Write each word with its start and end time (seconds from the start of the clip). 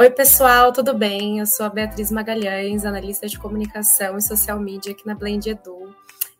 Oi, 0.00 0.10
pessoal, 0.10 0.72
tudo 0.72 0.94
bem? 0.94 1.40
Eu 1.40 1.46
sou 1.46 1.66
a 1.66 1.68
Beatriz 1.68 2.12
Magalhães, 2.12 2.84
analista 2.84 3.26
de 3.26 3.36
comunicação 3.36 4.16
e 4.16 4.22
social 4.22 4.60
media 4.60 4.92
aqui 4.92 5.04
na 5.04 5.12
Blend 5.12 5.50
Edu. 5.50 5.92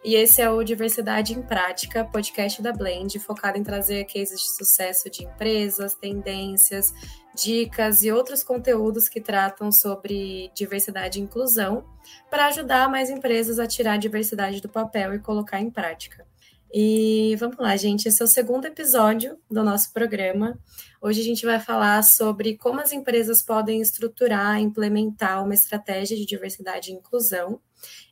E 0.04 0.14
esse 0.14 0.40
é 0.40 0.48
o 0.48 0.62
Diversidade 0.62 1.32
em 1.32 1.42
Prática, 1.42 2.04
podcast 2.04 2.62
da 2.62 2.72
Blend, 2.72 3.18
focado 3.18 3.58
em 3.58 3.64
trazer 3.64 4.04
cases 4.04 4.40
de 4.40 4.56
sucesso 4.56 5.10
de 5.10 5.24
empresas, 5.24 5.96
tendências, 5.96 6.94
dicas 7.34 8.02
e 8.02 8.12
outros 8.12 8.44
conteúdos 8.44 9.08
que 9.08 9.20
tratam 9.20 9.72
sobre 9.72 10.52
diversidade 10.54 11.18
e 11.18 11.22
inclusão, 11.22 11.84
para 12.30 12.46
ajudar 12.46 12.88
mais 12.88 13.10
empresas 13.10 13.58
a 13.58 13.66
tirar 13.66 13.94
a 13.94 13.96
diversidade 13.96 14.60
do 14.60 14.68
papel 14.68 15.14
e 15.14 15.18
colocar 15.18 15.60
em 15.60 15.68
prática. 15.68 16.24
E 16.72 17.34
vamos 17.38 17.56
lá, 17.56 17.74
gente. 17.76 18.08
Esse 18.08 18.20
é 18.20 18.24
o 18.24 18.28
segundo 18.28 18.66
episódio 18.66 19.38
do 19.50 19.64
nosso 19.64 19.90
programa. 19.90 20.58
Hoje 21.00 21.22
a 21.22 21.24
gente 21.24 21.46
vai 21.46 21.58
falar 21.58 22.02
sobre 22.02 22.58
como 22.58 22.80
as 22.80 22.92
empresas 22.92 23.40
podem 23.40 23.80
estruturar, 23.80 24.60
implementar 24.60 25.42
uma 25.42 25.54
estratégia 25.54 26.14
de 26.14 26.26
diversidade 26.26 26.90
e 26.90 26.94
inclusão. 26.94 27.58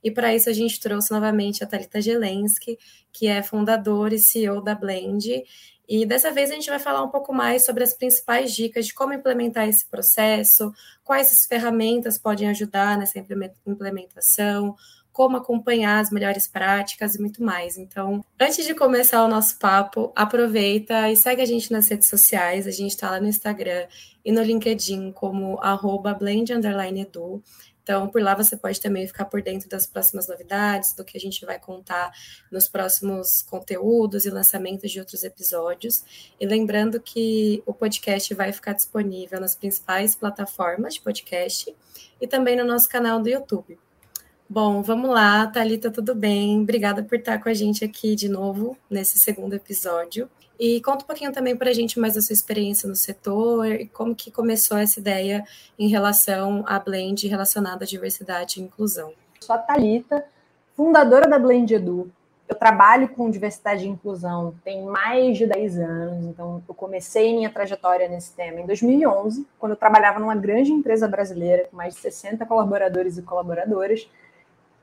E 0.03 0.11
para 0.11 0.35
isso 0.35 0.49
a 0.49 0.55
gente 0.55 0.81
trouxe 0.81 1.11
novamente 1.11 1.63
a 1.63 1.67
Talita 1.67 2.01
Gelensky, 2.01 2.79
que 3.13 3.27
é 3.27 3.43
fundadora 3.43 4.15
e 4.15 4.19
CEO 4.19 4.63
da 4.63 4.75
Blend. 4.75 5.45
E 5.87 6.07
dessa 6.07 6.33
vez 6.33 6.51
a 6.51 6.55
gente 6.55 6.71
vai 6.71 6.79
falar 6.79 7.03
um 7.03 7.11
pouco 7.11 7.35
mais 7.35 7.65
sobre 7.65 7.85
as 7.85 7.93
principais 7.93 8.55
dicas 8.55 8.87
de 8.87 8.95
como 8.95 9.13
implementar 9.13 9.69
esse 9.69 9.87
processo, 9.87 10.73
quais 11.05 11.45
ferramentas 11.45 12.19
podem 12.19 12.49
ajudar 12.49 12.97
nessa 12.97 13.23
implementação, 13.67 14.75
como 15.17 15.39
acompanhar 15.39 15.99
as 15.99 16.11
melhores 16.11 16.47
práticas 16.47 17.15
e 17.15 17.19
muito 17.19 17.43
mais. 17.43 17.79
Então, 17.79 18.23
antes 18.39 18.67
de 18.67 18.75
começar 18.75 19.25
o 19.25 19.29
nosso 19.29 19.59
papo, 19.59 20.13
aproveita 20.15 21.11
e 21.11 21.17
segue 21.17 21.41
a 21.41 21.47
gente 21.47 21.73
nas 21.73 21.89
redes 21.89 22.07
sociais. 22.07 22.67
A 22.67 22.71
gente 22.71 22.91
está 22.91 23.11
lá 23.11 23.19
no 23.19 23.27
Instagram 23.27 23.87
e 24.23 24.31
no 24.31 24.43
LinkedIn 24.43 25.13
como 25.13 25.59
blend_edu. 26.19 27.43
Então, 27.83 28.09
por 28.11 28.21
lá 28.21 28.35
você 28.35 28.59
pode 28.59 28.79
também 28.79 29.07
ficar 29.07 29.25
por 29.25 29.41
dentro 29.41 29.71
das 29.71 29.87
próximas 29.87 30.29
novidades, 30.29 30.95
do 30.95 31.03
que 31.03 31.17
a 31.17 31.21
gente 31.21 31.47
vai 31.47 31.59
contar 31.59 32.13
nos 32.53 32.69
próximos 32.69 33.41
conteúdos 33.41 34.27
e 34.27 34.31
lançamentos 34.31 34.91
de 34.91 35.01
outros 35.01 35.25
episódios. 35.25 36.05
E 36.39 36.45
lembrando 36.45 37.01
que 37.01 37.63
o 37.65 37.73
podcast 37.73 38.35
vai 38.35 38.53
ficar 38.53 38.75
disponível 38.75 39.41
nas 39.41 39.55
principais 39.55 40.15
plataformas 40.15 40.93
de 40.93 41.01
podcast 41.01 41.75
e 42.21 42.29
também 42.29 42.55
no 42.55 42.67
nosso 42.67 42.87
canal 42.87 43.23
do 43.23 43.31
YouTube. 43.31 43.79
Bom, 44.49 44.81
vamos 44.81 45.11
lá, 45.11 45.45
Thalita, 45.49 45.91
tudo 45.91 46.15
bem? 46.15 46.63
Obrigada 46.63 47.03
por 47.03 47.19
estar 47.19 47.43
com 47.43 47.49
a 47.49 47.55
gente 47.55 47.85
aqui 47.85 48.15
de 48.15 48.29
novo 48.29 48.79
nesse 48.89 49.19
segundo 49.19 49.55
episódio. 49.55 50.31
E 50.57 50.81
conta 50.83 51.03
um 51.03 51.07
pouquinho 51.07 51.33
também 51.33 51.57
para 51.57 51.71
a 51.71 51.73
gente 51.73 51.99
mais 51.99 52.15
da 52.15 52.21
sua 52.21 52.33
experiência 52.33 52.89
no 52.89 52.95
setor 52.95 53.67
e 53.67 53.89
como 53.89 54.15
que 54.15 54.31
começou 54.31 54.79
essa 54.79 55.01
ideia 55.01 55.45
em 55.77 55.89
relação 55.89 56.65
à 56.65 56.79
Blend 56.79 57.27
relacionada 57.27 57.85
à 57.85 57.87
diversidade 57.89 58.61
e 58.61 58.63
inclusão. 58.63 59.13
Sou 59.41 59.57
a 59.57 59.59
Thalita, 59.59 60.25
fundadora 60.77 61.29
da 61.29 61.41
Blend 61.41 61.75
Edu. 61.75 62.09
Eu 62.49 62.55
trabalho 62.55 63.09
com 63.09 63.29
diversidade 63.29 63.85
e 63.85 63.89
inclusão 63.89 64.55
tem 64.65 64.85
mais 64.85 65.37
de 65.37 65.45
10 65.45 65.79
anos, 65.79 66.25
então 66.27 66.63
eu 66.69 66.75
comecei 66.75 67.35
minha 67.35 67.51
trajetória 67.51 68.09
nesse 68.09 68.33
tema 68.33 68.61
em 68.61 68.67
2011, 68.67 69.45
quando 69.59 69.73
eu 69.73 69.77
trabalhava 69.77 70.21
numa 70.21 70.37
grande 70.37 70.71
empresa 70.71 71.09
brasileira 71.09 71.67
com 71.69 71.77
mais 71.77 71.95
de 71.95 72.01
60 72.01 72.47
colaboradores 72.47 73.19
e 73.19 73.23
colaboradoras 73.23 74.09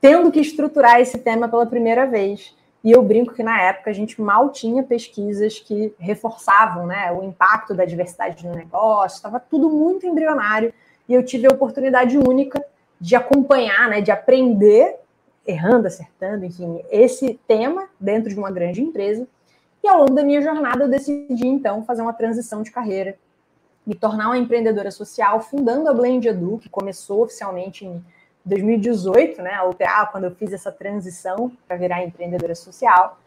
tendo 0.00 0.30
que 0.30 0.40
estruturar 0.40 1.00
esse 1.00 1.18
tema 1.18 1.48
pela 1.48 1.66
primeira 1.66 2.06
vez. 2.06 2.54
E 2.82 2.90
eu 2.90 3.02
brinco 3.02 3.32
que 3.32 3.42
na 3.42 3.60
época 3.62 3.90
a 3.90 3.94
gente 3.94 4.20
mal 4.20 4.50
tinha 4.50 4.82
pesquisas 4.82 5.58
que 5.58 5.94
reforçavam 5.98 6.86
né, 6.86 7.10
o 7.10 7.24
impacto 7.24 7.72
da 7.72 7.86
diversidade 7.86 8.46
no 8.46 8.54
negócio, 8.54 9.16
estava 9.16 9.40
tudo 9.40 9.70
muito 9.70 10.06
embrionário. 10.06 10.72
E 11.08 11.14
eu 11.14 11.24
tive 11.24 11.46
a 11.46 11.54
oportunidade 11.54 12.18
única 12.18 12.62
de 13.00 13.16
acompanhar, 13.16 13.88
né, 13.88 14.00
de 14.00 14.10
aprender, 14.10 14.96
errando, 15.46 15.86
acertando, 15.86 16.44
enfim, 16.44 16.82
esse 16.90 17.40
tema 17.46 17.88
dentro 17.98 18.28
de 18.28 18.38
uma 18.38 18.50
grande 18.50 18.82
empresa. 18.82 19.26
E 19.82 19.88
ao 19.88 20.00
longo 20.00 20.14
da 20.14 20.22
minha 20.22 20.40
jornada 20.40 20.84
eu 20.84 20.88
decidi 20.88 21.46
então 21.46 21.84
fazer 21.84 22.02
uma 22.02 22.12
transição 22.12 22.62
de 22.62 22.70
carreira, 22.70 23.18
me 23.86 23.94
tornar 23.94 24.28
uma 24.28 24.38
empreendedora 24.38 24.90
social, 24.90 25.40
fundando 25.40 25.88
a 25.88 25.92
Blend 25.94 26.26
Edu, 26.26 26.58
que 26.58 26.70
começou 26.70 27.22
oficialmente 27.22 27.84
em 27.84 28.02
2018, 28.44 29.40
né, 29.40 29.54
a 29.54 29.64
UTA, 29.64 30.08
quando 30.12 30.24
eu 30.24 30.30
fiz 30.30 30.52
essa 30.52 30.70
transição 30.70 31.50
para 31.66 31.76
virar 31.76 32.04
empreendedora 32.04 32.54
social. 32.54 33.18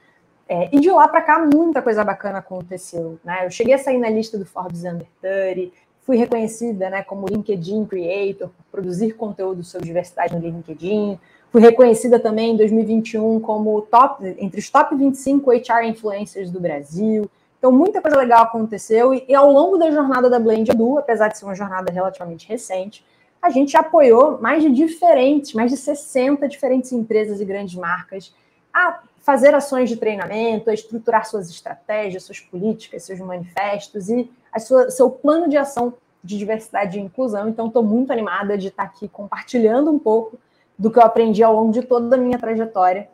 É, 0.47 0.69
e 0.71 0.79
de 0.79 0.89
lá 0.89 1.07
para 1.07 1.21
cá, 1.21 1.39
muita 1.39 1.81
coisa 1.81 2.03
bacana 2.03 2.37
aconteceu. 2.37 3.19
Né? 3.23 3.45
Eu 3.45 3.51
cheguei 3.51 3.73
a 3.73 3.77
sair 3.77 3.97
na 3.97 4.09
lista 4.09 4.37
do 4.37 4.45
Forbes 4.45 4.83
Under 4.83 5.07
30, 5.21 5.71
fui 6.03 6.15
reconhecida 6.15 6.89
né, 6.89 7.03
como 7.03 7.27
LinkedIn 7.27 7.85
Creator, 7.85 8.47
por 8.47 8.65
produzir 8.71 9.13
conteúdo 9.13 9.63
sobre 9.63 9.87
diversidade 9.87 10.33
no 10.33 10.41
LinkedIn. 10.41 11.19
Fui 11.51 11.61
reconhecida 11.61 12.19
também 12.19 12.53
em 12.53 12.57
2021 12.57 13.39
como 13.41 13.81
top, 13.81 14.25
entre 14.37 14.59
os 14.59 14.69
top 14.69 14.95
25 14.95 15.51
HR 15.51 15.85
influencers 15.87 16.49
do 16.49 16.61
Brasil. 16.61 17.29
Então, 17.57 17.71
muita 17.71 18.01
coisa 18.01 18.17
legal 18.17 18.43
aconteceu. 18.43 19.13
E, 19.13 19.25
e 19.27 19.35
ao 19.35 19.51
longo 19.51 19.77
da 19.77 19.91
jornada 19.91 20.29
da 20.29 20.39
Blend 20.39 20.71
Edu, 20.71 20.97
apesar 20.97 21.27
de 21.27 21.37
ser 21.37 21.43
uma 21.43 21.55
jornada 21.55 21.91
relativamente 21.91 22.47
recente, 22.47 23.03
a 23.47 23.49
gente 23.49 23.77
apoiou 23.77 24.39
mais 24.41 24.61
de 24.61 24.69
diferentes, 24.69 25.53
mais 25.53 25.71
de 25.71 25.77
60 25.77 26.47
diferentes 26.49 26.91
empresas 26.91 27.39
e 27.39 27.45
grandes 27.45 27.75
marcas 27.75 28.33
a 28.73 29.01
fazer 29.21 29.55
ações 29.55 29.89
de 29.89 29.95
treinamento, 29.95 30.69
a 30.69 30.73
estruturar 30.73 31.25
suas 31.25 31.49
estratégias, 31.49 32.23
suas 32.23 32.41
políticas, 32.41 33.03
seus 33.03 33.19
manifestos 33.19 34.09
e 34.09 34.29
sua, 34.59 34.91
seu 34.91 35.09
plano 35.09 35.49
de 35.49 35.55
ação 35.55 35.93
de 36.21 36.37
diversidade 36.37 36.99
e 36.99 37.01
inclusão. 37.01 37.47
Então, 37.47 37.67
estou 37.67 37.83
muito 37.83 38.11
animada 38.11 38.57
de 38.57 38.67
estar 38.67 38.83
aqui 38.83 39.07
compartilhando 39.07 39.89
um 39.89 39.99
pouco 39.99 40.37
do 40.77 40.91
que 40.91 40.99
eu 40.99 41.03
aprendi 41.03 41.41
ao 41.41 41.55
longo 41.55 41.71
de 41.71 41.81
toda 41.81 42.15
a 42.15 42.19
minha 42.19 42.37
trajetória 42.37 43.09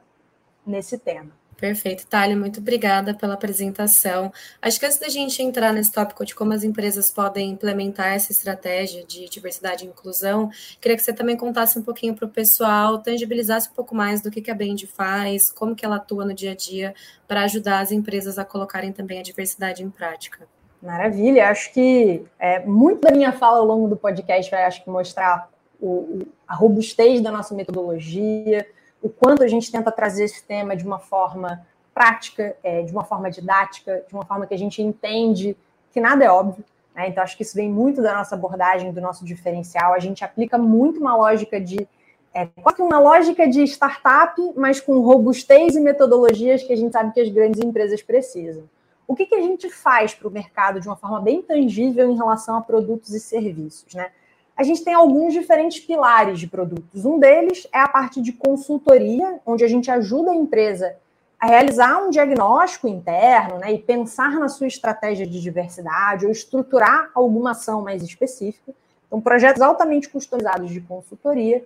nesse 0.66 0.98
tema. 0.98 1.32
Perfeito, 1.63 2.06
Thalia, 2.06 2.35
muito 2.35 2.59
obrigada 2.59 3.13
pela 3.13 3.35
apresentação. 3.35 4.34
Acho 4.62 4.78
que 4.78 4.85
antes 4.85 4.97
da 4.97 5.07
gente 5.07 5.41
entrar 5.41 5.72
nesse 5.72 5.94
tópico 5.94 6.25
de 6.25 6.35
como 6.35 6.51
as 6.51 6.62
empresas 6.62 7.09
podem 7.09 7.51
implementar 7.51 8.07
essa 8.07 8.34
estratégia 8.34 9.06
de 9.06 9.29
diversidade 9.29 9.85
e 9.85 9.88
inclusão, 9.88 10.52
queria 10.81 10.97
que 10.97 11.02
você 11.02 11.13
também 11.13 11.38
contasse 11.38 11.79
um 11.79 11.81
pouquinho 11.81 12.16
para 12.16 12.25
o 12.25 12.29
pessoal, 12.29 12.97
tangibilizasse 12.97 13.69
um 13.69 13.73
pouco 13.73 13.96
mais 13.96 14.22
do 14.22 14.29
que 14.29 14.52
a 14.52 14.53
Bend 14.53 14.85
faz, 14.88 15.50
como 15.53 15.73
que 15.73 15.85
ela 15.85 15.96
atua 15.96 16.25
no 16.25 16.34
dia 16.34 16.52
a 16.52 16.53
dia 16.53 16.94
para 17.25 17.44
ajudar 17.44 17.79
as 17.79 17.94
empresas 17.94 18.38
a 18.38 18.44
colocarem 18.44 18.91
também 18.91 19.19
a 19.19 19.23
diversidade 19.23 19.81
em 19.81 19.90
prática. 19.90 20.46
Maravilha, 20.81 21.47
acho 21.47 21.72
que 21.72 22.25
é, 22.38 22.59
muito 22.66 23.00
da 23.00 23.12
minha 23.12 23.31
fala 23.31 23.59
ao 23.59 23.66
longo 23.66 23.88
do 23.88 23.96
podcast 23.96 24.52
vai 24.52 24.66
acho 24.66 24.84
que 24.84 24.90
mostrar 24.90 25.50
o, 25.79 26.23
a 26.46 26.56
robustez 26.56 27.22
da 27.22 27.31
nossa 27.31 27.56
metodologia, 27.56 28.68
o 29.03 29.09
quanto 29.09 29.44
a 29.44 29.47
gente 29.47 29.69
tenta 29.69 29.91
trazer 29.91 30.24
esse 30.24 30.41
tema 30.44 30.75
de 30.75 30.86
uma 30.86 30.97
forma 30.97 31.64
prática, 31.94 32.56
é, 32.64 32.81
de 32.81 32.91
uma 32.91 33.03
forma 33.03 33.30
didática, 33.30 34.03
de 34.08 34.14
uma 34.16 34.25
forma 34.25 34.47
que 34.47 34.53
a 34.53 34.58
gente 34.58 34.81
entende 34.81 35.56
que 35.91 36.02
nada 36.02 36.24
é 36.24 36.31
óbvio. 36.31 36.64
Né? 36.96 37.09
Então, 37.09 37.24
acho 37.24 37.38
que 37.38 37.44
isso 37.44 37.56
vem 37.56 37.69
muito 37.69 38.02
da 38.02 38.16
nossa 38.16 38.34
abordagem, 38.34 38.91
do 38.91 39.02
nosso 39.02 39.25
diferencial. 39.25 39.94
A 39.94 40.00
gente 40.00 40.24
aplica 40.24 40.58
muito 40.58 41.00
uma 41.00 41.16
lógica 41.16 41.59
de. 41.59 41.88
É, 42.34 42.47
quase 42.64 42.81
uma 42.81 42.97
lógica 42.97 43.47
de 43.47 43.62
startup, 43.64 44.41
mas 44.56 44.81
com 44.81 45.00
robustez 45.02 45.75
e 45.75 45.80
metodologias 45.80 46.64
que 46.64 46.74
a 46.74 46.75
gente 46.75 46.91
sabe 46.91 47.14
que 47.14 47.22
as 47.22 47.30
grandes 47.30 47.62
empresas 47.62 48.02
precisam. 48.02 48.64
O 49.08 49.16
que, 49.16 49.28
que 49.28 49.35
a 49.35 49.41
gente 49.41 49.70
faz 49.70 50.16
para 50.16 50.28
o 50.28 50.31
mercado 50.31 50.80
de 50.80 50.88
uma 50.88 50.96
forma 50.96 51.22
bem 51.22 51.44
tangível 51.44 52.09
em 52.09 52.16
relação 52.16 52.58
a 52.58 52.62
produtos 52.62 53.14
e 53.14 53.20
serviços? 53.20 53.94
Né? 53.94 54.09
A 54.56 54.64
gente 54.64 54.84
tem 54.84 54.94
alguns 54.94 55.34
diferentes 55.34 55.80
pilares 55.80 56.40
de 56.40 56.47
produtos. 56.47 57.06
Um 57.06 57.18
deles 57.18 57.68
é 57.74 57.80
a 57.80 57.88
parte 57.88 58.22
de 58.22 58.31
consultoria, 58.31 59.40
onde 59.46 59.64
a 59.64 59.68
gente 59.68 59.90
ajuda 59.90 60.31
a 60.31 60.36
empresa 60.36 60.96
a 61.40 61.47
realizar 61.47 62.02
um 62.02 62.09
diagnóstico 62.09 62.88
interno 62.88 63.58
né, 63.58 63.74
e 63.74 63.78
pensar 63.78 64.40
na 64.40 64.47
sua 64.47 64.68
estratégia 64.68 65.28
de 65.28 65.41
diversidade 65.41 66.25
ou 66.25 66.31
estruturar 66.31 67.09
alguma 67.14 67.52
ação 67.52 67.81
mais 67.81 68.02
específica. 68.02 68.74
Então, 69.08 69.19
projetos 69.19 69.61
altamente 69.61 70.08
customizados 70.08 70.72
de 70.72 70.79
consultoria. 70.79 71.66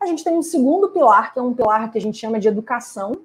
A 0.00 0.06
gente 0.06 0.24
tem 0.24 0.32
um 0.32 0.42
segundo 0.42 0.88
pilar, 0.88 1.32
que 1.32 1.38
é 1.38 1.42
um 1.42 1.52
pilar 1.52 1.90
que 1.90 1.98
a 1.98 2.00
gente 2.00 2.16
chama 2.16 2.38
de 2.38 2.48
educação, 2.48 3.18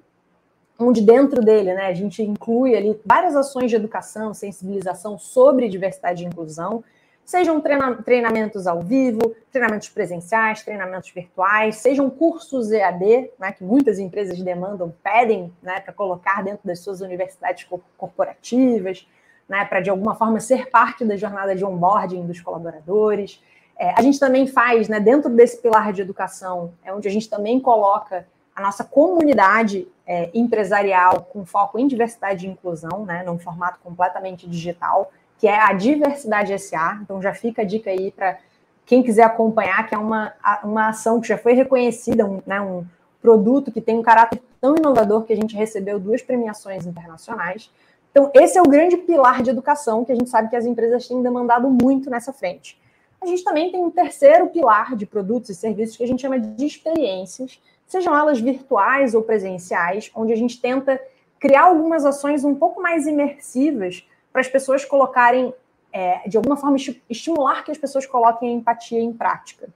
onde 0.78 1.00
dentro 1.00 1.40
dele 1.40 1.72
né, 1.72 1.86
a 1.86 1.94
gente 1.94 2.22
inclui 2.22 2.76
ali 2.76 3.00
várias 3.06 3.34
ações 3.34 3.70
de 3.70 3.76
educação, 3.76 4.34
sensibilização 4.34 5.18
sobre 5.18 5.68
diversidade 5.68 6.24
e 6.24 6.26
inclusão, 6.26 6.84
Sejam 7.24 7.58
treinamentos 8.04 8.66
ao 8.66 8.82
vivo, 8.82 9.34
treinamentos 9.50 9.88
presenciais, 9.88 10.62
treinamentos 10.62 11.10
virtuais, 11.10 11.76
sejam 11.76 12.10
cursos 12.10 12.70
EAD, 12.70 13.30
né, 13.38 13.52
que 13.52 13.64
muitas 13.64 13.98
empresas 13.98 14.38
demandam, 14.42 14.94
pedem 15.02 15.50
né, 15.62 15.80
para 15.80 15.92
colocar 15.92 16.44
dentro 16.44 16.60
das 16.66 16.80
suas 16.80 17.00
universidades 17.00 17.66
corporativas, 17.96 19.08
né, 19.48 19.64
para 19.64 19.80
de 19.80 19.88
alguma 19.88 20.14
forma 20.14 20.38
ser 20.38 20.68
parte 20.68 21.02
da 21.02 21.16
jornada 21.16 21.56
de 21.56 21.64
onboarding 21.64 22.26
dos 22.26 22.42
colaboradores. 22.42 23.42
É, 23.78 23.98
a 23.98 24.02
gente 24.02 24.20
também 24.20 24.46
faz, 24.46 24.86
né, 24.88 25.00
dentro 25.00 25.30
desse 25.30 25.62
pilar 25.62 25.94
de 25.94 26.02
educação, 26.02 26.74
é 26.84 26.92
onde 26.92 27.08
a 27.08 27.10
gente 27.10 27.30
também 27.30 27.58
coloca 27.58 28.26
a 28.54 28.60
nossa 28.60 28.84
comunidade 28.84 29.88
é, 30.06 30.30
empresarial 30.34 31.22
com 31.32 31.44
foco 31.46 31.78
em 31.78 31.88
diversidade 31.88 32.46
e 32.46 32.50
inclusão, 32.50 33.06
né, 33.06 33.22
num 33.24 33.38
formato 33.38 33.78
completamente 33.82 34.46
digital 34.46 35.10
que 35.38 35.46
é 35.46 35.58
a 35.58 35.72
Diversidade 35.72 36.58
SA. 36.58 37.00
Então 37.02 37.20
já 37.20 37.34
fica 37.34 37.62
a 37.62 37.64
dica 37.64 37.90
aí 37.90 38.10
para 38.10 38.38
quem 38.86 39.02
quiser 39.02 39.24
acompanhar, 39.24 39.86
que 39.88 39.94
é 39.94 39.98
uma, 39.98 40.32
uma 40.62 40.88
ação 40.88 41.20
que 41.20 41.28
já 41.28 41.38
foi 41.38 41.54
reconhecida, 41.54 42.26
um, 42.26 42.42
né, 42.46 42.60
um 42.60 42.84
produto 43.20 43.72
que 43.72 43.80
tem 43.80 43.98
um 43.98 44.02
caráter 44.02 44.42
tão 44.60 44.76
inovador 44.76 45.24
que 45.24 45.32
a 45.32 45.36
gente 45.36 45.56
recebeu 45.56 45.98
duas 45.98 46.22
premiações 46.22 46.86
internacionais. 46.86 47.70
Então, 48.10 48.30
esse 48.34 48.56
é 48.58 48.62
o 48.62 48.68
grande 48.68 48.96
pilar 48.96 49.42
de 49.42 49.50
educação 49.50 50.04
que 50.04 50.12
a 50.12 50.14
gente 50.14 50.28
sabe 50.28 50.48
que 50.48 50.56
as 50.56 50.66
empresas 50.66 51.08
têm 51.08 51.22
demandado 51.22 51.68
muito 51.68 52.10
nessa 52.10 52.32
frente. 52.32 52.80
A 53.20 53.26
gente 53.26 53.42
também 53.42 53.72
tem 53.72 53.82
um 53.82 53.90
terceiro 53.90 54.48
pilar 54.48 54.94
de 54.94 55.06
produtos 55.06 55.50
e 55.50 55.54
serviços 55.54 55.96
que 55.96 56.04
a 56.04 56.06
gente 56.06 56.20
chama 56.20 56.38
de 56.38 56.66
experiências, 56.66 57.60
sejam 57.86 58.14
elas 58.16 58.38
virtuais 58.38 59.14
ou 59.14 59.22
presenciais, 59.22 60.10
onde 60.14 60.32
a 60.32 60.36
gente 60.36 60.60
tenta 60.60 61.00
criar 61.40 61.64
algumas 61.64 62.04
ações 62.04 62.44
um 62.44 62.54
pouco 62.54 62.80
mais 62.80 63.06
imersivas 63.06 64.06
para 64.34 64.40
as 64.40 64.48
pessoas 64.48 64.84
colocarem, 64.84 65.54
é, 65.92 66.28
de 66.28 66.36
alguma 66.36 66.56
forma, 66.56 66.76
estimular 67.08 67.62
que 67.62 67.70
as 67.70 67.78
pessoas 67.78 68.04
coloquem 68.04 68.48
a 68.48 68.52
empatia 68.52 68.98
em 68.98 69.12
prática. 69.12 69.68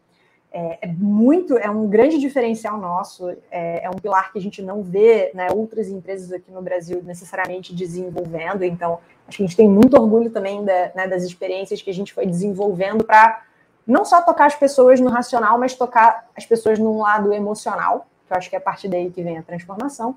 É, 0.51 0.79
é 0.83 0.87
muito, 0.89 1.57
é 1.57 1.71
um 1.71 1.87
grande 1.87 2.19
diferencial 2.19 2.77
nosso, 2.77 3.31
é, 3.53 3.85
é, 3.85 3.89
um 3.89 3.95
pilar 3.95 4.33
que 4.33 4.39
a 4.39 4.43
gente 4.43 4.61
não 4.61 4.83
vê 4.83 5.31
né, 5.33 5.47
outras 5.55 5.89
empresas 5.89 6.33
aqui 6.33 6.51
no 6.51 6.61
Brasil 6.61 7.01
necessariamente 7.05 7.73
desenvolvendo, 7.73 8.65
então 8.65 8.99
acho 9.29 9.37
que 9.37 9.45
a 9.45 9.47
gente 9.47 9.57
tem 9.57 9.69
muito 9.69 9.97
orgulho 9.97 10.29
também 10.29 10.65
da, 10.65 10.91
né, 10.93 11.07
das 11.07 11.23
experiências 11.23 11.81
que 11.81 11.91
a 11.91 11.95
gente 11.95 12.13
foi 12.13 12.27
desenvolvendo 12.27 13.05
para 13.05 13.45
não 13.87 14.05
só 14.05 14.21
tocar 14.23 14.47
as 14.47 14.57
pessoas 14.57 14.99
no 14.99 15.09
racional, 15.09 15.57
mas 15.57 15.75
tocar 15.75 16.29
as 16.37 16.45
pessoas 16.45 16.81
num 16.81 16.99
lado 16.99 17.33
emocional, 17.33 18.09
que 18.27 18.33
eu 18.33 18.37
acho 18.37 18.51
que 18.51 18.57
é 18.57 18.59
a 18.59 18.63
partir 18.63 18.89
daí 18.89 19.09
que 19.09 19.23
vem 19.23 19.39
a 19.39 19.43
transformação. 19.43 20.17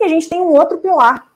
E 0.00 0.04
a 0.04 0.08
gente 0.08 0.30
tem 0.30 0.40
um 0.40 0.52
outro 0.54 0.78
pilar 0.78 1.31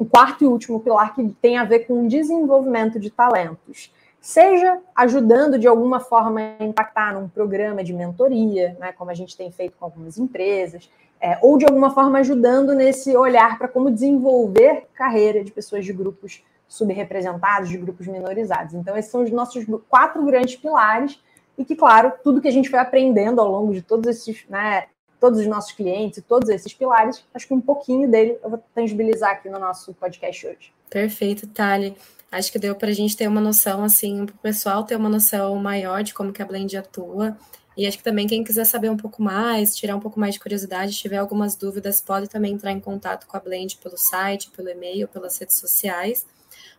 o 0.00 0.06
quarto 0.06 0.42
e 0.42 0.46
último 0.46 0.80
pilar 0.80 1.14
que 1.14 1.28
tem 1.42 1.58
a 1.58 1.64
ver 1.64 1.80
com 1.80 2.06
o 2.06 2.08
desenvolvimento 2.08 2.98
de 2.98 3.10
talentos. 3.10 3.92
Seja 4.18 4.78
ajudando 4.96 5.58
de 5.58 5.68
alguma 5.68 6.00
forma 6.00 6.40
a 6.58 6.64
impactar 6.64 7.12
num 7.12 7.28
programa 7.28 7.84
de 7.84 7.92
mentoria, 7.92 8.74
né, 8.80 8.92
como 8.92 9.10
a 9.10 9.14
gente 9.14 9.36
tem 9.36 9.52
feito 9.52 9.76
com 9.78 9.84
algumas 9.84 10.16
empresas, 10.16 10.90
é, 11.20 11.38
ou 11.42 11.58
de 11.58 11.66
alguma 11.66 11.90
forma 11.90 12.18
ajudando 12.18 12.74
nesse 12.74 13.14
olhar 13.14 13.58
para 13.58 13.68
como 13.68 13.90
desenvolver 13.90 14.86
carreira 14.94 15.44
de 15.44 15.52
pessoas 15.52 15.84
de 15.84 15.92
grupos 15.92 16.42
subrepresentados, 16.66 17.68
de 17.68 17.76
grupos 17.76 18.06
minorizados. 18.06 18.72
Então, 18.72 18.96
esses 18.96 19.10
são 19.10 19.22
os 19.22 19.30
nossos 19.30 19.66
quatro 19.86 20.24
grandes 20.24 20.56
pilares, 20.56 21.22
e 21.58 21.64
que, 21.64 21.76
claro, 21.76 22.10
tudo 22.24 22.40
que 22.40 22.48
a 22.48 22.52
gente 22.52 22.70
foi 22.70 22.78
aprendendo 22.78 23.38
ao 23.38 23.50
longo 23.50 23.74
de 23.74 23.82
todos 23.82 24.06
esses, 24.06 24.46
né, 24.48 24.84
todos 25.20 25.38
os 25.38 25.46
nossos 25.46 25.72
clientes 25.72 26.24
todos 26.26 26.48
esses 26.48 26.72
pilares, 26.72 27.24
acho 27.34 27.46
que 27.46 27.54
um 27.54 27.60
pouquinho 27.60 28.10
dele 28.10 28.38
eu 28.42 28.50
vou 28.50 28.62
tangibilizar 28.74 29.32
aqui 29.32 29.48
no 29.48 29.58
nosso 29.58 29.92
podcast 29.94 30.46
hoje. 30.46 30.72
Perfeito, 30.88 31.46
Thali. 31.46 31.96
Acho 32.32 32.52
que 32.52 32.58
deu 32.58 32.74
para 32.74 32.88
a 32.88 32.92
gente 32.92 33.16
ter 33.16 33.26
uma 33.28 33.40
noção, 33.40 33.82
assim, 33.82 34.24
para 34.24 34.34
o 34.34 34.38
pessoal 34.38 34.84
ter 34.84 34.96
uma 34.96 35.08
noção 35.08 35.56
maior 35.56 36.02
de 36.02 36.14
como 36.14 36.32
que 36.32 36.40
a 36.40 36.44
Blend 36.44 36.76
atua. 36.76 37.36
E 37.76 37.86
acho 37.86 37.98
que 37.98 38.04
também 38.04 38.26
quem 38.26 38.44
quiser 38.44 38.64
saber 38.64 38.90
um 38.90 38.96
pouco 38.96 39.22
mais, 39.22 39.74
tirar 39.74 39.96
um 39.96 40.00
pouco 40.00 40.18
mais 40.18 40.34
de 40.34 40.40
curiosidade, 40.40 40.96
tiver 40.96 41.16
algumas 41.16 41.56
dúvidas, 41.56 42.00
pode 42.00 42.28
também 42.28 42.52
entrar 42.52 42.72
em 42.72 42.80
contato 42.80 43.26
com 43.26 43.36
a 43.36 43.40
Blend 43.40 43.78
pelo 43.78 43.96
site, 43.96 44.50
pelo 44.50 44.68
e-mail, 44.68 45.08
pelas 45.08 45.38
redes 45.38 45.58
sociais. 45.58 46.26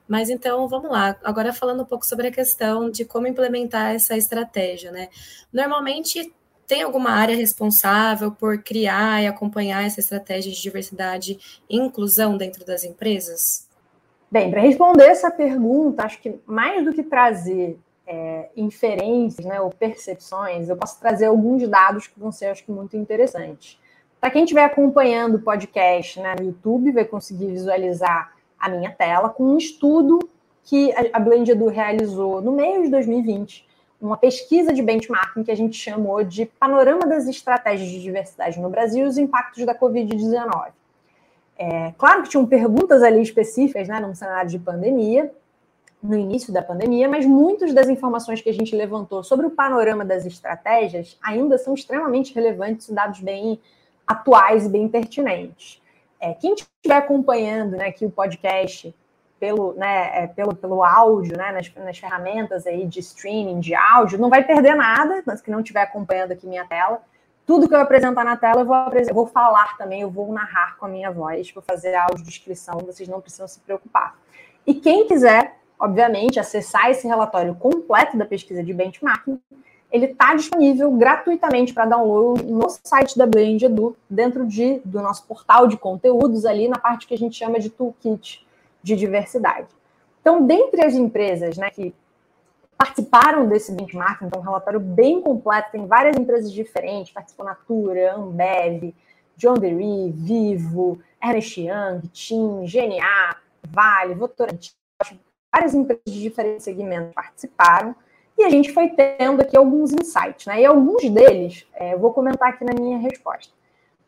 Mas 0.08 0.30
então, 0.30 0.68
vamos 0.68 0.90
lá. 0.90 1.18
Agora 1.24 1.54
falando 1.54 1.84
um 1.84 1.86
pouco 1.86 2.06
sobre 2.06 2.28
a 2.28 2.32
questão 2.32 2.90
de 2.90 3.04
como 3.04 3.28
implementar 3.28 3.94
essa 3.96 4.16
estratégia, 4.16 4.92
né? 4.92 5.10
Normalmente 5.52 6.34
tem 6.72 6.84
alguma 6.84 7.10
área 7.10 7.36
responsável 7.36 8.32
por 8.32 8.64
criar 8.64 9.22
e 9.22 9.28
acompanhar 9.28 9.86
essa 9.86 10.00
estratégia 10.00 10.54
de 10.54 10.62
diversidade 10.62 11.62
e 11.70 11.76
inclusão 11.76 12.38
dentro 12.38 12.66
das 12.66 12.86
empresas? 12.86 13.68
Bem, 14.32 14.50
para 14.50 14.62
responder 14.62 15.04
essa 15.04 15.30
pergunta, 15.30 16.06
acho 16.06 16.22
que 16.22 16.40
mais 16.46 16.86
do 16.86 16.94
que 16.94 17.04
trazer 17.04 17.78
é, 18.08 18.48
inferências 18.56 19.46
né, 19.46 19.60
ou 19.60 19.70
percepções, 19.70 20.70
eu 20.70 20.78
posso 20.78 20.98
trazer 20.98 21.26
alguns 21.26 21.68
dados 21.68 22.08
que 22.08 22.18
vão 22.18 22.32
ser, 22.32 22.46
acho 22.46 22.64
que, 22.64 22.72
muito 22.72 22.96
interessantes. 22.96 23.78
Para 24.22 24.32
quem 24.32 24.46
estiver 24.46 24.64
acompanhando 24.64 25.36
o 25.36 25.42
podcast 25.42 26.22
né, 26.22 26.36
no 26.40 26.46
YouTube, 26.46 26.94
vai 26.94 27.04
conseguir 27.04 27.48
visualizar 27.48 28.32
a 28.58 28.70
minha 28.70 28.94
tela 28.94 29.28
com 29.28 29.44
um 29.44 29.58
estudo 29.58 30.20
que 30.64 30.94
a 31.12 31.20
Blend 31.20 31.52
Edu 31.52 31.68
realizou 31.68 32.42
no 32.42 32.54
meio 32.54 32.84
de 32.84 32.90
2020, 32.90 33.68
uma 34.02 34.18
pesquisa 34.18 34.74
de 34.74 34.82
benchmarking 34.82 35.44
que 35.44 35.52
a 35.52 35.56
gente 35.56 35.78
chamou 35.78 36.24
de 36.24 36.46
Panorama 36.46 37.06
das 37.06 37.28
Estratégias 37.28 37.90
de 37.90 38.02
Diversidade 38.02 38.60
no 38.60 38.70
Brasil 38.70 39.06
e 39.06 39.08
os 39.08 39.18
Impactos 39.18 39.64
da 39.66 39.76
Covid-19. 39.76 40.72
É, 41.58 41.94
claro 41.98 42.24
que 42.24 42.30
tinham 42.30 42.46
perguntas 42.48 43.04
ali 43.04 43.22
específicas, 43.22 43.88
né, 43.88 44.00
num 44.00 44.16
cenário 44.16 44.50
de 44.50 44.58
pandemia, 44.58 45.32
no 46.02 46.18
início 46.18 46.52
da 46.52 46.64
pandemia, 46.64 47.08
mas 47.08 47.28
muitas 47.28 47.74
das 47.76 47.88
informações 47.88 48.42
que 48.42 48.50
a 48.50 48.54
gente 48.54 48.76
levantou 48.76 49.24
sobre 49.24 49.46
o 49.46 49.52
panorama 49.52 50.04
das 50.04 50.26
estratégias 50.26 51.16
ainda 51.22 51.60
são 51.60 51.76
extremamente 51.76 52.34
relevantes 52.34 52.90
e 52.90 52.94
dados 52.94 53.20
bem 53.20 53.60
atuais 54.08 54.66
e 54.66 54.70
bem 54.70 54.88
pertinentes. 54.88 55.80
É, 56.20 56.34
quem 56.34 56.56
estiver 56.56 56.96
acompanhando 56.96 57.78
né, 57.78 57.90
aqui 57.90 58.06
o 58.06 58.10
podcast 58.10 58.94
pelo, 59.42 59.74
né, 59.74 60.24
é, 60.24 60.28
pelo, 60.28 60.56
pelo 60.56 60.84
áudio, 60.84 61.36
né, 61.36 61.52
nas, 61.52 61.74
nas 61.84 61.98
ferramentas 61.98 62.68
aí 62.68 62.86
de 62.86 63.00
streaming 63.00 63.60
de 63.60 63.74
áudio, 63.74 64.20
não 64.20 64.30
vai 64.30 64.44
perder 64.44 64.76
nada, 64.76 65.24
mas 65.26 65.42
que 65.42 65.50
não 65.50 65.62
estiver 65.62 65.82
acompanhando 65.82 66.34
aqui 66.34 66.46
minha 66.46 66.64
tela. 66.64 67.02
Tudo 67.44 67.68
que 67.68 67.74
eu 67.74 67.80
apresentar 67.80 68.24
na 68.24 68.38
tela, 68.38 68.62
eu 68.62 68.66
vou, 68.68 68.76
eu 68.94 69.16
vou 69.16 69.26
falar 69.26 69.76
também, 69.80 70.02
eu 70.02 70.12
vou 70.12 70.32
narrar 70.32 70.78
com 70.78 70.86
a 70.86 70.88
minha 70.88 71.10
voz, 71.10 71.52
vou 71.52 71.64
fazer 71.64 71.96
áudio 71.96 72.24
descrição, 72.24 72.78
vocês 72.86 73.10
não 73.10 73.20
precisam 73.20 73.48
se 73.48 73.60
preocupar. 73.62 74.16
E 74.66 74.76
quem 74.76 75.08
quiser, 75.08 75.58
obviamente, 75.80 76.40
acessar 76.40 76.92
esse 76.92 77.08
relatório 77.08 77.56
completo 77.56 78.16
da 78.16 78.26
pesquisa 78.26 78.64
de 78.64 78.72
benchmarking, 78.72 79.42
ele 79.92 80.06
está 80.06 80.36
disponível 80.36 80.92
gratuitamente 80.92 81.74
para 81.74 81.88
download 81.88 82.46
no 82.46 82.70
site 82.84 83.18
da 83.18 83.26
Blend 83.26 83.66
Edu, 83.66 83.98
dentro 84.08 84.46
de, 84.46 84.80
do 84.86 85.02
nosso 85.02 85.26
portal 85.26 85.66
de 85.66 85.78
conteúdos 85.78 86.46
ali, 86.46 86.68
na 86.68 86.78
parte 86.78 87.08
que 87.08 87.16
a 87.16 87.18
gente 87.18 87.36
chama 87.36 87.60
de 87.60 87.72
toolkit 87.72 88.46
de 88.82 88.96
diversidade. 88.96 89.68
Então, 90.22 90.46
dentre 90.46 90.84
as 90.84 90.94
empresas 90.94 91.58
né, 91.58 91.70
que 91.70 91.94
participaram 92.78 93.48
desse 93.48 93.72
benchmarking, 93.72 94.26
então 94.26 94.40
um 94.42 94.44
relatório 94.44 94.80
bem 94.80 95.22
completo, 95.22 95.72
tem 95.72 95.86
várias 95.86 96.16
empresas 96.16 96.52
diferentes, 96.52 97.12
participou 97.12 97.46
Natura, 97.46 98.16
Ambev, 98.16 98.94
John 99.38 99.54
Deere, 99.54 100.12
Vivo, 100.12 101.00
Ernest 101.24 101.62
Young, 101.62 102.08
TIM, 102.12 102.66
GNA, 102.66 103.38
Vale, 103.70 104.16
Votorantim, 104.16 104.74
várias 105.54 105.74
empresas 105.74 106.04
de 106.06 106.22
diferentes 106.22 106.64
segmentos 106.64 107.14
participaram, 107.14 107.96
e 108.38 108.44
a 108.44 108.50
gente 108.50 108.72
foi 108.72 108.90
tendo 108.90 109.42
aqui 109.42 109.56
alguns 109.56 109.92
insights, 109.92 110.48
né? 110.48 110.62
E 110.62 110.66
alguns 110.66 111.08
deles 111.08 111.68
é, 111.74 111.94
eu 111.94 112.00
vou 112.00 112.12
comentar 112.14 112.50
aqui 112.50 112.64
na 112.64 112.74
minha 112.74 112.98
resposta. 112.98 113.54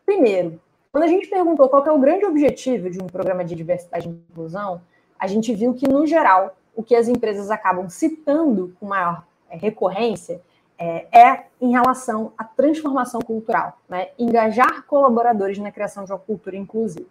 Primeiro, 0.05 0.59
quando 0.93 1.05
a 1.05 1.07
gente 1.07 1.27
perguntou 1.27 1.67
qual 1.67 1.83
é 1.87 1.91
o 1.91 1.97
grande 1.97 2.23
objetivo 2.23 2.87
de 2.87 3.01
um 3.01 3.07
programa 3.07 3.43
de 3.43 3.55
diversidade 3.55 4.07
e 4.07 4.11
inclusão, 4.11 4.79
a 5.17 5.25
gente 5.25 5.51
viu 5.55 5.73
que, 5.73 5.89
no 5.89 6.05
geral, 6.05 6.55
o 6.75 6.83
que 6.83 6.95
as 6.95 7.07
empresas 7.07 7.49
acabam 7.49 7.89
citando 7.89 8.75
com 8.79 8.85
maior 8.85 9.25
é, 9.49 9.57
recorrência 9.57 10.39
é, 10.77 11.07
é, 11.11 11.45
em 11.59 11.71
relação 11.71 12.31
à 12.37 12.43
transformação 12.43 13.21
cultural, 13.21 13.79
né? 13.89 14.09
engajar 14.19 14.83
colaboradores 14.85 15.57
na 15.57 15.71
criação 15.71 16.05
de 16.05 16.11
uma 16.11 16.19
cultura 16.19 16.55
inclusiva. 16.55 17.09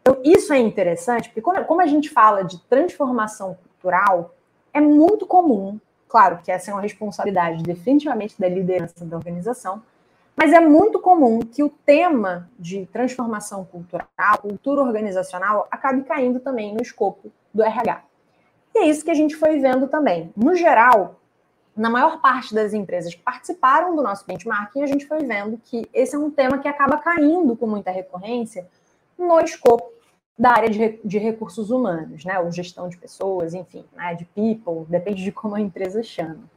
Então, 0.00 0.16
isso 0.24 0.50
é 0.50 0.58
interessante, 0.58 1.28
porque 1.28 1.42
como, 1.42 1.62
como 1.66 1.82
a 1.82 1.86
gente 1.86 2.08
fala 2.08 2.42
de 2.42 2.58
transformação 2.62 3.58
cultural, 3.62 4.34
é 4.72 4.80
muito 4.80 5.26
comum, 5.26 5.78
claro 6.08 6.38
que 6.42 6.50
essa 6.50 6.70
é 6.70 6.74
uma 6.74 6.80
responsabilidade 6.80 7.62
definitivamente 7.62 8.40
da 8.40 8.48
liderança 8.48 9.04
da 9.04 9.18
organização, 9.18 9.82
mas 10.36 10.52
é 10.52 10.60
muito 10.60 10.98
comum 10.98 11.40
que 11.40 11.62
o 11.62 11.68
tema 11.68 12.48
de 12.58 12.86
transformação 12.86 13.64
cultural, 13.64 14.38
cultura 14.40 14.80
organizacional, 14.80 15.68
acabe 15.70 16.02
caindo 16.02 16.40
também 16.40 16.74
no 16.74 16.82
escopo 16.82 17.30
do 17.52 17.62
RH. 17.62 18.02
E 18.74 18.78
é 18.78 18.86
isso 18.86 19.04
que 19.04 19.10
a 19.10 19.14
gente 19.14 19.36
foi 19.36 19.58
vendo 19.58 19.86
também. 19.86 20.32
No 20.36 20.54
geral, 20.54 21.20
na 21.76 21.90
maior 21.90 22.20
parte 22.20 22.54
das 22.54 22.72
empresas 22.72 23.14
que 23.14 23.22
participaram 23.22 23.94
do 23.94 24.02
nosso 24.02 24.26
benchmarking, 24.26 24.82
a 24.82 24.86
gente 24.86 25.06
foi 25.06 25.20
vendo 25.20 25.58
que 25.58 25.88
esse 25.92 26.14
é 26.14 26.18
um 26.18 26.30
tema 26.30 26.58
que 26.58 26.68
acaba 26.68 26.98
caindo 26.98 27.56
com 27.56 27.66
muita 27.66 27.90
recorrência 27.90 28.66
no 29.18 29.40
escopo 29.40 29.90
da 30.38 30.50
área 30.50 30.70
de, 30.70 30.98
de 31.04 31.18
recursos 31.18 31.70
humanos, 31.70 32.24
né? 32.24 32.38
Ou 32.40 32.50
gestão 32.50 32.88
de 32.88 32.96
pessoas, 32.96 33.54
enfim, 33.54 33.84
né? 33.92 34.14
de 34.14 34.24
people, 34.24 34.86
depende 34.88 35.22
de 35.22 35.30
como 35.30 35.54
a 35.54 35.60
empresa 35.60 36.02
chama. 36.02 36.50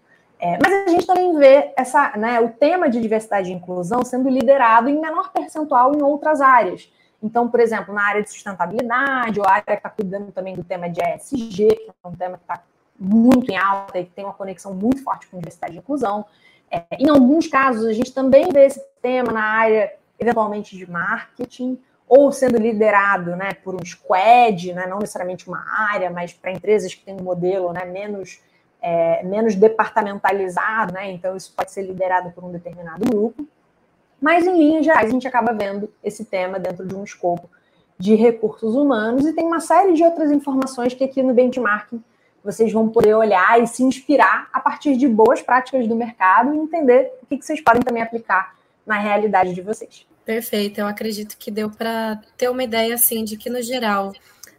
É, 0.45 0.59
mas 0.61 0.87
a 0.87 0.91
gente 0.91 1.07
também 1.07 1.35
vê 1.35 1.73
essa, 1.75 2.15
né, 2.15 2.39
o 2.39 2.49
tema 2.49 2.87
de 2.87 3.01
diversidade 3.01 3.49
e 3.49 3.53
inclusão 3.53 4.05
sendo 4.05 4.29
liderado 4.29 4.87
em 4.87 5.01
menor 5.01 5.31
percentual 5.31 5.95
em 5.95 6.03
outras 6.03 6.39
áreas. 6.39 6.87
Então, 7.23 7.49
por 7.49 7.59
exemplo, 7.59 7.91
na 7.95 8.05
área 8.05 8.21
de 8.21 8.29
sustentabilidade, 8.29 9.39
ou 9.39 9.45
a 9.47 9.53
área 9.53 9.63
que 9.63 9.73
está 9.73 9.89
cuidando 9.89 10.31
também 10.31 10.53
do 10.53 10.63
tema 10.63 10.87
de 10.87 11.01
ESG, 11.01 11.67
que 11.67 11.89
é 11.89 12.07
um 12.07 12.15
tema 12.15 12.37
que 12.37 12.43
está 12.43 12.61
muito 12.99 13.51
em 13.51 13.57
alta 13.57 13.97
e 13.97 14.05
que 14.05 14.11
tem 14.11 14.23
uma 14.23 14.35
conexão 14.35 14.71
muito 14.75 15.03
forte 15.03 15.25
com 15.25 15.39
diversidade 15.39 15.73
e 15.73 15.79
inclusão. 15.79 16.23
É, 16.69 16.83
em 16.99 17.09
alguns 17.09 17.47
casos, 17.47 17.87
a 17.87 17.93
gente 17.93 18.13
também 18.13 18.47
vê 18.49 18.65
esse 18.67 18.85
tema 19.01 19.31
na 19.31 19.43
área, 19.43 19.93
eventualmente, 20.19 20.77
de 20.77 20.87
marketing, 20.87 21.79
ou 22.07 22.31
sendo 22.31 22.59
liderado 22.59 23.35
né, 23.35 23.53
por 23.63 23.73
um 23.73 23.83
squad, 23.83 24.73
né, 24.73 24.85
não 24.85 24.99
necessariamente 24.99 25.47
uma 25.47 25.65
área, 25.89 26.11
mas 26.11 26.33
para 26.33 26.51
empresas 26.51 26.93
que 26.93 27.03
têm 27.03 27.15
um 27.19 27.23
modelo 27.23 27.73
né, 27.73 27.83
menos 27.83 28.39
é, 28.85 29.23
menos 29.23 29.55
departamentalizado, 29.55 30.93
né? 30.93 31.11
Então 31.11 31.35
isso 31.35 31.51
pode 31.57 31.71
ser 31.71 31.81
liderado 31.81 32.29
por 32.29 32.43
um 32.43 32.51
determinado 32.51 33.03
grupo. 33.03 33.47
Mas 34.21 34.45
em 34.45 34.55
linhas 34.55 34.85
gerais 34.85 35.07
a 35.07 35.11
gente 35.11 35.27
acaba 35.27 35.51
vendo 35.53 35.91
esse 36.03 36.23
tema 36.23 36.59
dentro 36.59 36.85
de 36.85 36.93
um 36.93 37.03
escopo 37.03 37.49
de 37.97 38.13
recursos 38.13 38.75
humanos 38.75 39.25
e 39.25 39.33
tem 39.33 39.43
uma 39.43 39.59
série 39.59 39.93
de 39.93 40.03
outras 40.03 40.31
informações 40.31 40.93
que 40.93 41.03
aqui 41.03 41.23
no 41.23 41.33
benchmarking 41.33 42.03
vocês 42.43 42.71
vão 42.71 42.87
poder 42.87 43.15
olhar 43.15 43.59
e 43.59 43.65
se 43.65 43.81
inspirar 43.81 44.49
a 44.53 44.59
partir 44.59 44.95
de 44.95 45.07
boas 45.07 45.41
práticas 45.41 45.87
do 45.87 45.95
mercado 45.95 46.53
e 46.53 46.57
entender 46.59 47.11
o 47.23 47.25
que 47.25 47.43
vocês 47.43 47.59
podem 47.59 47.81
também 47.81 48.03
aplicar 48.03 48.55
na 48.85 48.99
realidade 48.99 49.51
de 49.51 49.63
vocês. 49.63 50.05
Perfeito, 50.23 50.79
eu 50.79 50.85
acredito 50.85 51.37
que 51.39 51.49
deu 51.49 51.71
para 51.71 52.21
ter 52.37 52.49
uma 52.49 52.63
ideia 52.63 52.93
assim 52.93 53.23
de 53.23 53.35
que 53.35 53.49
no 53.49 53.63
geral 53.63 54.13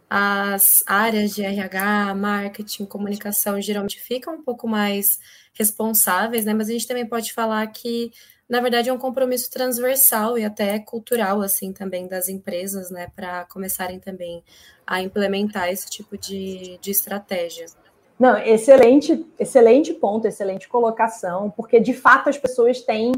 as 0.09 0.83
áreas 0.87 1.35
de 1.35 1.43
RH, 1.43 2.15
marketing, 2.15 2.85
comunicação 2.85 3.61
geralmente 3.61 3.99
ficam 3.99 4.35
um 4.35 4.41
pouco 4.41 4.67
mais 4.67 5.19
responsáveis, 5.53 6.45
né? 6.45 6.53
Mas 6.53 6.69
a 6.69 6.71
gente 6.71 6.87
também 6.87 7.05
pode 7.05 7.33
falar 7.33 7.65
que, 7.67 8.11
na 8.47 8.61
verdade, 8.61 8.89
é 8.89 8.93
um 8.93 8.97
compromisso 8.97 9.51
transversal 9.51 10.37
e 10.37 10.45
até 10.45 10.79
cultural, 10.79 11.41
assim, 11.41 11.73
também 11.73 12.07
das 12.07 12.29
empresas, 12.29 12.89
né? 12.89 13.07
Para 13.15 13.43
começarem 13.45 13.99
também 13.99 14.41
a 14.85 15.01
implementar 15.01 15.69
esse 15.69 15.89
tipo 15.89 16.17
de, 16.17 16.77
de 16.79 16.91
estratégia. 16.91 17.65
Não, 18.17 18.37
excelente, 18.37 19.25
excelente 19.37 19.93
ponto, 19.93 20.25
excelente 20.25 20.69
colocação, 20.69 21.51
porque 21.51 21.79
de 21.79 21.93
fato 21.93 22.29
as 22.29 22.37
pessoas 22.37 22.81
têm 22.81 23.11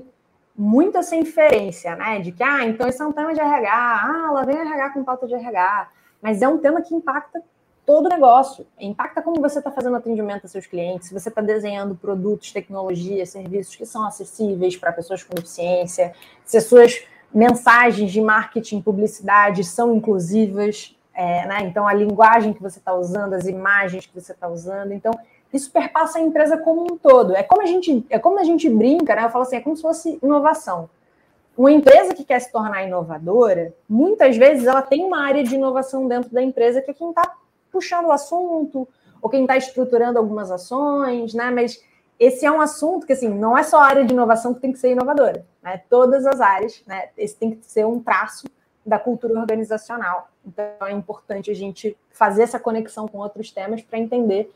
muita 0.58 1.00
essa 1.00 1.16
inferência, 1.16 1.96
né? 1.96 2.20
De 2.20 2.32
que, 2.32 2.42
ah, 2.42 2.66
então 2.66 2.88
esse 2.88 3.00
é 3.00 3.06
um 3.06 3.14
tema 3.14 3.34
de 3.34 3.40
RH, 3.40 3.72
ah, 3.72 4.32
lá 4.32 4.44
vem 4.44 4.58
RH 4.58 4.90
com 4.90 5.04
pauta 5.04 5.28
de 5.28 5.36
RH 5.36 5.99
mas 6.22 6.42
é 6.42 6.48
um 6.48 6.58
tema 6.58 6.82
que 6.82 6.94
impacta 6.94 7.42
todo 7.86 8.06
o 8.06 8.10
negócio. 8.10 8.68
Impacta 8.80 9.22
como 9.22 9.42
você 9.42 9.60
está 9.60 9.72
fazendo 9.72 9.96
atendimento 9.96 10.46
a 10.46 10.48
seus 10.48 10.68
clientes, 10.68 11.08
se 11.08 11.14
você 11.14 11.30
está 11.30 11.42
desenhando 11.42 11.96
produtos, 11.96 12.52
tecnologias, 12.52 13.30
serviços 13.30 13.76
que 13.76 13.86
são 13.86 14.06
acessíveis 14.06 14.78
para 14.78 14.92
pessoas 14.92 15.24
com 15.24 15.34
deficiência, 15.34 16.14
se 16.46 16.58
as 16.58 16.66
suas 16.66 17.04
mensagens 17.34 18.12
de 18.12 18.22
marketing, 18.22 18.82
publicidade 18.82 19.64
são 19.64 19.96
inclusivas, 19.96 20.96
é, 21.14 21.48
né? 21.48 21.62
Então 21.64 21.88
a 21.88 21.94
linguagem 21.94 22.54
que 22.54 22.62
você 22.62 22.80
está 22.80 22.94
usando, 22.94 23.34
as 23.34 23.48
imagens 23.48 24.06
que 24.06 24.14
você 24.14 24.34
está 24.34 24.48
usando, 24.48 24.92
então 24.94 25.12
isso 25.52 25.72
perpassa 25.72 26.20
a 26.20 26.22
empresa 26.22 26.58
como 26.58 26.84
um 26.84 26.98
todo. 26.98 27.36
É 27.36 27.42
como 27.42 27.64
a 27.64 27.66
gente, 27.66 28.06
é 28.10 28.20
como 28.20 28.40
a 28.40 28.44
gente 28.44 28.70
brinca, 28.70 29.16
né? 29.16 29.26
Eu 29.26 29.30
falo 29.30 29.44
assim, 29.44 29.56
é 29.56 29.62
como 29.62 29.76
se 29.76 29.82
fosse 29.82 30.20
inovação 30.22 30.90
uma 31.60 31.72
empresa 31.74 32.14
que 32.14 32.24
quer 32.24 32.40
se 32.40 32.50
tornar 32.54 32.86
inovadora, 32.86 33.74
muitas 33.88 34.38
vezes 34.38 34.66
ela 34.66 34.82
tem 34.82 35.04
uma 35.04 35.22
área 35.26 35.44
de 35.44 35.56
inovação 35.56 36.08
dentro 36.08 36.30
da 36.30 36.42
empresa 36.42 36.82
que 36.82 36.90
é 36.90 36.94
quem 36.94 37.10
está 37.10 37.36
puxando 37.70 38.06
o 38.06 38.14
assunto, 38.14 38.88
ou 39.22 39.30
quem 39.30 39.42
está 39.42 39.58
estruturando 39.58 40.18
algumas 40.18 40.52
ações, 40.52 41.34
né? 41.34 41.52
Mas 41.52 41.84
esse 42.18 42.46
é 42.46 42.52
um 42.52 42.62
assunto 42.62 43.06
que, 43.06 43.12
assim, 43.12 43.28
não 43.28 43.58
é 43.58 43.64
só 43.64 43.82
a 43.82 43.88
área 43.88 44.06
de 44.06 44.14
inovação 44.14 44.54
que 44.54 44.62
tem 44.62 44.72
que 44.72 44.80
ser 44.80 44.92
inovadora, 44.92 45.46
né? 45.62 45.82
Todas 45.90 46.26
as 46.26 46.40
áreas, 46.40 46.82
né? 46.88 47.10
Esse 47.18 47.36
tem 47.36 47.52
que 47.52 47.66
ser 47.66 47.86
um 47.86 48.00
traço 48.00 48.48
da 48.86 48.98
cultura 48.98 49.38
organizacional. 49.38 50.30
Então, 50.48 50.88
é 50.88 50.94
importante 50.94 51.52
a 51.52 51.54
gente 51.54 51.98
fazer 52.10 52.44
essa 52.44 52.58
conexão 52.58 53.06
com 53.06 53.18
outros 53.18 53.52
temas 53.52 53.82
para 53.82 54.00
entender 54.00 54.50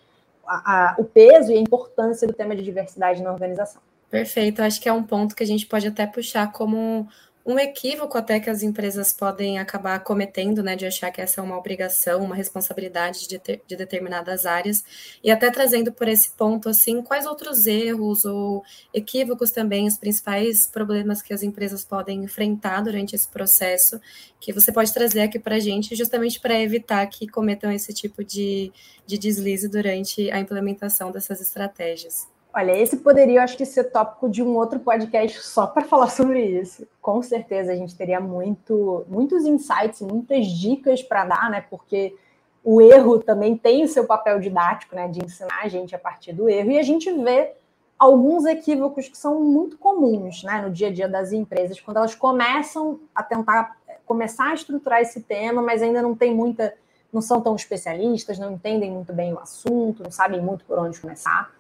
a, 0.48 0.92
a, 0.92 0.96
o 0.98 1.04
peso 1.04 1.52
e 1.52 1.58
a 1.58 1.60
importância 1.60 2.26
do 2.26 2.34
tema 2.34 2.56
de 2.56 2.64
diversidade 2.64 3.22
na 3.22 3.30
organização. 3.30 3.82
Perfeito, 4.14 4.62
acho 4.62 4.80
que 4.80 4.88
é 4.88 4.94
um 4.94 5.02
ponto 5.02 5.36
que 5.36 5.42
a 5.42 5.48
gente 5.48 5.66
pode 5.66 5.88
até 5.88 6.06
puxar 6.06 6.52
como 6.52 7.08
um 7.44 7.58
equívoco 7.58 8.16
até 8.16 8.40
que 8.40 8.48
as 8.48 8.62
empresas 8.62 9.12
podem 9.12 9.58
acabar 9.58 10.00
cometendo, 10.04 10.62
né, 10.62 10.76
de 10.76 10.86
achar 10.86 11.10
que 11.10 11.20
essa 11.20 11.42
é 11.42 11.44
uma 11.44 11.58
obrigação, 11.58 12.24
uma 12.24 12.36
responsabilidade 12.36 13.28
de, 13.28 13.40
ter, 13.40 13.64
de 13.66 13.76
determinadas 13.76 14.46
áreas, 14.46 14.84
e 15.24 15.32
até 15.32 15.50
trazendo 15.50 15.92
por 15.92 16.08
esse 16.08 16.30
ponto, 16.30 16.70
assim, 16.70 17.02
quais 17.02 17.26
outros 17.26 17.66
erros 17.66 18.24
ou 18.24 18.64
equívocos 18.94 19.50
também, 19.50 19.88
os 19.88 19.98
principais 19.98 20.68
problemas 20.68 21.24
que 21.24 21.34
as 21.34 21.42
empresas 21.42 21.84
podem 21.84 22.24
enfrentar 22.24 22.82
durante 22.82 23.16
esse 23.16 23.28
processo, 23.28 24.00
que 24.40 24.54
você 24.54 24.72
pode 24.72 24.94
trazer 24.94 25.22
aqui 25.22 25.40
para 25.40 25.56
a 25.56 25.60
gente, 25.60 25.96
justamente 25.96 26.40
para 26.40 26.62
evitar 26.62 27.04
que 27.08 27.28
cometam 27.28 27.72
esse 27.72 27.92
tipo 27.96 28.24
de, 28.24 28.72
de 29.08 29.18
deslize 29.18 29.68
durante 29.68 30.30
a 30.30 30.40
implementação 30.40 31.12
dessas 31.12 31.42
estratégias. 31.42 32.32
Olha, 32.56 32.78
esse 32.78 32.98
poderia, 32.98 33.40
eu 33.40 33.42
acho 33.42 33.58
que, 33.58 33.66
ser 33.66 33.86
tópico 33.86 34.30
de 34.30 34.44
um 34.44 34.56
outro 34.56 34.80
podcast 34.80 35.42
só 35.42 35.66
para 35.66 35.86
falar 35.86 36.10
sobre 36.10 36.40
isso. 36.40 36.88
Com 37.02 37.20
certeza 37.24 37.72
a 37.72 37.76
gente 37.76 37.96
teria 37.96 38.20
muito, 38.20 39.04
muitos 39.10 39.44
insights, 39.44 40.02
muitas 40.02 40.46
dicas 40.46 41.02
para 41.02 41.26
dar, 41.26 41.50
né? 41.50 41.66
Porque 41.68 42.16
o 42.64 42.80
erro 42.80 43.18
também 43.18 43.58
tem 43.58 43.84
o 43.84 43.88
seu 43.88 44.06
papel 44.06 44.40
didático, 44.40 44.96
né? 44.96 45.08
De 45.08 45.26
ensinar 45.26 45.62
a 45.64 45.68
gente 45.68 45.96
a 45.96 46.00
partir 46.00 46.32
do 46.32 46.48
erro. 46.48 46.70
E 46.70 46.78
a 46.78 46.84
gente 46.84 47.12
vê 47.12 47.54
alguns 47.98 48.46
equívocos 48.46 49.08
que 49.10 49.18
são 49.18 49.40
muito 49.42 49.76
comuns, 49.76 50.44
né? 50.44 50.62
No 50.62 50.70
dia 50.70 50.90
a 50.90 50.94
dia 50.94 51.10
das 51.10 51.34
empresas, 51.34 51.80
quando 51.82 51.98
elas 51.98 52.14
começam 52.14 53.00
a 53.16 53.24
tentar 53.24 53.78
começar 54.06 54.52
a 54.52 54.54
estruturar 54.54 55.02
esse 55.02 55.22
tema, 55.22 55.60
mas 55.60 55.82
ainda 55.82 56.04
não 56.04 56.14
tem 56.14 56.36
muita, 56.36 56.72
não 57.12 57.22
são 57.22 57.42
tão 57.42 57.56
especialistas, 57.56 58.38
não 58.38 58.52
entendem 58.52 58.92
muito 58.92 59.12
bem 59.12 59.34
o 59.34 59.40
assunto, 59.40 60.04
não 60.04 60.12
sabem 60.12 60.40
muito 60.40 60.64
por 60.66 60.78
onde 60.78 61.00
começar. 61.00 61.52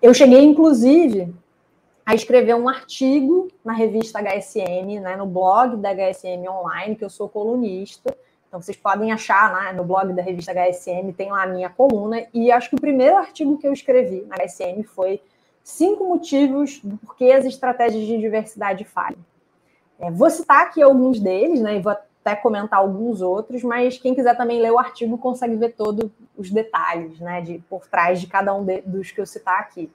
Eu 0.00 0.14
cheguei, 0.14 0.44
inclusive, 0.44 1.34
a 2.06 2.14
escrever 2.14 2.54
um 2.54 2.68
artigo 2.68 3.48
na 3.64 3.72
revista 3.72 4.20
HSM, 4.20 5.00
né, 5.00 5.16
no 5.16 5.26
blog 5.26 5.76
da 5.76 5.90
HSM 5.92 6.48
Online, 6.48 6.94
que 6.94 7.04
eu 7.04 7.10
sou 7.10 7.28
colunista. 7.28 8.16
Então, 8.46 8.62
vocês 8.62 8.76
podem 8.76 9.12
achar 9.12 9.52
né, 9.52 9.72
no 9.72 9.84
blog 9.84 10.12
da 10.12 10.22
revista 10.22 10.52
HSM, 10.52 11.12
tem 11.12 11.32
lá 11.32 11.42
a 11.42 11.46
minha 11.46 11.68
coluna. 11.68 12.26
E 12.32 12.50
acho 12.52 12.70
que 12.70 12.76
o 12.76 12.80
primeiro 12.80 13.16
artigo 13.16 13.58
que 13.58 13.66
eu 13.66 13.72
escrevi 13.72 14.24
na 14.26 14.36
HSM 14.36 14.84
foi 14.84 15.20
cinco 15.64 16.04
motivos 16.04 16.80
do 16.82 16.96
porquê 16.98 17.32
as 17.32 17.44
estratégias 17.44 18.06
de 18.06 18.18
diversidade 18.18 18.84
falham. 18.84 19.18
É, 19.98 20.12
vou 20.12 20.30
citar 20.30 20.62
aqui 20.62 20.80
alguns 20.80 21.18
deles, 21.18 21.60
né, 21.60 21.76
e 21.76 21.80
vou 21.80 21.94
até 22.24 22.36
comentar 22.36 22.78
alguns 22.78 23.20
outros, 23.20 23.62
mas 23.62 23.98
quem 23.98 24.14
quiser 24.14 24.36
também 24.36 24.60
ler 24.60 24.72
o 24.72 24.78
artigo 24.78 25.16
consegue 25.18 25.56
ver 25.56 25.74
todos 25.74 26.10
os 26.36 26.50
detalhes, 26.50 27.18
né, 27.20 27.40
de 27.40 27.58
por 27.68 27.86
trás 27.86 28.20
de 28.20 28.26
cada 28.26 28.54
um 28.54 28.64
de, 28.64 28.80
dos 28.82 29.10
que 29.10 29.20
eu 29.20 29.26
citar 29.26 29.60
aqui. 29.60 29.90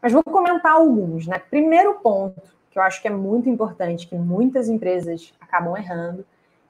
Mas 0.00 0.12
vou 0.12 0.22
comentar 0.22 0.72
alguns, 0.72 1.26
né? 1.26 1.38
Primeiro 1.38 1.94
ponto 1.94 2.40
que 2.70 2.78
eu 2.78 2.82
acho 2.82 3.00
que 3.00 3.08
é 3.08 3.10
muito 3.10 3.48
importante, 3.48 4.06
que 4.06 4.14
muitas 4.14 4.68
empresas 4.68 5.32
acabam 5.40 5.76
errando, 5.76 6.24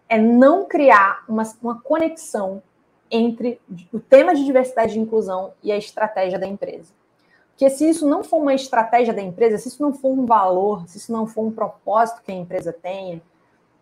é 0.08 0.16
não 0.16 0.64
criar 0.64 1.24
uma, 1.28 1.42
uma 1.60 1.80
conexão 1.80 2.62
entre 3.10 3.60
o 3.92 3.98
tema 3.98 4.34
de 4.34 4.44
diversidade 4.44 4.96
e 4.96 5.02
inclusão 5.02 5.52
e 5.62 5.72
a 5.72 5.76
estratégia 5.76 6.38
da 6.38 6.46
empresa. 6.46 6.92
Porque 7.50 7.70
se 7.70 7.88
isso 7.88 8.06
não 8.06 8.22
for 8.22 8.38
uma 8.38 8.54
estratégia 8.54 9.14
da 9.14 9.22
empresa, 9.22 9.58
se 9.58 9.68
isso 9.68 9.82
não 9.82 9.92
for 9.92 10.10
um 10.10 10.26
valor, 10.26 10.86
se 10.86 10.98
isso 10.98 11.10
não 11.10 11.26
for 11.26 11.42
um 11.42 11.50
propósito 11.50 12.22
que 12.22 12.30
a 12.30 12.34
empresa 12.34 12.72
tenha, 12.72 13.20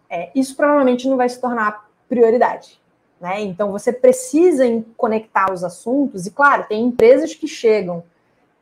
é, 0.09 0.31
isso 0.35 0.57
provavelmente 0.57 1.09
não 1.09 1.17
vai 1.17 1.29
se 1.29 1.41
tornar 1.41 1.89
prioridade. 2.09 2.81
Né? 3.21 3.41
Então, 3.43 3.73
você 3.73 3.93
precisa 3.93 4.65
conectar 4.97 5.53
os 5.53 5.65
assuntos, 5.65 6.27
e 6.27 6.31
claro, 6.31 6.65
tem 6.69 6.85
empresas 6.85 7.35
que 7.35 7.47
chegam 7.47 8.05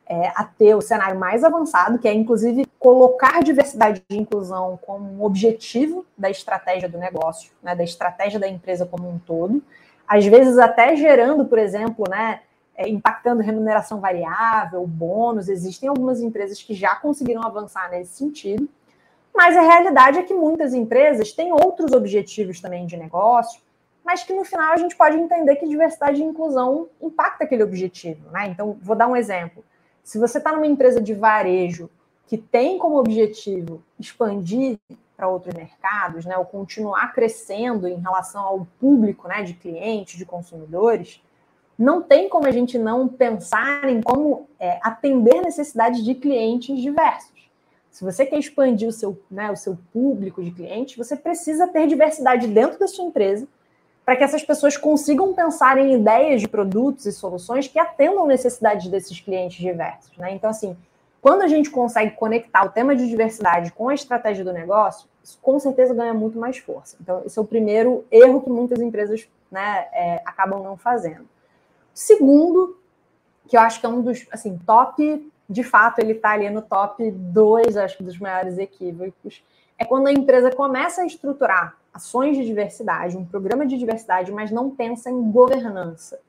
é, 0.05 0.27
a 0.35 0.43
ter 0.43 0.75
o 0.75 0.81
cenário 0.81 1.19
mais 1.19 1.43
avançado, 1.43 1.97
que 1.97 2.07
é 2.07 2.13
inclusive 2.13 2.65
colocar 2.77 3.41
diversidade 3.41 4.03
e 4.09 4.17
inclusão 4.17 4.77
como 4.85 5.09
um 5.09 5.23
objetivo 5.23 6.05
da 6.17 6.29
estratégia 6.29 6.89
do 6.89 6.97
negócio, 6.97 7.51
né, 7.61 7.75
da 7.75 7.83
estratégia 7.83 8.39
da 8.39 8.47
empresa 8.47 8.85
como 8.85 9.09
um 9.09 9.17
todo, 9.17 9.63
às 10.07 10.25
vezes 10.25 10.57
até 10.57 10.95
gerando, 10.95 11.45
por 11.45 11.57
exemplo, 11.57 12.05
né, 12.09 12.41
é, 12.75 12.87
impactando 12.89 13.41
remuneração 13.41 13.99
variável, 13.99 14.85
bônus. 14.85 15.47
Existem 15.47 15.87
algumas 15.87 16.21
empresas 16.21 16.61
que 16.61 16.73
já 16.73 16.95
conseguiram 16.95 17.43
avançar 17.43 17.89
nesse 17.89 18.15
sentido. 18.15 18.67
Mas 19.33 19.57
a 19.57 19.61
realidade 19.61 20.19
é 20.19 20.23
que 20.23 20.33
muitas 20.33 20.73
empresas 20.73 21.31
têm 21.31 21.51
outros 21.51 21.91
objetivos 21.91 22.61
também 22.61 22.85
de 22.85 22.95
negócio, 22.95 23.59
mas 24.03 24.23
que 24.23 24.33
no 24.33 24.43
final 24.43 24.73
a 24.73 24.77
gente 24.77 24.95
pode 24.95 25.17
entender 25.17 25.55
que 25.55 25.67
diversidade 25.67 26.21
e 26.21 26.25
inclusão 26.25 26.89
impacta 27.01 27.43
aquele 27.43 27.63
objetivo. 27.63 28.29
Né? 28.31 28.47
Então, 28.49 28.77
vou 28.81 28.95
dar 28.95 29.07
um 29.07 29.15
exemplo. 29.15 29.63
Se 30.03 30.19
você 30.19 30.37
está 30.37 30.51
numa 30.51 30.67
empresa 30.67 31.01
de 31.01 31.13
varejo 31.13 31.89
que 32.27 32.37
tem 32.37 32.77
como 32.77 32.97
objetivo 32.97 33.81
expandir 33.99 34.77
para 35.15 35.27
outros 35.27 35.53
mercados, 35.55 36.25
né, 36.25 36.37
ou 36.37 36.45
continuar 36.45 37.13
crescendo 37.13 37.87
em 37.87 37.99
relação 37.99 38.41
ao 38.41 38.67
público 38.79 39.27
né, 39.27 39.43
de 39.43 39.53
clientes, 39.53 40.17
de 40.17 40.25
consumidores, 40.25 41.21
não 41.77 42.01
tem 42.01 42.29
como 42.29 42.45
a 42.45 42.51
gente 42.51 42.77
não 42.77 43.07
pensar 43.07 43.89
em 43.89 44.01
como 44.01 44.47
é, 44.59 44.79
atender 44.81 45.41
necessidades 45.41 46.03
de 46.03 46.13
clientes 46.15 46.79
diversos. 46.79 47.32
Se 47.93 48.03
você 48.03 48.25
quer 48.25 48.39
expandir 48.39 48.89
o 48.89 48.91
seu, 48.91 49.21
né, 49.29 49.51
o 49.51 49.55
seu 49.55 49.77
público 49.93 50.43
de 50.43 50.49
clientes, 50.49 50.97
você 50.97 51.15
precisa 51.15 51.67
ter 51.67 51.85
diversidade 51.85 52.47
dentro 52.47 52.79
da 52.79 52.87
sua 52.87 53.05
empresa 53.05 53.47
para 54.03 54.15
que 54.15 54.23
essas 54.23 54.41
pessoas 54.41 54.75
consigam 54.75 55.31
pensar 55.31 55.77
em 55.77 55.93
ideias 55.93 56.41
de 56.41 56.47
produtos 56.47 57.05
e 57.05 57.11
soluções 57.11 57.67
que 57.67 57.77
atendam 57.77 58.25
necessidades 58.25 58.87
desses 58.87 59.19
clientes 59.19 59.59
diversos. 59.59 60.17
Né? 60.17 60.33
Então, 60.33 60.49
assim, 60.49 60.75
quando 61.21 61.43
a 61.43 61.47
gente 61.47 61.69
consegue 61.69 62.15
conectar 62.15 62.65
o 62.65 62.69
tema 62.69 62.95
de 62.95 63.07
diversidade 63.07 63.71
com 63.71 63.89
a 63.89 63.93
estratégia 63.93 64.43
do 64.43 64.51
negócio, 64.51 65.07
isso 65.23 65.37
com 65.39 65.59
certeza 65.59 65.93
ganha 65.93 66.15
muito 66.15 66.39
mais 66.39 66.57
força. 66.57 66.97
Então, 66.99 67.21
esse 67.23 67.37
é 67.37 67.41
o 67.43 67.45
primeiro 67.45 68.03
erro 68.09 68.41
que 68.41 68.49
muitas 68.49 68.81
empresas 68.81 69.29
né, 69.51 69.87
é, 69.93 70.21
acabam 70.25 70.63
não 70.63 70.75
fazendo. 70.75 71.29
Segundo, 71.93 72.75
que 73.47 73.55
eu 73.55 73.61
acho 73.61 73.79
que 73.79 73.85
é 73.85 73.89
um 73.89 74.01
dos, 74.01 74.25
assim, 74.31 74.59
top, 74.65 75.31
de 75.49 75.63
fato, 75.63 75.99
ele 75.99 76.13
está 76.13 76.31
ali 76.31 76.49
no 76.49 76.61
top 76.61 77.09
2, 77.11 77.77
acho 77.77 77.97
que, 77.97 78.03
dos 78.03 78.17
maiores 78.17 78.57
equívocos, 78.57 79.43
é 79.77 79.85
quando 79.85 80.07
a 80.07 80.11
empresa 80.11 80.51
começa 80.51 81.01
a 81.01 81.05
estruturar 81.05 81.75
ações 81.93 82.37
de 82.37 82.45
diversidade, 82.45 83.17
um 83.17 83.25
programa 83.25 83.65
de 83.65 83.77
diversidade, 83.77 84.31
mas 84.31 84.49
não 84.49 84.69
pensa 84.69 85.09
em 85.09 85.31
governança, 85.31 86.19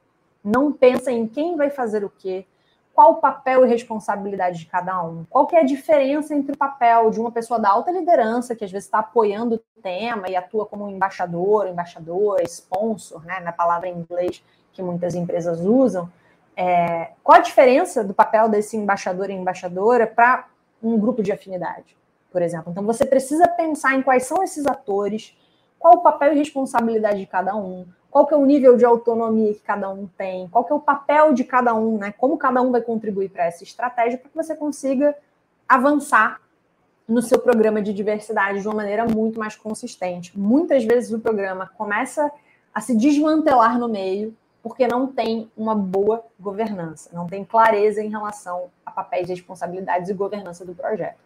não 0.42 0.73
pensa 0.73 1.11
em 1.11 1.26
quem 1.26 1.56
vai 1.56 1.71
fazer 1.71 2.04
o 2.04 2.12
quê, 2.18 2.44
qual 2.94 3.12
o 3.12 3.16
papel 3.16 3.64
e 3.64 3.68
responsabilidade 3.68 4.61
de 4.61 4.66
cada 4.66 5.02
um, 5.02 5.25
qual 5.28 5.47
que 5.47 5.56
é 5.56 5.61
a 5.61 5.64
diferença 5.64 6.35
entre 6.35 6.52
o 6.52 6.56
papel 6.56 7.11
de 7.11 7.18
uma 7.18 7.33
pessoa 7.33 7.59
da 7.59 7.71
alta 7.71 7.90
liderança, 7.90 8.54
que 8.54 8.64
às 8.64 8.71
vezes 8.71 8.87
está 8.87 9.00
apoiando 9.00 9.56
o 9.56 9.83
tema 9.83 10.28
e 10.28 10.37
atua 10.37 10.64
como 10.64 10.88
embaixador, 10.88 11.66
embaixadora, 11.66 12.44
sponsor, 12.44 13.25
né, 13.25 13.40
na 13.40 13.52
palavra 13.52 13.88
em 13.88 13.99
inglês 13.99 14.44
que 14.73 14.83
muitas 14.83 15.14
empresas 15.14 15.61
usam, 15.61 16.11
é, 16.56 17.11
qual 17.23 17.38
a 17.38 17.42
diferença 17.42 18.04
do 18.04 18.14
papel 18.14 18.49
desse 18.49 18.76
embaixador 18.76 19.30
e 19.30 19.32
embaixadora 19.32 20.06
para 20.06 20.46
um 20.82 20.99
grupo 20.99 21.23
de 21.23 21.32
afinidade, 21.32 21.96
por 22.30 22.42
exemplo? 22.42 22.70
Então, 22.70 22.84
você 22.84 23.04
precisa 23.04 23.49
pensar 23.49 23.94
em 23.94 24.02
quais 24.02 24.25
são 24.25 24.42
esses 24.42 24.66
atores, 24.66 25.37
qual 25.78 25.94
o 25.94 26.02
papel 26.02 26.32
e 26.32 26.38
responsabilidade 26.38 27.18
de 27.18 27.26
cada 27.26 27.54
um, 27.56 27.87
qual 28.11 28.26
que 28.26 28.34
é 28.34 28.37
o 28.37 28.46
nível 28.46 28.76
de 28.76 28.84
autonomia 28.84 29.52
que 29.54 29.61
cada 29.61 29.90
um 29.90 30.06
tem, 30.06 30.46
qual 30.49 30.64
que 30.64 30.73
é 30.73 30.76
o 30.76 30.80
papel 30.80 31.34
de 31.34 31.42
cada 31.42 31.75
um, 31.75 31.99
né? 31.99 32.14
Como 32.16 32.38
cada 32.38 32.62
um 32.62 32.70
vai 32.70 32.80
contribuir 32.80 33.28
para 33.28 33.44
essa 33.44 33.64
estratégia 33.64 34.18
para 34.18 34.30
que 34.30 34.37
você 34.37 34.54
consiga 34.54 35.16
avançar 35.68 36.40
no 37.08 37.20
seu 37.20 37.38
programa 37.38 37.82
de 37.82 37.92
diversidade 37.92 38.61
de 38.61 38.68
uma 38.68 38.76
maneira 38.76 39.04
muito 39.04 39.38
mais 39.38 39.56
consistente. 39.56 40.38
Muitas 40.38 40.84
vezes 40.84 41.12
o 41.12 41.18
programa 41.18 41.70
começa 41.76 42.30
a 42.73 42.80
se 42.80 42.96
desmantelar 42.96 43.78
no 43.78 43.88
meio 43.88 44.34
porque 44.64 44.88
não 44.88 45.06
tem 45.06 45.50
uma 45.54 45.75
boa 45.75 46.25
governança, 46.40 47.11
não 47.12 47.26
tem 47.26 47.44
clareza 47.44 48.02
em 48.02 48.09
relação 48.09 48.71
a 48.85 48.90
papéis, 48.90 49.28
responsabilidades 49.28 50.09
e 50.09 50.14
governança 50.14 50.64
do 50.64 50.75
projeto. 50.75 51.18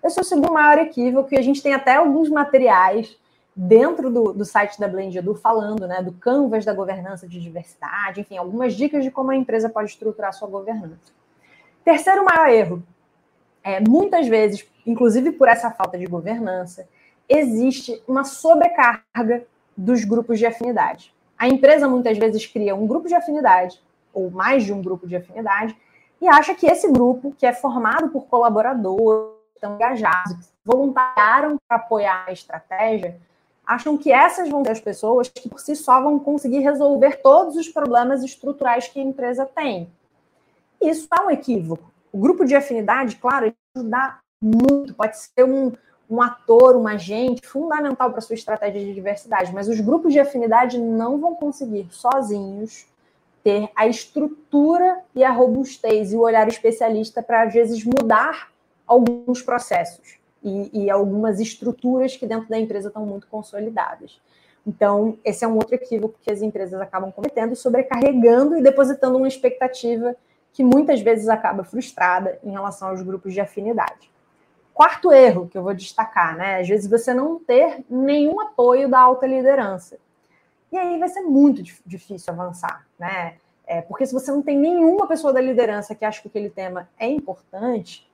Esse 0.00 0.20
é 0.20 0.22
o 0.22 0.24
segundo 0.24 0.52
maior 0.52 0.78
equívoco, 0.78 1.34
e 1.34 1.36
a 1.36 1.42
gente 1.42 1.60
tem 1.60 1.74
até 1.74 1.96
alguns 1.96 2.28
materiais 2.28 3.18
dentro 3.56 4.10
do, 4.12 4.32
do 4.32 4.44
site 4.44 4.78
da 4.78 4.86
Blend 4.86 5.18
Edu 5.18 5.34
falando 5.34 5.88
né, 5.88 6.00
do 6.02 6.12
canvas 6.12 6.64
da 6.64 6.72
governança 6.72 7.26
de 7.26 7.40
diversidade, 7.40 8.20
enfim, 8.20 8.36
algumas 8.36 8.74
dicas 8.74 9.02
de 9.02 9.10
como 9.10 9.32
a 9.32 9.36
empresa 9.36 9.68
pode 9.68 9.90
estruturar 9.90 10.32
sua 10.32 10.46
governança. 10.46 11.12
Terceiro 11.84 12.24
maior 12.24 12.48
erro, 12.48 12.82
é, 13.64 13.80
muitas 13.80 14.28
vezes, 14.28 14.64
inclusive 14.86 15.32
por 15.32 15.48
essa 15.48 15.68
falta 15.68 15.98
de 15.98 16.06
governança, 16.06 16.88
existe 17.28 18.00
uma 18.06 18.22
sobrecarga 18.22 19.44
dos 19.76 20.04
grupos 20.04 20.38
de 20.38 20.46
afinidade. 20.46 21.12
A 21.38 21.48
empresa 21.48 21.88
muitas 21.88 22.16
vezes 22.16 22.46
cria 22.46 22.74
um 22.74 22.86
grupo 22.86 23.08
de 23.08 23.14
afinidade, 23.14 23.80
ou 24.12 24.30
mais 24.30 24.64
de 24.64 24.72
um 24.72 24.80
grupo 24.80 25.06
de 25.06 25.16
afinidade, 25.16 25.76
e 26.20 26.28
acha 26.28 26.54
que 26.54 26.66
esse 26.66 26.90
grupo, 26.90 27.34
que 27.36 27.44
é 27.44 27.52
formado 27.52 28.08
por 28.08 28.26
colaboradores, 28.26 29.34
estão 29.54 29.74
engajados, 29.74 30.46
que 30.46 30.52
voluntariaram 30.64 31.56
para 31.68 31.76
apoiar 31.78 32.24
a 32.26 32.32
estratégia, 32.32 33.20
acham 33.66 33.96
que 33.96 34.12
essas 34.12 34.48
vão 34.48 34.64
ser 34.64 34.72
as 34.72 34.80
pessoas 34.80 35.28
que 35.28 35.48
por 35.48 35.58
si 35.58 35.74
só 35.74 36.00
vão 36.02 36.18
conseguir 36.18 36.60
resolver 36.60 37.22
todos 37.22 37.56
os 37.56 37.68
problemas 37.68 38.22
estruturais 38.22 38.88
que 38.88 39.00
a 39.00 39.02
empresa 39.02 39.46
tem. 39.46 39.90
Isso 40.80 41.08
é 41.12 41.20
um 41.22 41.30
equívoco. 41.30 41.90
O 42.12 42.18
grupo 42.18 42.44
de 42.44 42.54
afinidade, 42.54 43.16
claro, 43.16 43.52
ajuda 43.74 44.18
muito, 44.40 44.94
pode 44.94 45.18
ser 45.18 45.44
um, 45.44 45.72
um 46.08 46.20
ator, 46.20 46.76
um 46.76 46.86
agente 46.86 47.46
fundamental 47.46 48.10
para 48.10 48.20
sua 48.20 48.34
estratégia 48.34 48.80
de 48.80 48.94
diversidade, 48.94 49.52
mas 49.52 49.68
os 49.68 49.80
grupos 49.80 50.12
de 50.12 50.20
afinidade 50.20 50.78
não 50.78 51.18
vão 51.18 51.34
conseguir 51.34 51.86
sozinhos 51.90 52.86
ter 53.42 53.68
a 53.76 53.86
estrutura 53.86 55.00
e 55.14 55.22
a 55.22 55.30
robustez 55.30 56.12
e 56.12 56.16
o 56.16 56.20
olhar 56.20 56.48
especialista 56.48 57.22
para, 57.22 57.42
às 57.42 57.52
vezes, 57.52 57.84
mudar 57.84 58.50
alguns 58.86 59.42
processos 59.42 60.18
e, 60.42 60.84
e, 60.84 60.90
algumas 60.90 61.38
estruturas 61.40 62.16
que 62.16 62.26
dentro 62.26 62.48
da 62.48 62.58
empresa 62.58 62.88
estão 62.88 63.04
muito 63.04 63.26
consolidadas. 63.26 64.18
Então, 64.66 65.18
esse 65.22 65.44
é 65.44 65.48
um 65.48 65.56
outro 65.56 65.74
equívoco 65.74 66.18
que 66.22 66.32
as 66.32 66.40
empresas 66.40 66.80
acabam 66.80 67.12
cometendo, 67.12 67.54
sobrecarregando 67.54 68.56
e 68.56 68.62
depositando 68.62 69.18
uma 69.18 69.28
expectativa 69.28 70.16
que 70.54 70.64
muitas 70.64 71.00
vezes 71.02 71.28
acaba 71.28 71.64
frustrada 71.64 72.38
em 72.42 72.50
relação 72.50 72.88
aos 72.88 73.02
grupos 73.02 73.34
de 73.34 73.40
afinidade. 73.40 74.10
Quarto 74.74 75.12
erro 75.12 75.48
que 75.48 75.56
eu 75.56 75.62
vou 75.62 75.72
destacar, 75.72 76.36
né? 76.36 76.60
Às 76.60 76.68
vezes 76.68 76.90
você 76.90 77.14
não 77.14 77.38
ter 77.38 77.84
nenhum 77.88 78.40
apoio 78.40 78.88
da 78.88 78.98
alta 78.98 79.24
liderança. 79.24 79.96
E 80.72 80.76
aí 80.76 80.98
vai 80.98 81.08
ser 81.08 81.22
muito 81.22 81.62
difícil 81.86 82.32
avançar, 82.32 82.84
né? 82.98 83.36
É, 83.66 83.80
porque 83.80 84.04
se 84.04 84.12
você 84.12 84.32
não 84.32 84.42
tem 84.42 84.58
nenhuma 84.58 85.06
pessoa 85.06 85.32
da 85.32 85.40
liderança 85.40 85.94
que 85.94 86.04
acha 86.04 86.20
que 86.20 86.28
aquele 86.28 86.50
tema 86.50 86.88
é 86.98 87.08
importante, 87.08 88.10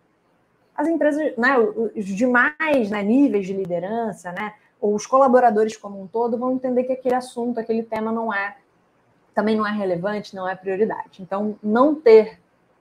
as 0.77 0.87
empresas, 0.87 1.37
né, 1.37 1.59
os 1.59 2.05
demais 2.05 2.91
né, 2.91 3.03
níveis 3.03 3.47
de 3.47 3.53
liderança, 3.53 4.33
né, 4.33 4.55
ou 4.81 4.95
os 4.95 5.07
colaboradores 5.07 5.77
como 5.77 6.01
um 6.01 6.07
todo 6.07 6.39
vão 6.39 6.53
entender 6.53 6.85
que 6.85 6.93
aquele 6.93 7.15
assunto, 7.15 7.61
aquele 7.61 7.83
tema 7.83 8.11
não 8.11 8.33
é, 8.33 8.57
também 9.35 9.57
não 9.57 9.67
é 9.67 9.73
relevante, 9.73 10.35
não 10.35 10.49
é 10.49 10.55
prioridade. 10.55 11.21
Então, 11.21 11.59
não 11.63 11.95
ter 11.95 12.40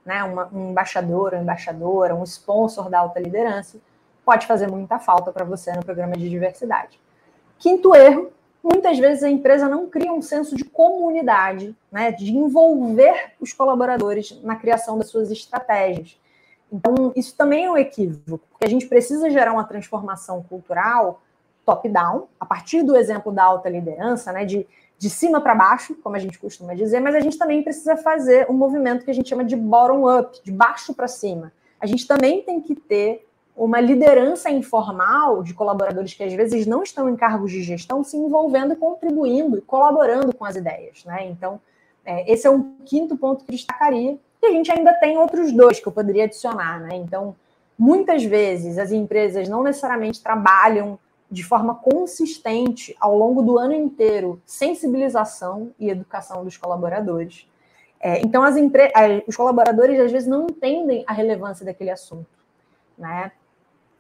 né, 0.10 0.24
uma, 0.24 0.50
um 0.52 0.72
embaixador 0.72 1.36
ou 1.36 1.40
embaixadora, 1.40 2.16
um 2.16 2.24
sponsor 2.24 2.90
da 2.90 3.00
alta 3.00 3.20
liderança, 3.20 3.78
pode 4.26 4.48
fazer 4.48 4.68
muita 4.68 4.98
falta 4.98 5.32
para 5.32 5.46
você 5.46 5.72
no 5.72 5.86
programa 5.86 6.14
de 6.14 6.28
diversidade. 6.28 7.00
Quinto 7.60 7.96
erro, 7.96 8.32
muitas 8.64 8.98
vezes 8.98 9.22
a 9.22 9.30
empresa 9.30 9.70
não 9.70 9.88
cria 9.88 10.12
um 10.12 10.20
senso 10.20 10.56
de 10.56 10.64
comunidade, 10.64 11.76
né, 11.92 12.12
de 12.12 12.36
envolver 12.36 13.34
os 13.40 13.54
colaboradores 13.54 14.42
na 14.42 14.56
criação 14.56 14.98
das 14.98 15.10
suas 15.10 15.30
estratégias. 15.30 16.20
Então, 16.74 17.14
isso 17.16 17.36
também 17.38 17.66
é 17.66 17.72
um 17.72 17.78
equívoco, 17.78 18.44
porque 18.50 18.66
a 18.66 18.70
gente 18.70 18.88
precisa 18.88 19.30
gerar 19.30 19.54
uma 19.54 19.64
transformação 19.64 20.42
cultural 20.42 21.22
top-down, 21.64 22.28
a 22.40 22.48
partir 22.48 22.82
do 22.82 22.98
exemplo 22.98 23.32
da 23.32 23.44
alta 23.44 23.70
liderança, 23.70 24.32
né, 24.32 24.44
de 24.44 24.66
de 25.00 25.10
cima 25.10 25.40
para 25.40 25.56
baixo, 25.56 25.96
como 26.04 26.18
a 26.18 26.20
gente 26.20 26.38
costuma 26.38 26.76
dizer, 26.76 27.00
mas 27.00 27.16
a 27.16 27.22
gente 27.22 27.38
também 27.38 27.64
precisa 27.64 27.96
fazer 27.96 28.46
um 28.52 28.54
movimento 28.54 29.06
que 29.06 29.10
a 29.10 29.14
gente 29.14 29.30
chama 29.30 29.46
de 29.46 29.56
bottom-up, 29.56 30.42
de 30.44 30.52
baixo 30.52 30.94
para 30.94 31.08
cima. 31.08 31.54
A 31.80 31.88
gente 31.88 32.06
também 32.06 32.42
tem 32.44 32.60
que 32.60 32.76
ter 32.76 33.26
uma 33.56 33.80
liderança 33.80 34.50
informal 34.50 35.42
de 35.42 35.54
colaboradores 35.54 36.14
que 36.14 36.24
às 36.24 36.34
vezes 36.34 36.68
não 36.68 36.84
estão 36.84 37.10
em 37.10 37.16
cargos 37.16 37.50
de 37.50 37.64
gestão 37.64 38.04
se 38.04 38.18
envolvendo, 38.18 38.76
contribuindo 38.76 39.58
e 39.58 39.62
colaborando 39.62 40.36
com 40.36 40.44
as 40.44 40.58
ideias. 40.58 41.06
Né? 41.06 41.28
Então, 41.28 41.62
é, 42.06 42.30
esse 42.32 42.46
é 42.46 42.50
um 42.50 42.76
quinto 42.86 43.18
ponto 43.18 43.46
que 43.46 43.54
destacaria. 43.54 44.18
E 44.42 44.46
a 44.46 44.52
gente 44.52 44.70
ainda 44.70 44.94
tem 44.94 45.18
outros 45.18 45.54
dois 45.54 45.80
que 45.80 45.88
eu 45.88 45.94
poderia 45.94 46.26
adicionar. 46.26 46.82
Né? 46.82 46.96
Então, 46.96 47.36
muitas 47.78 48.24
vezes 48.26 48.78
as 48.78 48.92
empresas 48.92 49.48
não 49.48 49.64
necessariamente 49.64 50.22
trabalham 50.22 51.00
de 51.32 51.44
forma 51.44 51.76
consistente 51.76 52.96
ao 53.00 53.16
longo 53.16 53.42
do 53.42 53.58
ano 53.58 53.74
inteiro 53.74 54.42
sensibilização 54.46 55.72
e 55.80 55.90
educação 55.90 56.44
dos 56.44 56.58
colaboradores. 56.58 57.48
É, 58.00 58.22
então, 58.22 58.44
as 58.44 58.56
empre... 58.58 58.92
os 59.28 59.36
colaboradores 59.36 60.00
às 60.00 60.12
vezes 60.12 60.28
não 60.28 60.46
entendem 60.46 61.04
a 61.06 61.14
relevância 61.14 61.66
daquele 61.66 61.92
assunto, 61.92 62.28
né? 62.98 63.32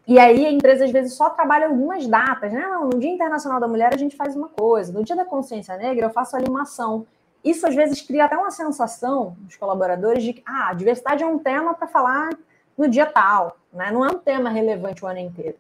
E 0.07 0.17
aí 0.17 0.43
a 0.43 0.51
empresa 0.51 0.85
às 0.85 0.91
vezes 0.91 1.13
só 1.13 1.29
trabalha 1.29 1.67
algumas 1.67 2.07
datas, 2.07 2.51
né? 2.51 2.61
Não, 2.61 2.85
no 2.85 2.99
Dia 2.99 3.11
Internacional 3.11 3.59
da 3.59 3.67
Mulher 3.67 3.93
a 3.93 3.97
gente 3.97 4.15
faz 4.15 4.35
uma 4.35 4.49
coisa, 4.49 4.91
no 4.91 5.03
Dia 5.03 5.15
da 5.15 5.25
Consciência 5.25 5.77
Negra 5.77 6.05
eu 6.07 6.09
faço 6.09 6.35
ali 6.35 6.49
uma 6.49 6.63
ação. 6.63 7.05
Isso 7.43 7.67
às 7.67 7.75
vezes 7.75 8.01
cria 8.01 8.25
até 8.25 8.35
uma 8.35 8.49
sensação 8.49 9.35
dos 9.39 9.55
colaboradores 9.55 10.23
de 10.23 10.33
que 10.33 10.43
ah, 10.45 10.69
a 10.69 10.73
diversidade 10.73 11.23
é 11.23 11.27
um 11.27 11.37
tema 11.37 11.73
para 11.73 11.87
falar 11.87 12.29
no 12.77 12.87
dia 12.87 13.05
tal, 13.05 13.57
né? 13.71 13.91
Não 13.91 14.03
é 14.05 14.09
um 14.09 14.17
tema 14.17 14.49
relevante 14.49 15.03
o 15.03 15.07
ano 15.07 15.19
inteiro. 15.19 15.57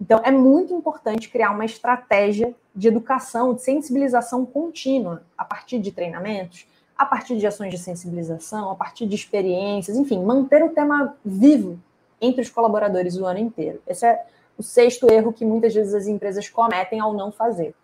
Então, 0.00 0.20
é 0.24 0.30
muito 0.30 0.72
importante 0.72 1.28
criar 1.28 1.50
uma 1.50 1.64
estratégia 1.64 2.54
de 2.74 2.88
educação, 2.88 3.52
de 3.52 3.62
sensibilização 3.62 4.46
contínua, 4.46 5.22
a 5.36 5.44
partir 5.44 5.78
de 5.78 5.92
treinamentos, 5.92 6.66
a 6.96 7.04
partir 7.04 7.36
de 7.36 7.46
ações 7.46 7.70
de 7.70 7.78
sensibilização, 7.78 8.70
a 8.70 8.74
partir 8.74 9.06
de 9.06 9.14
experiências, 9.14 9.96
enfim, 9.96 10.22
manter 10.22 10.62
o 10.62 10.70
tema 10.70 11.16
vivo 11.24 11.78
entre 12.20 12.42
os 12.42 12.50
colaboradores 12.50 13.16
o 13.16 13.26
ano 13.26 13.38
inteiro. 13.38 13.80
Esse 13.86 14.06
é 14.06 14.24
o 14.56 14.62
sexto 14.62 15.10
erro 15.10 15.32
que 15.32 15.44
muitas 15.44 15.74
vezes 15.74 15.94
as 15.94 16.06
empresas 16.06 16.48
cometem 16.48 17.00
ao 17.00 17.12
não 17.12 17.32
fazer. 17.32 17.74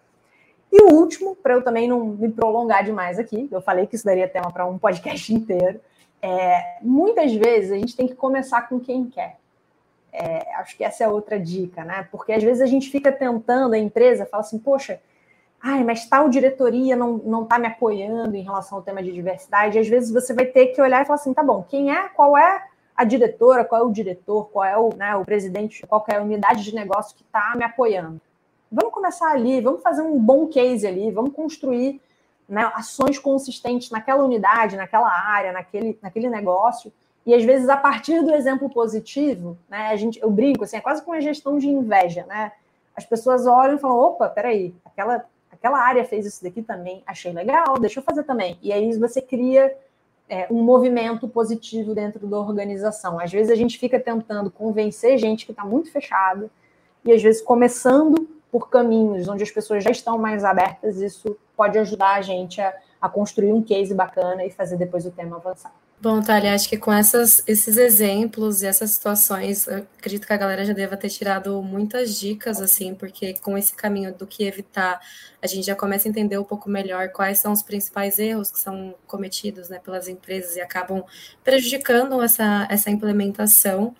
E 0.70 0.82
o 0.82 0.94
último, 0.94 1.34
para 1.34 1.54
eu 1.54 1.62
também 1.62 1.88
não 1.88 2.04
me 2.04 2.28
prolongar 2.28 2.84
demais 2.84 3.18
aqui, 3.18 3.48
eu 3.50 3.60
falei 3.62 3.86
que 3.86 3.96
isso 3.96 4.04
daria 4.04 4.28
tema 4.28 4.50
para 4.52 4.66
um 4.66 4.78
podcast 4.78 5.32
inteiro, 5.32 5.80
é, 6.20 6.78
muitas 6.82 7.32
vezes 7.32 7.72
a 7.72 7.76
gente 7.76 7.96
tem 7.96 8.06
que 8.06 8.14
começar 8.14 8.68
com 8.68 8.80
quem 8.80 9.06
quer. 9.06 9.38
É, 10.18 10.54
acho 10.56 10.74
que 10.76 10.82
essa 10.82 11.04
é 11.04 11.08
outra 11.08 11.38
dica, 11.38 11.84
né? 11.84 12.08
Porque 12.10 12.32
às 12.32 12.42
vezes 12.42 12.62
a 12.62 12.66
gente 12.66 12.90
fica 12.90 13.12
tentando, 13.12 13.74
a 13.74 13.78
empresa 13.78 14.24
fala 14.24 14.40
assim, 14.40 14.58
poxa, 14.58 14.98
ai, 15.62 15.84
mas 15.84 16.06
tal 16.06 16.30
diretoria 16.30 16.96
não, 16.96 17.18
não 17.18 17.44
tá 17.44 17.58
me 17.58 17.66
apoiando 17.66 18.34
em 18.34 18.42
relação 18.42 18.78
ao 18.78 18.84
tema 18.84 19.02
de 19.02 19.12
diversidade. 19.12 19.76
E 19.76 19.80
às 19.80 19.88
vezes 19.88 20.10
você 20.10 20.32
vai 20.32 20.46
ter 20.46 20.68
que 20.68 20.80
olhar 20.80 21.02
e 21.02 21.04
falar 21.04 21.16
assim, 21.16 21.34
tá 21.34 21.42
bom, 21.42 21.62
quem 21.68 21.94
é, 21.94 22.08
qual 22.08 22.36
é 22.36 22.64
a 22.96 23.04
diretora, 23.04 23.62
qual 23.62 23.82
é 23.82 23.84
o 23.84 23.92
diretor, 23.92 24.48
qual 24.50 24.64
é 24.64 24.78
o, 24.78 24.88
né, 24.96 25.14
o 25.16 25.24
presidente, 25.24 25.86
qual 25.86 26.04
é 26.08 26.16
a 26.16 26.22
unidade 26.22 26.64
de 26.64 26.74
negócio 26.74 27.14
que 27.14 27.22
está 27.22 27.54
me 27.54 27.62
apoiando. 27.62 28.18
Vamos 28.72 28.92
começar 28.92 29.30
ali, 29.30 29.60
vamos 29.60 29.82
fazer 29.82 30.00
um 30.00 30.18
bom 30.18 30.46
case 30.46 30.86
ali, 30.86 31.10
vamos 31.10 31.34
construir 31.34 32.00
né, 32.48 32.70
ações 32.74 33.18
consistentes 33.18 33.90
naquela 33.90 34.24
unidade, 34.24 34.76
naquela 34.76 35.10
área, 35.10 35.52
naquele, 35.52 35.98
naquele 36.00 36.30
negócio. 36.30 36.90
E 37.26 37.34
às 37.34 37.44
vezes, 37.44 37.68
a 37.68 37.76
partir 37.76 38.22
do 38.22 38.32
exemplo 38.32 38.70
positivo, 38.70 39.58
né, 39.68 39.88
a 39.88 39.96
gente, 39.96 40.20
eu 40.22 40.30
brinco, 40.30 40.62
assim, 40.62 40.76
é 40.76 40.80
quase 40.80 41.02
como 41.02 41.16
uma 41.16 41.20
gestão 41.20 41.58
de 41.58 41.68
inveja, 41.68 42.24
né? 42.26 42.52
As 42.94 43.04
pessoas 43.04 43.46
olham 43.46 43.74
e 43.74 43.78
falam: 43.80 43.98
opa, 43.98 44.28
peraí, 44.28 44.72
aquela, 44.84 45.24
aquela 45.50 45.78
área 45.80 46.04
fez 46.04 46.24
isso 46.24 46.44
daqui 46.44 46.62
também, 46.62 47.02
achei 47.04 47.32
legal, 47.32 47.78
deixa 47.80 47.98
eu 47.98 48.04
fazer 48.04 48.22
também. 48.22 48.56
E 48.62 48.72
aí 48.72 48.96
você 48.96 49.20
cria 49.20 49.76
é, 50.28 50.46
um 50.48 50.62
movimento 50.62 51.26
positivo 51.26 51.94
dentro 51.94 52.28
da 52.28 52.38
organização. 52.38 53.18
Às 53.18 53.32
vezes 53.32 53.50
a 53.50 53.56
gente 53.56 53.76
fica 53.76 53.98
tentando 53.98 54.48
convencer 54.48 55.18
gente 55.18 55.44
que 55.44 55.50
está 55.50 55.64
muito 55.64 55.90
fechada, 55.90 56.48
e 57.04 57.12
às 57.12 57.20
vezes 57.20 57.42
começando 57.42 58.28
por 58.52 58.70
caminhos 58.70 59.28
onde 59.28 59.42
as 59.42 59.50
pessoas 59.50 59.82
já 59.82 59.90
estão 59.90 60.16
mais 60.16 60.44
abertas, 60.44 60.98
isso 60.98 61.36
pode 61.56 61.76
ajudar 61.76 62.14
a 62.14 62.22
gente 62.22 62.60
a, 62.60 62.72
a 63.00 63.08
construir 63.08 63.52
um 63.52 63.62
case 63.62 63.92
bacana 63.92 64.44
e 64.44 64.50
fazer 64.50 64.76
depois 64.76 65.04
o 65.04 65.10
tema 65.10 65.36
avançar. 65.36 65.74
Bom, 65.98 66.20
Thalia, 66.20 66.54
acho 66.54 66.68
que 66.68 66.76
com 66.76 66.92
essas, 66.92 67.42
esses 67.46 67.78
exemplos 67.78 68.62
e 68.62 68.66
essas 68.66 68.90
situações, 68.90 69.66
acredito 69.66 70.26
que 70.26 70.32
a 70.32 70.36
galera 70.36 70.62
já 70.62 70.74
deva 70.74 70.94
ter 70.94 71.08
tirado 71.08 71.62
muitas 71.62 72.18
dicas, 72.18 72.60
assim, 72.60 72.94
porque 72.94 73.32
com 73.40 73.56
esse 73.56 73.74
caminho 73.74 74.14
do 74.14 74.26
que 74.26 74.44
evitar, 74.44 75.00
a 75.40 75.46
gente 75.46 75.64
já 75.64 75.74
começa 75.74 76.06
a 76.06 76.10
entender 76.10 76.36
um 76.38 76.44
pouco 76.44 76.68
melhor 76.68 77.08
quais 77.08 77.38
são 77.38 77.50
os 77.50 77.62
principais 77.62 78.18
erros 78.18 78.50
que 78.50 78.58
são 78.58 78.94
cometidos 79.06 79.70
né, 79.70 79.78
pelas 79.78 80.06
empresas 80.06 80.54
e 80.56 80.60
acabam 80.60 81.02
prejudicando 81.42 82.20
essa, 82.22 82.66
essa 82.70 82.90
implementação. 82.90 83.94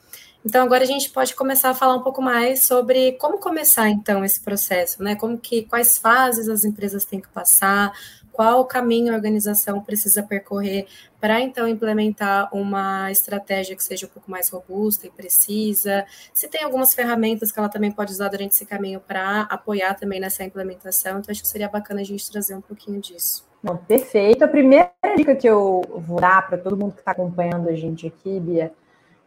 Então 0.45 0.63
agora 0.65 0.85
a 0.85 0.87
gente 0.87 1.11
pode 1.11 1.35
começar 1.35 1.71
a 1.71 1.75
falar 1.75 1.97
um 1.97 2.03
pouco 2.03 2.23
mais 2.23 2.65
sobre 2.65 3.13
como 3.13 3.39
começar 3.39 3.89
então 3.89 4.25
esse 4.25 4.41
processo, 4.41 5.03
né? 5.03 5.17
Como 5.17 5.37
que 5.39 5.63
quais 5.65 5.99
fases 5.99 6.49
as 6.49 6.65
empresas 6.65 7.05
têm 7.05 7.21
que 7.21 7.29
passar, 7.29 7.93
qual 8.37 8.67
caminho 8.67 9.15
a 9.15 9.17
organização 9.17 9.81
precisa 9.81 10.23
percorrer 10.23 10.87
para 11.19 11.41
então 11.41 11.67
implementar 11.67 12.55
uma 12.55 13.11
estratégia 13.11 13.75
que 13.75 13.83
seja 13.83 14.05
um 14.05 14.11
pouco 14.11 14.31
mais 14.31 14.51
robusta 14.51 15.07
e 15.07 15.11
precisa. 15.11 16.05
Se 16.35 16.47
tem 16.47 16.63
algumas 16.63 16.95
ferramentas 16.95 17.51
que 17.51 17.59
ela 17.59 17.71
também 17.71 17.91
pode 17.91 18.13
usar 18.13 18.29
durante 18.29 18.53
esse 18.53 18.67
caminho 18.67 19.01
para 19.01 19.43
apoiar 19.43 19.95
também 19.95 20.21
nessa 20.21 20.45
implementação. 20.45 21.19
Então 21.19 21.33
acho 21.33 21.41
que 21.41 21.49
seria 21.49 21.69
bacana 21.69 22.03
a 22.03 22.05
gente 22.05 22.31
trazer 22.31 22.55
um 22.55 22.61
pouquinho 22.61 23.01
disso. 23.01 23.47
Bom, 23.63 23.75
perfeito. 23.77 24.45
A 24.45 24.49
primeira 24.49 24.93
dica 25.17 25.35
que 25.35 25.49
eu 25.49 25.83
vou 26.07 26.21
dar 26.21 26.47
para 26.47 26.59
todo 26.59 26.77
mundo 26.77 26.93
que 26.93 27.01
está 27.01 27.13
acompanhando 27.13 27.71
a 27.71 27.75
gente 27.75 28.07
aqui, 28.07 28.39
Bia, 28.39 28.71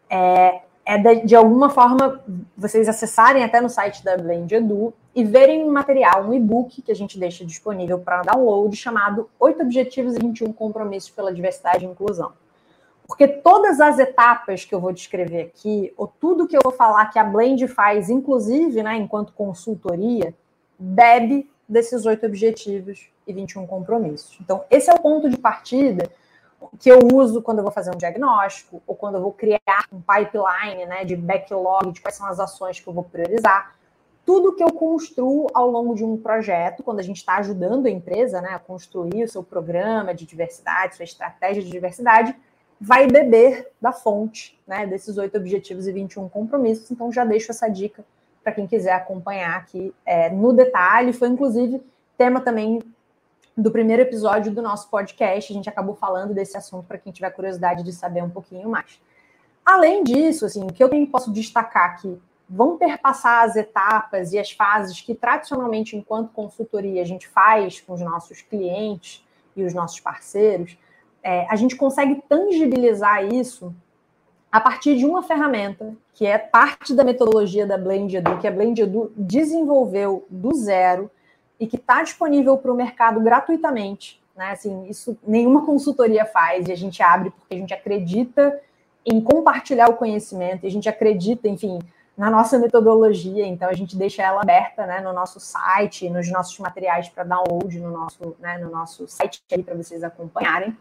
é 0.07 0.61
é 0.89 0.97
de, 0.97 1.27
de, 1.27 1.35
alguma 1.35 1.69
forma 1.69 2.19
vocês 2.57 2.89
acessarem 2.89 3.43
até 3.43 3.61
no 3.61 3.69
site 3.69 4.03
da 4.03 4.17
Blend 4.17 4.51
Edu 4.55 4.91
e 5.15 5.23
verem 5.23 5.63
um 5.63 5.71
material, 5.71 6.23
um 6.23 6.33
e-book 6.33 6.81
que 6.81 6.91
a 6.91 6.95
gente 6.95 7.19
deixa 7.19 7.45
disponível 7.45 7.99
para 7.99 8.21
download 8.21 8.75
chamado 8.75 9.29
Oito 9.39 9.61
Objetivos 9.61 10.15
e 10.15 10.19
21 10.19 10.53
Compromissos 10.53 11.09
pela 11.09 11.33
Diversidade 11.33 11.85
e 11.85 11.87
Inclusão. 11.87 12.33
Porque 13.07 13.27
todas 13.27 13.81
as 13.81 13.97
etapas 13.97 14.63
que 14.65 14.73
eu 14.73 14.79
vou 14.79 14.93
descrever 14.93 15.41
aqui, 15.41 15.91
ou 15.97 16.07
tudo 16.07 16.47
que 16.47 16.55
eu 16.55 16.61
vou 16.63 16.71
falar 16.71 17.07
que 17.07 17.17
a 17.17 17.23
Blend 17.23 17.67
faz, 17.67 18.07
inclusive, 18.07 18.83
né, 18.83 18.97
enquanto 18.97 19.33
consultoria, 19.33 20.33
bebe 20.77 21.49
desses 21.67 22.05
oito 22.05 22.25
objetivos 22.25 23.09
e 23.25 23.33
21 23.33 23.65
compromissos. 23.65 24.37
Então, 24.39 24.63
esse 24.69 24.91
é 24.91 24.93
o 24.93 24.99
ponto 24.99 25.27
de 25.27 25.37
partida 25.37 26.09
que 26.79 26.89
eu 26.89 26.99
uso 27.13 27.41
quando 27.41 27.59
eu 27.59 27.63
vou 27.63 27.71
fazer 27.71 27.89
um 27.89 27.97
diagnóstico 27.97 28.81
ou 28.85 28.95
quando 28.95 29.15
eu 29.15 29.21
vou 29.21 29.31
criar 29.31 29.85
um 29.91 30.01
pipeline 30.01 30.85
né, 30.85 31.03
de 31.03 31.15
backlog 31.15 31.91
de 31.91 32.01
quais 32.01 32.15
são 32.15 32.27
as 32.27 32.39
ações 32.39 32.79
que 32.79 32.87
eu 32.87 32.93
vou 32.93 33.03
priorizar. 33.03 33.75
Tudo 34.29 34.53
que 34.53 34.63
eu 34.63 34.71
construo 34.71 35.47
ao 35.55 35.71
longo 35.71 35.95
de 35.95 36.05
um 36.05 36.15
projeto, 36.15 36.83
quando 36.83 36.99
a 36.99 37.01
gente 37.01 37.17
está 37.17 37.37
ajudando 37.37 37.87
a 37.87 37.89
empresa 37.89 38.39
né, 38.39 38.49
a 38.49 38.59
construir 38.59 39.23
o 39.23 39.27
seu 39.27 39.41
programa 39.41 40.13
de 40.13 40.23
diversidade, 40.23 40.97
sua 40.97 41.03
estratégia 41.03 41.63
de 41.63 41.71
diversidade, 41.71 42.35
vai 42.79 43.07
beber 43.07 43.71
da 43.81 43.91
fonte 43.91 44.55
né, 44.67 44.85
desses 44.85 45.17
oito 45.17 45.35
objetivos 45.35 45.87
e 45.87 45.91
21 45.91 46.29
compromissos. 46.29 46.91
Então, 46.91 47.11
já 47.11 47.25
deixo 47.25 47.49
essa 47.49 47.67
dica 47.67 48.05
para 48.43 48.53
quem 48.53 48.67
quiser 48.67 48.93
acompanhar 48.93 49.57
aqui 49.57 49.91
é, 50.05 50.29
no 50.29 50.53
detalhe. 50.53 51.11
Foi, 51.11 51.27
inclusive, 51.27 51.81
tema 52.15 52.39
também 52.39 52.83
do 53.57 53.71
primeiro 53.71 54.03
episódio 54.03 54.51
do 54.51 54.61
nosso 54.61 54.91
podcast. 54.91 55.51
A 55.51 55.55
gente 55.55 55.69
acabou 55.69 55.95
falando 55.95 56.35
desse 56.35 56.55
assunto 56.55 56.85
para 56.85 56.99
quem 56.99 57.11
tiver 57.11 57.31
curiosidade 57.31 57.81
de 57.81 57.91
saber 57.91 58.21
um 58.21 58.29
pouquinho 58.29 58.69
mais. 58.69 59.01
Além 59.65 60.03
disso, 60.03 60.45
assim, 60.45 60.65
o 60.65 60.71
que 60.71 60.83
eu 60.83 61.07
posso 61.07 61.33
destacar 61.33 61.95
aqui, 61.95 62.21
vão 62.49 62.77
perpassar 62.77 63.43
as 63.43 63.55
etapas 63.55 64.33
e 64.33 64.39
as 64.39 64.51
fases 64.51 64.99
que 65.01 65.13
tradicionalmente, 65.13 65.95
enquanto 65.95 66.33
consultoria, 66.33 67.01
a 67.01 67.05
gente 67.05 67.27
faz 67.27 67.79
com 67.79 67.93
os 67.93 68.01
nossos 68.01 68.41
clientes 68.41 69.23
e 69.55 69.63
os 69.63 69.73
nossos 69.73 69.99
parceiros, 69.99 70.77
é, 71.21 71.45
a 71.49 71.55
gente 71.55 71.75
consegue 71.75 72.23
tangibilizar 72.27 73.23
isso 73.25 73.73
a 74.51 74.59
partir 74.59 74.97
de 74.97 75.05
uma 75.05 75.21
ferramenta 75.21 75.95
que 76.13 76.25
é 76.25 76.37
parte 76.37 76.93
da 76.95 77.03
metodologia 77.03 77.67
da 77.67 77.77
Blend 77.77 78.17
Edu, 78.17 78.37
que 78.39 78.47
a 78.47 78.51
Blend 78.51 78.81
Edu 78.81 79.11
desenvolveu 79.15 80.25
do 80.29 80.53
zero 80.55 81.11
e 81.59 81.67
que 81.67 81.75
está 81.75 82.01
disponível 82.01 82.57
para 82.57 82.71
o 82.71 82.75
mercado 82.75 83.19
gratuitamente. 83.19 84.19
Né? 84.35 84.51
Assim, 84.51 84.87
isso 84.87 85.17
nenhuma 85.25 85.65
consultoria 85.65 86.25
faz 86.25 86.67
e 86.67 86.71
a 86.71 86.75
gente 86.75 87.03
abre 87.03 87.29
porque 87.29 87.53
a 87.53 87.57
gente 87.57 87.73
acredita 87.73 88.59
em 89.05 89.21
compartilhar 89.21 89.89
o 89.89 89.95
conhecimento, 89.95 90.65
a 90.65 90.69
gente 90.69 90.89
acredita, 90.89 91.47
enfim, 91.47 91.79
na 92.19 92.29
nossa 92.29 92.59
metodologia, 92.59 93.47
então 93.47 93.69
a 93.69 93.73
gente 93.73 93.95
deixa 93.95 94.21
ela 94.21 94.41
aberta 94.41 94.85
né, 94.85 94.99
no 94.99 95.13
nosso 95.13 95.39
site, 95.39 96.09
nos 96.09 96.29
nossos 96.29 96.59
materiais 96.59 97.07
para 97.07 97.23
download 97.23 97.79
no 97.79 97.91
nosso, 97.91 98.35
né, 98.41 98.57
no 98.57 98.69
nosso 98.69 99.07
site 99.07 99.41
para 99.63 99.73
vocês 99.73 100.03
acompanharem. 100.03 100.77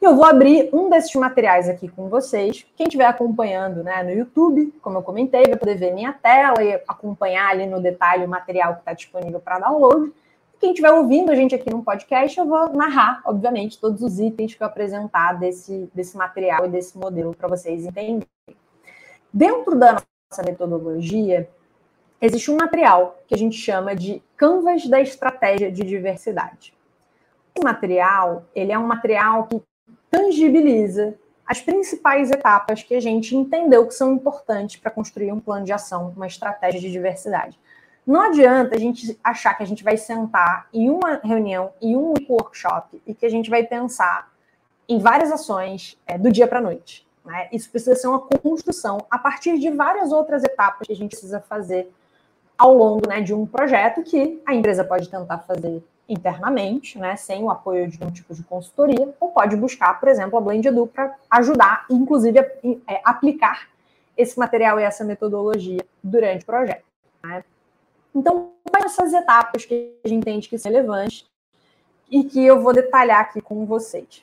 E 0.00 0.04
eu 0.04 0.16
vou 0.16 0.24
abrir 0.24 0.70
um 0.72 0.90
desses 0.90 1.14
materiais 1.14 1.68
aqui 1.68 1.88
com 1.88 2.08
vocês. 2.08 2.66
Quem 2.76 2.88
estiver 2.88 3.04
acompanhando 3.04 3.84
né, 3.84 4.02
no 4.02 4.10
YouTube, 4.10 4.74
como 4.82 4.98
eu 4.98 5.02
comentei, 5.02 5.44
vai 5.44 5.56
poder 5.56 5.76
ver 5.76 5.94
minha 5.94 6.12
tela 6.14 6.60
e 6.60 6.74
acompanhar 6.88 7.50
ali 7.50 7.64
no 7.64 7.80
detalhe 7.80 8.24
o 8.24 8.28
material 8.28 8.74
que 8.74 8.80
está 8.80 8.92
disponível 8.92 9.38
para 9.38 9.60
download. 9.60 10.12
Quem 10.58 10.70
estiver 10.70 10.90
ouvindo 10.90 11.30
a 11.30 11.36
gente 11.36 11.54
aqui 11.54 11.70
no 11.70 11.84
podcast, 11.84 12.36
eu 12.36 12.44
vou 12.44 12.72
narrar, 12.72 13.22
obviamente, 13.24 13.78
todos 13.78 14.02
os 14.02 14.18
itens 14.18 14.52
que 14.52 14.60
eu 14.60 14.66
apresentar 14.66 15.38
desse, 15.38 15.88
desse 15.94 16.16
material 16.16 16.66
e 16.66 16.68
desse 16.68 16.98
modelo 16.98 17.32
para 17.36 17.46
vocês 17.46 17.86
entenderem. 17.86 18.26
Dentro 19.32 19.78
da 19.78 20.02
nossa 20.32 20.42
metodologia, 20.42 21.46
existe 22.18 22.50
um 22.50 22.56
material 22.56 23.18
que 23.28 23.34
a 23.34 23.38
gente 23.38 23.56
chama 23.56 23.94
de 23.94 24.22
Canvas 24.34 24.86
da 24.86 24.98
Estratégia 24.98 25.70
de 25.70 25.82
Diversidade. 25.82 26.74
Esse 27.54 27.62
material, 27.62 28.44
ele 28.54 28.72
é 28.72 28.78
um 28.78 28.86
material 28.86 29.46
que 29.46 29.62
tangibiliza 30.10 31.14
as 31.46 31.60
principais 31.60 32.30
etapas 32.30 32.82
que 32.82 32.94
a 32.94 33.00
gente 33.00 33.36
entendeu 33.36 33.86
que 33.86 33.92
são 33.92 34.14
importantes 34.14 34.76
para 34.76 34.90
construir 34.90 35.30
um 35.32 35.40
plano 35.40 35.66
de 35.66 35.72
ação, 35.72 36.14
uma 36.16 36.26
estratégia 36.26 36.80
de 36.80 36.90
diversidade. 36.90 37.58
Não 38.06 38.22
adianta 38.22 38.74
a 38.74 38.78
gente 38.78 39.18
achar 39.22 39.52
que 39.54 39.62
a 39.62 39.66
gente 39.66 39.84
vai 39.84 39.98
sentar 39.98 40.66
em 40.72 40.88
uma 40.88 41.20
reunião, 41.22 41.72
em 41.80 41.94
um 41.94 42.14
workshop, 42.26 43.02
e 43.06 43.14
que 43.14 43.26
a 43.26 43.28
gente 43.28 43.50
vai 43.50 43.64
pensar 43.64 44.32
em 44.88 44.98
várias 44.98 45.30
ações 45.30 46.00
é, 46.06 46.16
do 46.16 46.32
dia 46.32 46.48
para 46.48 46.58
a 46.58 46.62
noite. 46.62 47.06
Né? 47.24 47.48
Isso 47.52 47.70
precisa 47.70 47.94
ser 47.94 48.08
uma 48.08 48.20
construção 48.20 48.98
a 49.10 49.18
partir 49.18 49.58
de 49.58 49.70
várias 49.70 50.12
outras 50.12 50.42
etapas 50.42 50.86
que 50.86 50.92
a 50.92 50.96
gente 50.96 51.10
precisa 51.10 51.40
fazer 51.40 51.92
ao 52.58 52.74
longo 52.74 53.08
né, 53.08 53.20
de 53.20 53.34
um 53.34 53.46
projeto 53.46 54.02
que 54.02 54.40
a 54.46 54.54
empresa 54.54 54.84
pode 54.84 55.08
tentar 55.08 55.38
fazer 55.38 55.82
internamente, 56.08 56.98
né, 56.98 57.16
sem 57.16 57.42
o 57.42 57.50
apoio 57.50 57.88
de 57.88 58.02
um 58.04 58.10
tipo 58.10 58.34
de 58.34 58.42
consultoria, 58.42 59.14
ou 59.18 59.30
pode 59.30 59.56
buscar, 59.56 59.98
por 59.98 60.08
exemplo, 60.08 60.36
a 60.36 60.40
Blend 60.40 60.66
Edu 60.66 60.86
para 60.86 61.16
ajudar, 61.30 61.86
inclusive, 61.88 62.38
a 62.38 62.44
é, 62.86 63.00
aplicar 63.04 63.68
esse 64.16 64.38
material 64.38 64.78
e 64.78 64.82
essa 64.82 65.04
metodologia 65.04 65.84
durante 66.02 66.42
o 66.42 66.46
projeto. 66.46 66.84
Né? 67.22 67.44
Então, 68.14 68.50
quais 68.70 68.84
essas 68.86 69.12
etapas 69.12 69.64
que 69.64 69.94
a 70.04 70.08
gente 70.08 70.18
entende 70.18 70.48
que 70.48 70.58
são 70.58 70.70
relevantes 70.70 71.24
e 72.10 72.24
que 72.24 72.44
eu 72.44 72.60
vou 72.62 72.74
detalhar 72.74 73.20
aqui 73.20 73.40
com 73.40 73.64
vocês? 73.64 74.22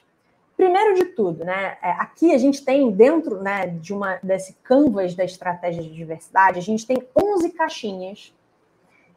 Primeiro 0.60 0.94
de 0.94 1.06
tudo, 1.06 1.46
né, 1.46 1.78
é, 1.82 1.92
aqui 1.92 2.34
a 2.34 2.38
gente 2.38 2.66
tem 2.66 2.92
dentro 2.92 3.42
né, 3.42 3.66
de 3.66 3.94
uma 3.94 4.20
desse 4.22 4.52
canvas 4.62 5.16
da 5.16 5.24
estratégia 5.24 5.82
de 5.82 5.90
diversidade, 5.90 6.60
a 6.60 6.62
gente 6.62 6.86
tem 6.86 7.02
11 7.16 7.52
caixinhas 7.52 8.36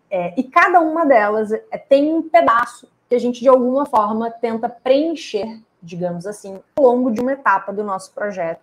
é, 0.09 0.33
e 0.37 0.45
cada 0.45 0.79
uma 0.79 1.05
delas 1.05 1.51
é, 1.51 1.77
tem 1.77 2.15
um 2.15 2.23
pedaço 2.23 2.87
que 3.09 3.17
a 3.17 3.19
gente, 3.19 3.41
de 3.41 3.49
alguma 3.49 3.85
forma, 3.85 4.31
tenta 4.31 4.69
preencher, 4.69 5.61
digamos 5.83 6.29
assim, 6.29 6.61
ao 6.77 6.85
longo 6.85 7.11
de 7.11 7.21
uma 7.21 7.33
etapa 7.33 7.73
do 7.73 7.83
nosso 7.83 8.13
projeto 8.13 8.61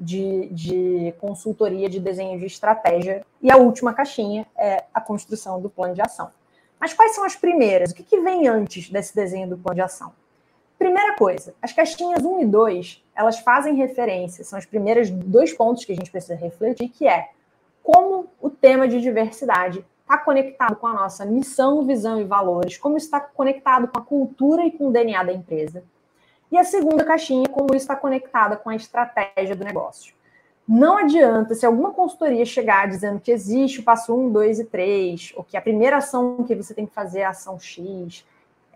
de, 0.00 0.48
de 0.52 1.14
consultoria 1.20 1.90
de 1.90 2.00
desenho 2.00 2.38
de 2.38 2.46
estratégia. 2.46 3.26
E 3.42 3.52
a 3.52 3.58
última 3.58 3.92
caixinha 3.92 4.46
é 4.56 4.84
a 4.94 5.02
construção 5.02 5.60
do 5.60 5.68
plano 5.68 5.92
de 5.92 6.00
ação. 6.00 6.30
Mas 6.80 6.94
quais 6.94 7.14
são 7.14 7.24
as 7.24 7.36
primeiras? 7.36 7.90
O 7.90 7.94
que, 7.94 8.02
que 8.02 8.20
vem 8.20 8.48
antes 8.48 8.88
desse 8.88 9.14
desenho 9.14 9.50
do 9.50 9.58
plano 9.58 9.74
de 9.74 9.82
ação? 9.82 10.14
Primeira 10.82 11.14
coisa, 11.14 11.54
as 11.62 11.72
caixinhas 11.72 12.24
1 12.24 12.40
e 12.40 12.44
2, 12.44 13.04
elas 13.14 13.38
fazem 13.38 13.76
referência, 13.76 14.42
são 14.42 14.58
os 14.58 14.66
primeiros 14.66 15.10
dois 15.10 15.52
pontos 15.52 15.84
que 15.84 15.92
a 15.92 15.94
gente 15.94 16.10
precisa 16.10 16.34
refletir, 16.34 16.88
que 16.88 17.06
é 17.06 17.28
como 17.84 18.26
o 18.40 18.50
tema 18.50 18.88
de 18.88 19.00
diversidade 19.00 19.86
está 20.00 20.18
conectado 20.18 20.74
com 20.74 20.88
a 20.88 20.92
nossa 20.92 21.24
missão, 21.24 21.86
visão 21.86 22.20
e 22.20 22.24
valores, 22.24 22.76
como 22.78 22.96
está 22.96 23.20
conectado 23.20 23.86
com 23.86 24.00
a 24.00 24.02
cultura 24.02 24.66
e 24.66 24.72
com 24.72 24.88
o 24.88 24.92
DNA 24.92 25.22
da 25.22 25.32
empresa. 25.32 25.84
E 26.50 26.58
a 26.58 26.64
segunda 26.64 27.04
caixinha, 27.04 27.48
como 27.48 27.68
isso 27.76 27.84
está 27.84 27.94
conectada 27.94 28.56
com 28.56 28.68
a 28.68 28.74
estratégia 28.74 29.54
do 29.54 29.64
negócio. 29.64 30.12
Não 30.66 30.98
adianta 30.98 31.54
se 31.54 31.64
alguma 31.64 31.92
consultoria 31.92 32.44
chegar 32.44 32.88
dizendo 32.88 33.20
que 33.20 33.30
existe 33.30 33.78
o 33.78 33.84
passo 33.84 34.12
1, 34.12 34.32
2 34.32 34.58
e 34.58 34.64
3, 34.64 35.32
ou 35.36 35.44
que 35.44 35.56
a 35.56 35.62
primeira 35.62 35.98
ação 35.98 36.42
que 36.42 36.56
você 36.56 36.74
tem 36.74 36.86
que 36.86 36.92
fazer 36.92 37.20
é 37.20 37.24
a 37.26 37.30
ação 37.30 37.56
X. 37.56 38.24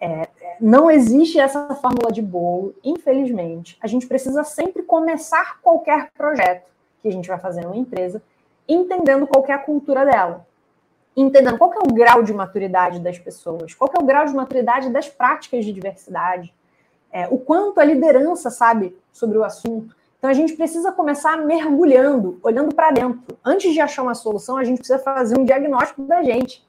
É, 0.00 0.28
não 0.60 0.90
existe 0.90 1.38
essa 1.38 1.74
fórmula 1.74 2.12
de 2.12 2.20
bolo, 2.20 2.74
infelizmente. 2.84 3.78
A 3.80 3.86
gente 3.86 4.06
precisa 4.06 4.44
sempre 4.44 4.82
começar 4.82 5.60
qualquer 5.62 6.10
projeto 6.12 6.70
que 7.02 7.08
a 7.08 7.12
gente 7.12 7.28
vai 7.28 7.38
fazer 7.38 7.62
numa 7.62 7.76
empresa, 7.76 8.22
entendendo 8.68 9.26
qual 9.26 9.44
é 9.46 9.52
a 9.52 9.58
cultura 9.58 10.04
dela 10.04 10.46
entendendo 11.16 11.56
qual 11.56 11.72
é 11.72 11.78
o 11.78 11.94
grau 11.94 12.22
de 12.22 12.32
maturidade 12.34 13.00
das 13.00 13.18
pessoas, 13.18 13.72
qual 13.72 13.90
é 13.96 13.98
o 13.98 14.04
grau 14.04 14.26
de 14.26 14.34
maturidade 14.34 14.90
das 14.90 15.08
práticas 15.08 15.64
de 15.64 15.72
diversidade, 15.72 16.52
é, 17.10 17.26
o 17.28 17.38
quanto 17.38 17.80
a 17.80 17.84
liderança 17.84 18.50
sabe 18.50 18.94
sobre 19.10 19.38
o 19.38 19.44
assunto. 19.44 19.96
Então 20.18 20.28
a 20.28 20.34
gente 20.34 20.52
precisa 20.52 20.92
começar 20.92 21.38
mergulhando, 21.38 22.38
olhando 22.42 22.74
para 22.74 22.90
dentro. 22.90 23.38
Antes 23.42 23.72
de 23.72 23.80
achar 23.80 24.02
uma 24.02 24.14
solução, 24.14 24.58
a 24.58 24.64
gente 24.64 24.78
precisa 24.78 24.98
fazer 24.98 25.38
um 25.38 25.44
diagnóstico 25.44 26.02
da 26.02 26.22
gente. 26.22 26.66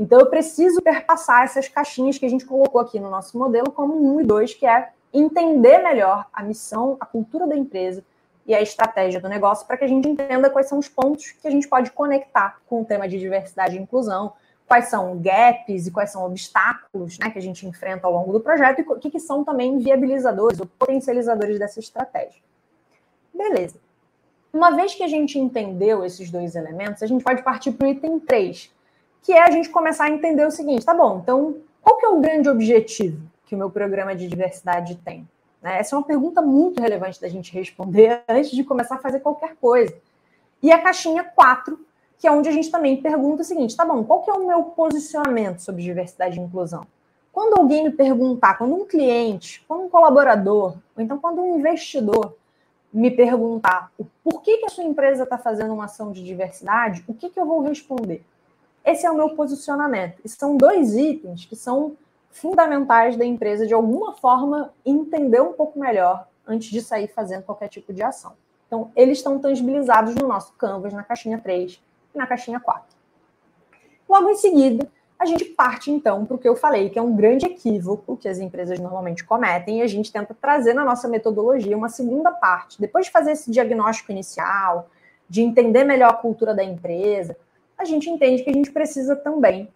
Então 0.00 0.18
eu 0.18 0.26
preciso 0.26 0.80
perpassar 0.80 1.42
essas 1.42 1.68
caixinhas 1.68 2.16
que 2.16 2.24
a 2.24 2.28
gente 2.30 2.46
colocou 2.46 2.80
aqui 2.80 2.98
no 2.98 3.10
nosso 3.10 3.38
modelo 3.38 3.70
como 3.70 3.94
um 3.94 4.18
e 4.18 4.24
dois, 4.24 4.54
que 4.54 4.66
é 4.66 4.88
entender 5.12 5.76
melhor 5.78 6.26
a 6.32 6.42
missão, 6.42 6.96
a 6.98 7.04
cultura 7.04 7.46
da 7.46 7.54
empresa, 7.54 8.02
e 8.46 8.54
a 8.54 8.62
estratégia 8.62 9.20
do 9.20 9.28
negócio 9.28 9.66
para 9.66 9.76
que 9.76 9.84
a 9.84 9.86
gente 9.86 10.08
entenda 10.08 10.48
quais 10.48 10.68
são 10.68 10.78
os 10.78 10.88
pontos 10.88 11.32
que 11.32 11.46
a 11.46 11.50
gente 11.50 11.68
pode 11.68 11.90
conectar 11.92 12.58
com 12.66 12.80
o 12.80 12.84
tema 12.84 13.06
de 13.06 13.18
diversidade 13.18 13.76
e 13.76 13.78
inclusão, 13.78 14.32
quais 14.66 14.86
são 14.86 15.18
gaps 15.18 15.86
e 15.86 15.90
quais 15.90 16.10
são 16.10 16.24
obstáculos 16.24 17.18
né, 17.18 17.30
que 17.30 17.38
a 17.38 17.42
gente 17.42 17.66
enfrenta 17.66 18.06
ao 18.06 18.12
longo 18.12 18.32
do 18.32 18.40
projeto 18.40 18.80
e 18.80 18.82
o 18.82 18.98
que, 18.98 19.10
que 19.10 19.20
são 19.20 19.44
também 19.44 19.78
viabilizadores 19.78 20.58
ou 20.58 20.66
potencializadores 20.66 21.58
dessa 21.58 21.78
estratégia. 21.78 22.40
Beleza. 23.34 23.78
Uma 24.52 24.70
vez 24.70 24.94
que 24.94 25.04
a 25.04 25.08
gente 25.08 25.38
entendeu 25.38 26.04
esses 26.04 26.30
dois 26.30 26.56
elementos, 26.56 27.02
a 27.02 27.06
gente 27.06 27.22
pode 27.22 27.42
partir 27.42 27.72
para 27.72 27.86
o 27.86 27.90
item 27.90 28.18
3, 28.18 28.72
que 29.22 29.32
é 29.32 29.42
a 29.42 29.50
gente 29.50 29.68
começar 29.68 30.04
a 30.04 30.10
entender 30.10 30.46
o 30.46 30.50
seguinte: 30.50 30.84
tá 30.84 30.94
bom, 30.94 31.20
então 31.22 31.56
qual 31.82 31.96
que 31.96 32.06
é 32.06 32.08
o 32.08 32.20
grande 32.20 32.48
objetivo 32.48 33.20
que 33.46 33.54
o 33.54 33.58
meu 33.58 33.70
programa 33.70 34.14
de 34.14 34.28
diversidade 34.28 34.96
tem? 34.96 35.28
Né? 35.62 35.78
Essa 35.78 35.94
é 35.94 35.98
uma 35.98 36.04
pergunta 36.04 36.40
muito 36.40 36.80
relevante 36.80 37.20
da 37.20 37.28
gente 37.28 37.52
responder 37.52 38.22
antes 38.28 38.50
de 38.50 38.64
começar 38.64 38.96
a 38.96 38.98
fazer 38.98 39.20
qualquer 39.20 39.56
coisa. 39.56 39.94
E 40.62 40.70
a 40.70 40.78
caixinha 40.78 41.24
4, 41.24 41.78
que 42.18 42.26
é 42.26 42.30
onde 42.30 42.48
a 42.48 42.52
gente 42.52 42.70
também 42.70 43.00
pergunta 43.00 43.42
o 43.42 43.44
seguinte: 43.44 43.76
tá 43.76 43.84
bom, 43.84 44.04
qual 44.04 44.22
que 44.22 44.30
é 44.30 44.34
o 44.34 44.46
meu 44.46 44.62
posicionamento 44.64 45.60
sobre 45.60 45.82
diversidade 45.82 46.38
e 46.38 46.42
inclusão? 46.42 46.86
Quando 47.32 47.58
alguém 47.58 47.84
me 47.84 47.90
perguntar, 47.90 48.58
quando 48.58 48.74
um 48.74 48.84
cliente, 48.84 49.64
quando 49.66 49.84
um 49.84 49.88
colaborador, 49.88 50.76
ou 50.96 51.02
então 51.02 51.18
quando 51.18 51.40
um 51.40 51.58
investidor 51.58 52.36
me 52.92 53.10
perguntar 53.10 53.92
o 54.24 54.40
que 54.40 54.64
a 54.64 54.68
sua 54.68 54.82
empresa 54.82 55.22
está 55.22 55.38
fazendo 55.38 55.72
uma 55.72 55.84
ação 55.84 56.10
de 56.10 56.24
diversidade, 56.24 57.04
o 57.06 57.14
que, 57.14 57.30
que 57.30 57.38
eu 57.38 57.46
vou 57.46 57.62
responder? 57.62 58.24
Esse 58.90 59.06
é 59.06 59.10
o 59.10 59.16
meu 59.16 59.30
posicionamento. 59.30 60.20
E 60.24 60.28
são 60.28 60.56
dois 60.56 60.96
itens 60.96 61.44
que 61.44 61.54
são 61.54 61.96
fundamentais 62.28 63.16
da 63.16 63.24
empresa, 63.24 63.64
de 63.64 63.72
alguma 63.72 64.14
forma, 64.14 64.72
entender 64.84 65.40
um 65.40 65.52
pouco 65.52 65.78
melhor 65.78 66.26
antes 66.44 66.70
de 66.70 66.82
sair 66.82 67.06
fazendo 67.06 67.44
qualquer 67.44 67.68
tipo 67.68 67.92
de 67.92 68.02
ação. 68.02 68.32
Então, 68.66 68.90
eles 68.96 69.18
estão 69.18 69.38
tangibilizados 69.38 70.16
no 70.16 70.26
nosso 70.26 70.52
Canvas, 70.54 70.92
na 70.92 71.04
caixinha 71.04 71.38
3 71.38 71.80
e 72.14 72.18
na 72.18 72.26
caixinha 72.26 72.58
4. 72.58 72.82
Logo 74.08 74.28
em 74.28 74.36
seguida, 74.36 74.88
a 75.16 75.24
gente 75.24 75.44
parte 75.44 75.90
então 75.92 76.26
para 76.26 76.34
o 76.34 76.38
que 76.38 76.48
eu 76.48 76.56
falei, 76.56 76.90
que 76.90 76.98
é 76.98 77.02
um 77.02 77.14
grande 77.14 77.46
equívoco 77.46 78.16
que 78.16 78.28
as 78.28 78.38
empresas 78.38 78.80
normalmente 78.80 79.24
cometem, 79.24 79.78
e 79.78 79.82
a 79.82 79.86
gente 79.86 80.10
tenta 80.10 80.34
trazer 80.34 80.74
na 80.74 80.84
nossa 80.84 81.06
metodologia 81.06 81.76
uma 81.76 81.88
segunda 81.88 82.32
parte. 82.32 82.80
Depois 82.80 83.06
de 83.06 83.12
fazer 83.12 83.32
esse 83.32 83.52
diagnóstico 83.52 84.10
inicial, 84.10 84.88
de 85.28 85.42
entender 85.42 85.84
melhor 85.84 86.10
a 86.10 86.14
cultura 86.14 86.52
da 86.52 86.64
empresa, 86.64 87.36
a 87.80 87.84
gente 87.84 88.10
entende 88.10 88.42
que 88.42 88.50
a 88.50 88.52
gente 88.52 88.70
precisa 88.70 89.16
também 89.16 89.68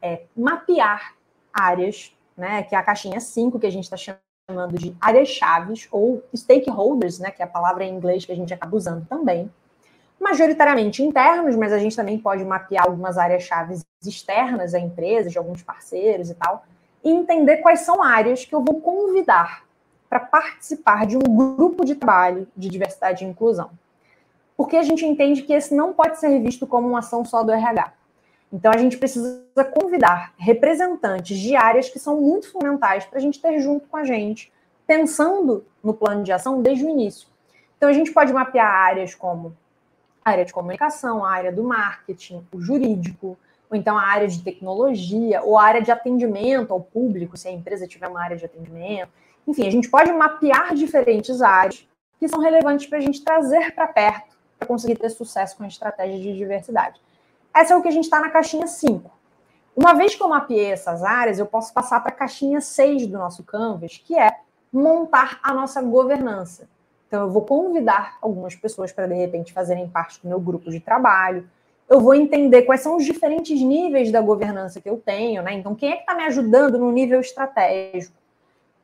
é, 0.00 0.22
mapear 0.36 1.14
áreas, 1.52 2.12
né, 2.36 2.62
que 2.64 2.74
é 2.74 2.78
a 2.78 2.82
caixinha 2.82 3.20
5, 3.20 3.58
que 3.60 3.66
a 3.66 3.70
gente 3.70 3.84
está 3.84 3.96
chamando 3.96 4.76
de 4.76 4.94
áreas 5.00 5.28
chaves, 5.28 5.86
ou 5.92 6.22
stakeholders, 6.34 7.20
né, 7.20 7.30
que 7.30 7.40
é 7.40 7.44
a 7.44 7.48
palavra 7.48 7.84
em 7.84 7.94
inglês 7.94 8.24
que 8.24 8.32
a 8.32 8.36
gente 8.36 8.52
acaba 8.52 8.76
usando 8.76 9.06
também, 9.06 9.50
majoritariamente 10.20 11.02
internos, 11.02 11.54
mas 11.54 11.72
a 11.72 11.78
gente 11.78 11.94
também 11.94 12.18
pode 12.18 12.44
mapear 12.44 12.86
algumas 12.86 13.16
áreas 13.16 13.44
chaves 13.44 13.84
externas 14.04 14.74
à 14.74 14.80
empresa, 14.80 15.30
de 15.30 15.38
alguns 15.38 15.62
parceiros 15.62 16.30
e 16.30 16.34
tal, 16.34 16.64
e 17.04 17.10
entender 17.10 17.58
quais 17.58 17.80
são 17.80 18.02
áreas 18.02 18.44
que 18.44 18.54
eu 18.54 18.62
vou 18.62 18.80
convidar 18.80 19.64
para 20.08 20.20
participar 20.20 21.06
de 21.06 21.16
um 21.16 21.56
grupo 21.56 21.84
de 21.84 21.94
trabalho 21.94 22.46
de 22.56 22.68
diversidade 22.68 23.24
e 23.24 23.28
inclusão. 23.28 23.70
Porque 24.62 24.76
a 24.76 24.82
gente 24.84 25.04
entende 25.04 25.42
que 25.42 25.52
esse 25.52 25.74
não 25.74 25.92
pode 25.92 26.20
ser 26.20 26.38
visto 26.40 26.68
como 26.68 26.86
uma 26.86 27.00
ação 27.00 27.24
só 27.24 27.42
do 27.42 27.50
RH. 27.50 27.92
Então, 28.52 28.70
a 28.72 28.76
gente 28.76 28.96
precisa 28.96 29.42
convidar 29.76 30.32
representantes 30.38 31.36
de 31.36 31.56
áreas 31.56 31.88
que 31.88 31.98
são 31.98 32.20
muito 32.20 32.48
fundamentais 32.52 33.04
para 33.04 33.18
a 33.18 33.20
gente 33.20 33.42
ter 33.42 33.58
junto 33.58 33.88
com 33.88 33.96
a 33.96 34.04
gente, 34.04 34.52
pensando 34.86 35.64
no 35.82 35.92
plano 35.92 36.22
de 36.22 36.30
ação 36.30 36.62
desde 36.62 36.84
o 36.84 36.88
início. 36.88 37.26
Então, 37.76 37.88
a 37.88 37.92
gente 37.92 38.12
pode 38.12 38.32
mapear 38.32 38.72
áreas 38.72 39.16
como 39.16 39.52
a 40.24 40.30
área 40.30 40.44
de 40.44 40.52
comunicação, 40.52 41.24
a 41.24 41.32
área 41.32 41.50
do 41.50 41.64
marketing, 41.64 42.46
o 42.52 42.60
jurídico, 42.60 43.36
ou 43.68 43.76
então 43.76 43.98
a 43.98 44.02
área 44.02 44.28
de 44.28 44.44
tecnologia, 44.44 45.42
ou 45.42 45.58
a 45.58 45.64
área 45.64 45.82
de 45.82 45.90
atendimento 45.90 46.72
ao 46.72 46.80
público, 46.80 47.36
se 47.36 47.48
a 47.48 47.50
empresa 47.50 47.88
tiver 47.88 48.06
uma 48.06 48.22
área 48.22 48.36
de 48.36 48.44
atendimento. 48.44 49.10
Enfim, 49.44 49.66
a 49.66 49.72
gente 49.72 49.90
pode 49.90 50.12
mapear 50.12 50.72
diferentes 50.72 51.42
áreas 51.42 51.84
que 52.20 52.28
são 52.28 52.38
relevantes 52.38 52.86
para 52.86 52.98
a 52.98 53.00
gente 53.00 53.24
trazer 53.24 53.74
para 53.74 53.88
perto 53.88 54.31
conseguir 54.66 54.96
ter 54.96 55.10
sucesso 55.10 55.56
com 55.56 55.64
a 55.64 55.68
estratégia 55.68 56.18
de 56.18 56.36
diversidade. 56.36 57.00
Essa 57.54 57.74
é 57.74 57.76
o 57.76 57.82
que 57.82 57.88
a 57.88 57.92
gente 57.92 58.04
está 58.04 58.20
na 58.20 58.30
caixinha 58.30 58.66
5. 58.66 59.10
Uma 59.76 59.94
vez 59.94 60.14
que 60.14 60.22
eu 60.22 60.28
mapeei 60.28 60.70
essas 60.70 61.02
áreas, 61.02 61.38
eu 61.38 61.46
posso 61.46 61.72
passar 61.72 62.00
para 62.00 62.12
a 62.12 62.14
caixinha 62.14 62.60
6 62.60 63.06
do 63.06 63.18
nosso 63.18 63.42
Canvas, 63.42 64.00
que 64.04 64.18
é 64.18 64.30
montar 64.72 65.38
a 65.42 65.52
nossa 65.52 65.80
governança. 65.80 66.68
Então, 67.08 67.22
eu 67.22 67.30
vou 67.30 67.42
convidar 67.42 68.16
algumas 68.22 68.54
pessoas 68.54 68.90
para, 68.90 69.06
de 69.06 69.14
repente, 69.14 69.52
fazerem 69.52 69.88
parte 69.88 70.20
do 70.22 70.28
meu 70.28 70.40
grupo 70.40 70.70
de 70.70 70.80
trabalho. 70.80 71.46
Eu 71.88 72.00
vou 72.00 72.14
entender 72.14 72.62
quais 72.62 72.80
são 72.80 72.96
os 72.96 73.04
diferentes 73.04 73.60
níveis 73.60 74.10
da 74.10 74.20
governança 74.22 74.80
que 74.80 74.88
eu 74.88 74.96
tenho, 74.96 75.42
né? 75.42 75.52
Então, 75.52 75.74
quem 75.74 75.92
é 75.92 75.96
que 75.96 76.02
está 76.02 76.14
me 76.14 76.24
ajudando 76.24 76.78
no 76.78 76.90
nível 76.90 77.20
estratégico? 77.20 78.14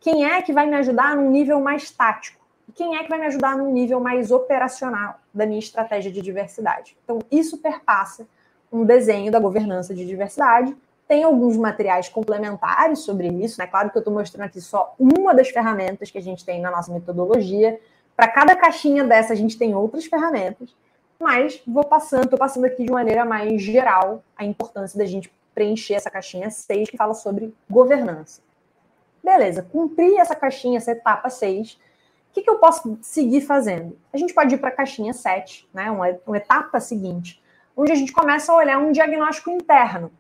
Quem 0.01 0.27
é 0.27 0.43
que 0.43 0.53
vai 0.53 0.67
me 0.67 0.77
ajudar 0.77 1.17
no 1.17 1.31
nível 1.31 1.59
mais 1.61 1.91
tático? 1.91 2.39
Quem 2.75 2.97
é 2.97 3.03
que 3.03 3.09
vai 3.09 3.19
me 3.19 3.27
ajudar 3.27 3.57
no 3.57 3.71
nível 3.71 4.01
mais 4.01 4.31
operacional 4.31 5.19
da 5.33 5.47
minha 5.47 5.59
estratégia 5.59 6.11
de 6.11 6.21
diversidade? 6.21 6.97
Então, 7.05 7.19
isso 7.31 7.59
perpassa 7.59 8.27
um 8.73 8.85
desenho 8.85 9.33
da 9.33 9.41
governança 9.41 9.95
de 9.95 10.07
diversidade. 10.07 10.77
Tem 11.07 11.25
alguns 11.25 11.57
materiais 11.57 12.09
complementares 12.09 13.01
sobre 13.01 13.29
isso, 13.29 13.59
né? 13.59 13.67
Claro 13.67 13.91
que 13.91 13.97
eu 13.97 14.01
estou 14.01 14.13
mostrando 14.13 14.47
aqui 14.47 14.61
só 14.61 14.95
uma 14.99 15.35
das 15.35 15.49
ferramentas 15.49 16.11
que 16.11 16.19
a 16.19 16.23
gente 16.23 16.45
tem 16.45 16.61
na 16.61 16.71
nossa 16.71 16.93
metodologia. 16.93 17.81
Para 18.15 18.29
cada 18.29 18.55
caixinha 18.55 19.05
dessa, 19.05 19.33
a 19.33 19.37
gente 19.37 19.57
tem 19.57 19.75
outras 19.75 20.05
ferramentas, 20.05 20.75
mas 21.19 21.63
vou 21.67 21.85
passando, 21.85 22.25
estou 22.25 22.39
passando 22.39 22.67
aqui 22.67 22.85
de 22.85 22.93
maneira 22.93 23.25
mais 23.25 23.63
geral 23.63 24.23
a 24.37 24.45
importância 24.45 24.99
da 24.99 25.07
gente 25.07 25.33
preencher 25.55 25.95
essa 25.95 26.11
caixinha 26.11 26.51
6 26.51 26.91
que 26.91 26.97
fala 26.97 27.15
sobre 27.15 27.55
governança. 27.69 28.41
Beleza, 29.25 29.63
cumpri 29.63 30.17
essa 30.17 30.35
caixinha, 30.35 30.77
essa 30.77 30.93
etapa 30.93 31.29
6. 31.29 31.79
O 32.31 32.35
que, 32.35 32.43
que 32.43 32.51
eu 32.51 32.59
posso 32.59 32.99
seguir 33.03 33.41
fazendo? 33.41 33.99
A 34.13 34.17
gente 34.17 34.35
pode 34.35 34.55
ir 34.55 34.59
para 34.59 34.69
a 34.69 34.73
caixinha 34.73 35.13
7, 35.13 35.69
né? 35.73 35.91
Uma, 35.91 36.19
uma 36.27 36.37
etapa 36.37 36.79
seguinte 36.79 37.43
onde 37.79 37.93
a 37.93 37.95
gente 37.95 38.13
começa 38.13 38.51
a 38.51 38.57
olhar 38.57 38.79
um 38.79 38.91
diagnóstico 38.91 39.51
interno. 39.51 40.11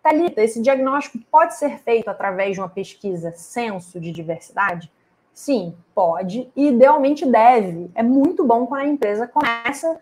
Thalita, 0.00 0.40
esse 0.40 0.62
diagnóstico 0.62 1.18
pode 1.28 1.56
ser 1.56 1.80
feito 1.80 2.08
através 2.08 2.52
de 2.52 2.60
uma 2.60 2.68
pesquisa 2.68 3.32
censo 3.32 3.98
de 3.98 4.12
diversidade? 4.12 4.90
Sim, 5.34 5.74
pode 5.92 6.48
e 6.54 6.68
idealmente 6.68 7.26
deve. 7.26 7.90
É 7.96 8.02
muito 8.02 8.44
bom 8.44 8.64
quando 8.64 8.82
a 8.82 8.86
empresa 8.86 9.26
começa 9.26 10.00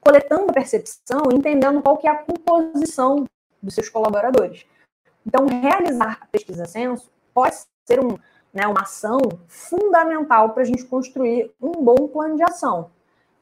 coletando 0.00 0.50
a 0.50 0.54
percepção, 0.54 1.22
entendendo 1.32 1.82
qual 1.82 1.96
que 1.96 2.06
é 2.06 2.10
a 2.10 2.22
composição 2.22 3.24
dos 3.60 3.74
seus 3.74 3.88
colaboradores. 3.88 4.64
Então, 5.26 5.46
realizar 5.46 6.18
a 6.20 6.26
pesquisa 6.26 6.66
censo 6.66 7.10
pode 7.34 7.56
ser 7.84 7.98
um, 7.98 8.16
né, 8.52 8.66
uma 8.66 8.82
ação 8.82 9.18
fundamental 9.48 10.50
para 10.50 10.62
a 10.62 10.66
gente 10.66 10.84
construir 10.84 11.50
um 11.60 11.72
bom 11.72 12.08
plano 12.08 12.36
de 12.36 12.42
ação. 12.42 12.90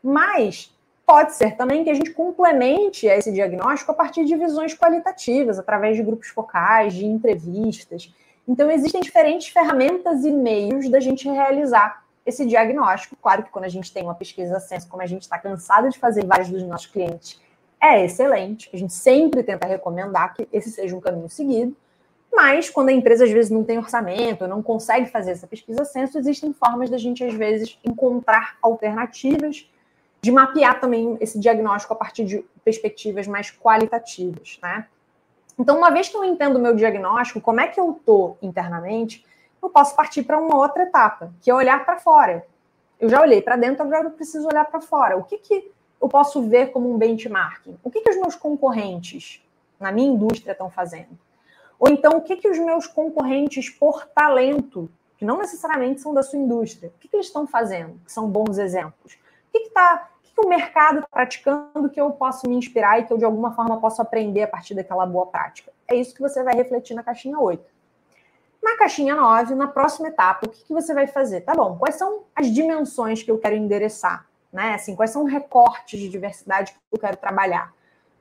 Mas 0.03 0.73
Pode 1.11 1.35
ser 1.35 1.57
também 1.57 1.83
que 1.83 1.91
a 1.91 1.95
gente 1.95 2.13
complemente 2.13 3.05
esse 3.09 3.33
diagnóstico 3.33 3.91
a 3.91 3.95
partir 3.97 4.25
de 4.25 4.37
visões 4.37 4.77
qualitativas, 4.77 5.59
através 5.59 5.97
de 5.97 6.05
grupos 6.05 6.29
focais, 6.29 6.95
de 6.95 7.05
entrevistas. 7.05 8.15
Então, 8.47 8.71
existem 8.71 9.01
diferentes 9.01 9.49
ferramentas 9.49 10.25
e 10.25 10.31
meios 10.31 10.89
da 10.89 11.01
gente 11.01 11.29
realizar 11.29 12.05
esse 12.25 12.47
diagnóstico. 12.47 13.17
Claro 13.21 13.43
que 13.43 13.51
quando 13.51 13.65
a 13.65 13.69
gente 13.69 13.93
tem 13.93 14.05
uma 14.05 14.15
pesquisa 14.15 14.61
censo, 14.61 14.89
como 14.89 15.03
a 15.03 15.07
gente 15.07 15.23
está 15.23 15.37
cansado 15.37 15.91
de 15.91 15.99
fazer 15.99 16.25
vários 16.25 16.49
dos 16.49 16.63
nossos 16.63 16.87
clientes, 16.87 17.41
é 17.83 18.05
excelente. 18.05 18.71
A 18.73 18.77
gente 18.77 18.93
sempre 18.93 19.43
tenta 19.43 19.67
recomendar 19.67 20.33
que 20.33 20.49
esse 20.53 20.71
seja 20.71 20.97
um 20.97 21.01
caminho 21.01 21.29
seguido. 21.29 21.77
Mas 22.33 22.71
quando 22.71 22.91
a 22.91 22.93
empresa 22.93 23.25
às 23.25 23.31
vezes 23.31 23.51
não 23.51 23.65
tem 23.65 23.79
orçamento, 23.79 24.47
não 24.47 24.63
consegue 24.63 25.07
fazer 25.07 25.33
essa 25.33 25.47
pesquisa 25.47 25.85
censo, 25.85 26.19
existem 26.19 26.53
formas 26.53 26.89
da 26.89 26.97
gente 26.97 27.25
às 27.25 27.35
vezes 27.35 27.79
encontrar 27.85 28.57
alternativas 28.63 29.69
de 30.23 30.31
mapear 30.31 30.81
também 30.81 31.17
esse 31.21 31.39
diagnóstico 31.39 31.93
a 31.95 31.97
partir 31.97 32.25
de 32.25 32.45
perspectivas 32.65 33.27
mais 33.27 33.51
qualitativas, 33.51 34.59
né? 34.63 34.87
Então, 35.59 35.77
uma 35.77 35.91
vez 35.91 36.09
que 36.09 36.17
eu 36.17 36.25
entendo 36.25 36.57
o 36.57 36.59
meu 36.59 36.75
diagnóstico, 36.75 37.41
como 37.41 37.61
é 37.61 37.69
que 37.69 37.79
eu 37.79 37.93
estou 37.93 38.39
internamente, 38.41 39.25
eu 39.63 39.69
posso 39.69 39.95
partir 39.95 40.23
para 40.23 40.39
uma 40.39 40.57
outra 40.57 40.85
etapa, 40.85 41.33
que 41.43 41.51
é 41.51 41.55
olhar 41.55 41.85
para 41.85 41.99
fora. 41.99 42.47
Eu 42.99 43.09
já 43.09 43.21
olhei 43.21 43.43
para 43.43 43.57
dentro, 43.57 43.83
agora 43.83 44.05
eu 44.05 44.11
preciso 44.11 44.47
olhar 44.47 44.65
para 44.65 44.81
fora. 44.81 45.17
O 45.17 45.25
que, 45.25 45.39
que 45.39 45.71
eu 46.01 46.09
posso 46.09 46.43
ver 46.43 46.71
como 46.71 46.91
um 46.91 46.97
benchmarking? 46.97 47.77
O 47.83 47.91
que, 47.91 48.01
que 48.01 48.11
os 48.11 48.17
meus 48.17 48.35
concorrentes 48.35 49.43
na 49.79 49.93
minha 49.93 50.11
indústria 50.11 50.53
estão 50.53 50.71
fazendo? 50.71 51.19
Ou 51.81 51.89
então, 51.89 52.19
o 52.19 52.21
que, 52.21 52.37
que 52.37 52.49
os 52.49 52.59
meus 52.59 52.87
concorrentes 52.87 53.71
por 53.71 54.07
talento, 54.09 54.91
que 55.17 55.25
não 55.25 55.39
necessariamente 55.39 56.03
são 56.03 56.13
da 56.13 56.23
sua 56.23 56.39
indústria, 56.39 56.93
o 56.95 56.99
que, 57.01 57.09
que 57.09 57.17
eles 57.17 57.27
estão 57.27 57.47
fazendo, 57.47 57.99
que 58.05 58.13
são 58.13 58.29
bons 58.29 58.59
exemplos? 58.59 59.15
O 59.15 59.53
que 59.53 59.59
está 59.67 60.11
que 60.23 60.41
o 60.41 60.49
mercado 60.49 60.99
está 60.99 61.09
praticando 61.11 61.89
que 61.91 62.01
eu 62.01 62.11
posso 62.13 62.49
me 62.49 62.55
inspirar 62.55 63.01
e 63.01 63.05
que 63.05 63.13
eu, 63.13 63.19
de 63.19 63.25
alguma 63.25 63.53
forma, 63.53 63.81
posso 63.81 64.01
aprender 64.01 64.43
a 64.43 64.47
partir 64.47 64.75
daquela 64.75 65.07
boa 65.07 65.27
prática? 65.27 65.73
É 65.89 65.97
isso 65.97 66.15
que 66.15 66.21
você 66.21 66.45
vai 66.45 66.55
refletir 66.55 66.95
na 66.95 67.03
caixinha 67.03 67.41
8. 67.41 67.65
Na 68.63 68.77
caixinha 68.77 69.17
9, 69.17 69.55
na 69.55 69.67
próxima 69.67 70.09
etapa, 70.09 70.47
o 70.47 70.51
que, 70.51 70.65
que 70.65 70.73
você 70.75 70.93
vai 70.93 71.07
fazer? 71.07 71.41
Tá 71.41 71.55
bom, 71.55 71.79
quais 71.79 71.95
são 71.95 72.25
as 72.37 72.47
dimensões 72.47 73.23
que 73.23 73.31
eu 73.31 73.39
quero 73.39 73.57
endereçar? 73.57 74.27
Né? 74.53 74.75
Assim, 74.75 74.95
quais 74.95 75.11
são 75.11 75.25
recortes 75.25 75.99
de 75.99 76.09
diversidade 76.09 76.73
que 76.73 76.79
eu 76.93 77.01
quero 77.01 77.17
trabalhar? 77.17 77.73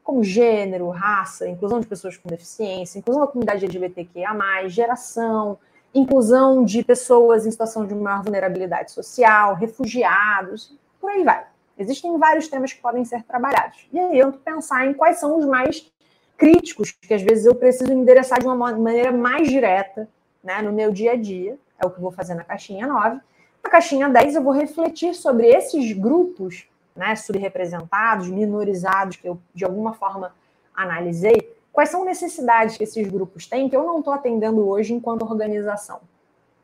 Como 0.10 0.24
gênero, 0.24 0.89
raça, 0.89 1.48
inclusão 1.48 1.80
de 1.80 1.86
pessoas 1.86 2.17
com 2.17 2.28
deficiência, 2.28 2.98
inclusão 2.98 3.22
da 3.22 3.28
comunidade 3.28 3.63
LGBTQIA, 3.63 4.34
geração, 4.67 5.60
inclusão 5.93 6.65
de 6.65 6.84
pessoas 6.84 7.45
em 7.45 7.52
situação 7.52 7.86
de 7.86 7.93
maior 7.93 8.24
vulnerabilidade 8.24 8.91
social, 8.91 9.54
refugiados, 9.54 10.76
por 11.00 11.12
aí 11.12 11.24
vai. 11.24 11.45
Existem 11.78 12.17
vários 12.17 12.48
temas 12.48 12.74
que 12.74 12.82
podem 12.82 13.06
ser 13.06 13.22
trabalhados. 13.22 13.88
E 13.93 14.00
aí 14.00 14.17
eu 14.17 14.34
pensar 14.34 14.88
em 14.88 14.95
quais 14.95 15.19
são 15.19 15.38
os 15.38 15.45
mais 15.45 15.88
críticos, 16.36 16.89
que 16.89 17.13
às 17.13 17.22
vezes 17.22 17.45
eu 17.45 17.54
preciso 17.54 17.93
endereçar 17.93 18.39
de 18.39 18.48
uma 18.48 18.56
maneira 18.56 19.12
mais 19.12 19.48
direta 19.48 20.10
né, 20.43 20.60
no 20.63 20.74
meu 20.74 20.91
dia 20.91 21.12
a 21.12 21.15
dia. 21.15 21.56
É 21.80 21.86
o 21.86 21.91
que 21.91 21.98
eu 21.98 22.02
vou 22.02 22.12
fazer 22.12 22.34
na 22.34 22.43
caixinha 22.43 22.88
9. 22.88 23.19
Na 23.63 23.69
caixinha 23.69 24.10
10, 24.10 24.38
eu 24.38 24.41
vou 24.41 24.54
refletir 24.54 25.13
sobre 25.13 25.50
esses 25.50 25.91
grupos 25.91 26.67
né, 27.00 27.16
subrepresentados, 27.16 28.28
minorizados, 28.28 29.16
que 29.16 29.28
eu 29.28 29.40
de 29.56 29.64
alguma 29.64 29.94
forma 29.94 30.36
analisei. 30.76 31.56
Quais 31.72 31.88
são 31.88 32.04
necessidades 32.04 32.76
que 32.76 32.84
esses 32.84 33.08
grupos 33.08 33.48
têm 33.48 33.70
que 33.70 33.76
eu 33.76 33.86
não 33.86 34.00
estou 34.00 34.14
atendendo 34.14 34.68
hoje 34.68 34.94
enquanto 34.94 35.22
organização? 35.22 36.02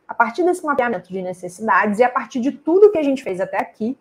A 0.06 0.14
partir 0.14 0.44
desse 0.44 0.64
mapeamento 0.66 1.12
de 1.12 1.22
necessidades 1.22 2.00
e 2.00 2.04
a 2.04 2.10
partir 2.10 2.42
de 2.42 2.52
tudo 2.52 2.92
que 2.92 2.98
a 2.98 3.04
gente 3.04 3.24
fez 3.24 3.40
até 3.40 3.58
aqui, 3.58 3.98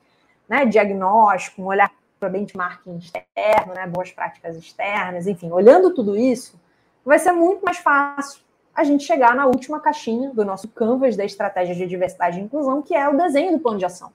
né, 0.48 0.66
diagnóstico, 0.66 1.62
um 1.62 1.66
olhar 1.66 1.90
para 2.18 2.28
benchmarking 2.28 2.96
externo, 2.96 3.72
né, 3.72 3.86
boas 3.86 4.10
práticas 4.10 4.56
externas, 4.56 5.28
enfim, 5.28 5.52
olhando 5.52 5.94
tudo 5.94 6.16
isso, 6.16 6.60
vai 7.04 7.20
ser 7.20 7.30
muito 7.30 7.64
mais 7.64 7.78
fácil 7.78 8.40
a 8.74 8.82
gente 8.82 9.04
chegar 9.04 9.36
na 9.36 9.46
última 9.46 9.78
caixinha 9.78 10.30
do 10.30 10.44
nosso 10.44 10.66
canvas 10.66 11.16
da 11.16 11.24
estratégia 11.24 11.76
de 11.76 11.86
diversidade 11.86 12.40
e 12.40 12.42
inclusão, 12.42 12.82
que 12.82 12.92
é 12.92 13.08
o 13.08 13.16
desenho 13.16 13.52
do 13.52 13.60
plano 13.60 13.78
de 13.78 13.84
ação. 13.84 14.12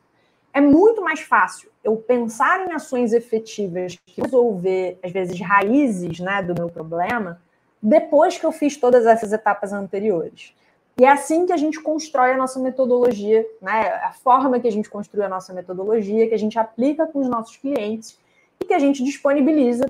É 0.54 0.62
muito 0.62 1.02
mais 1.02 1.20
fácil 1.22 1.70
eu 1.84 1.96
pensar 1.98 2.68
em 2.68 2.74
ações 2.74 3.14
efetivas 3.14 3.98
que 4.06 4.22
resolver, 4.22 4.98
às 5.04 5.12
vezes, 5.12 5.40
raízes 5.40 6.20
né, 6.20 6.42
do 6.42 6.54
meu 6.54 6.70
problema, 6.70 7.42
depois 7.82 8.38
que 8.38 8.46
eu 8.46 8.52
fiz 8.52 8.76
todas 8.76 9.06
essas 9.06 9.32
etapas 9.32 9.72
anteriores. 9.72 10.54
E 11.00 11.06
é 11.06 11.10
assim 11.10 11.46
que 11.46 11.54
a 11.54 11.58
gente 11.58 11.82
constrói 11.82 12.34
a 12.34 12.38
nossa 12.38 12.60
metodologia, 12.60 13.48
né? 13.62 13.88
A 14.04 14.12
forma 14.12 14.60
que 14.60 14.68
a 14.68 14.72
gente 14.72 14.90
construi 14.90 15.24
a 15.24 15.30
nossa 15.30 15.54
metodologia, 15.54 16.28
que 16.28 16.34
a 16.34 16.40
gente 16.40 16.60
aplica 16.60 17.08
com 17.08 17.20
os 17.20 17.30
nossos 17.30 17.56
clientes 17.56 18.20
e 18.60 18.66
que 18.66 18.74
a 18.74 18.80
gente 18.80 19.02
disponibiliza 19.02 19.86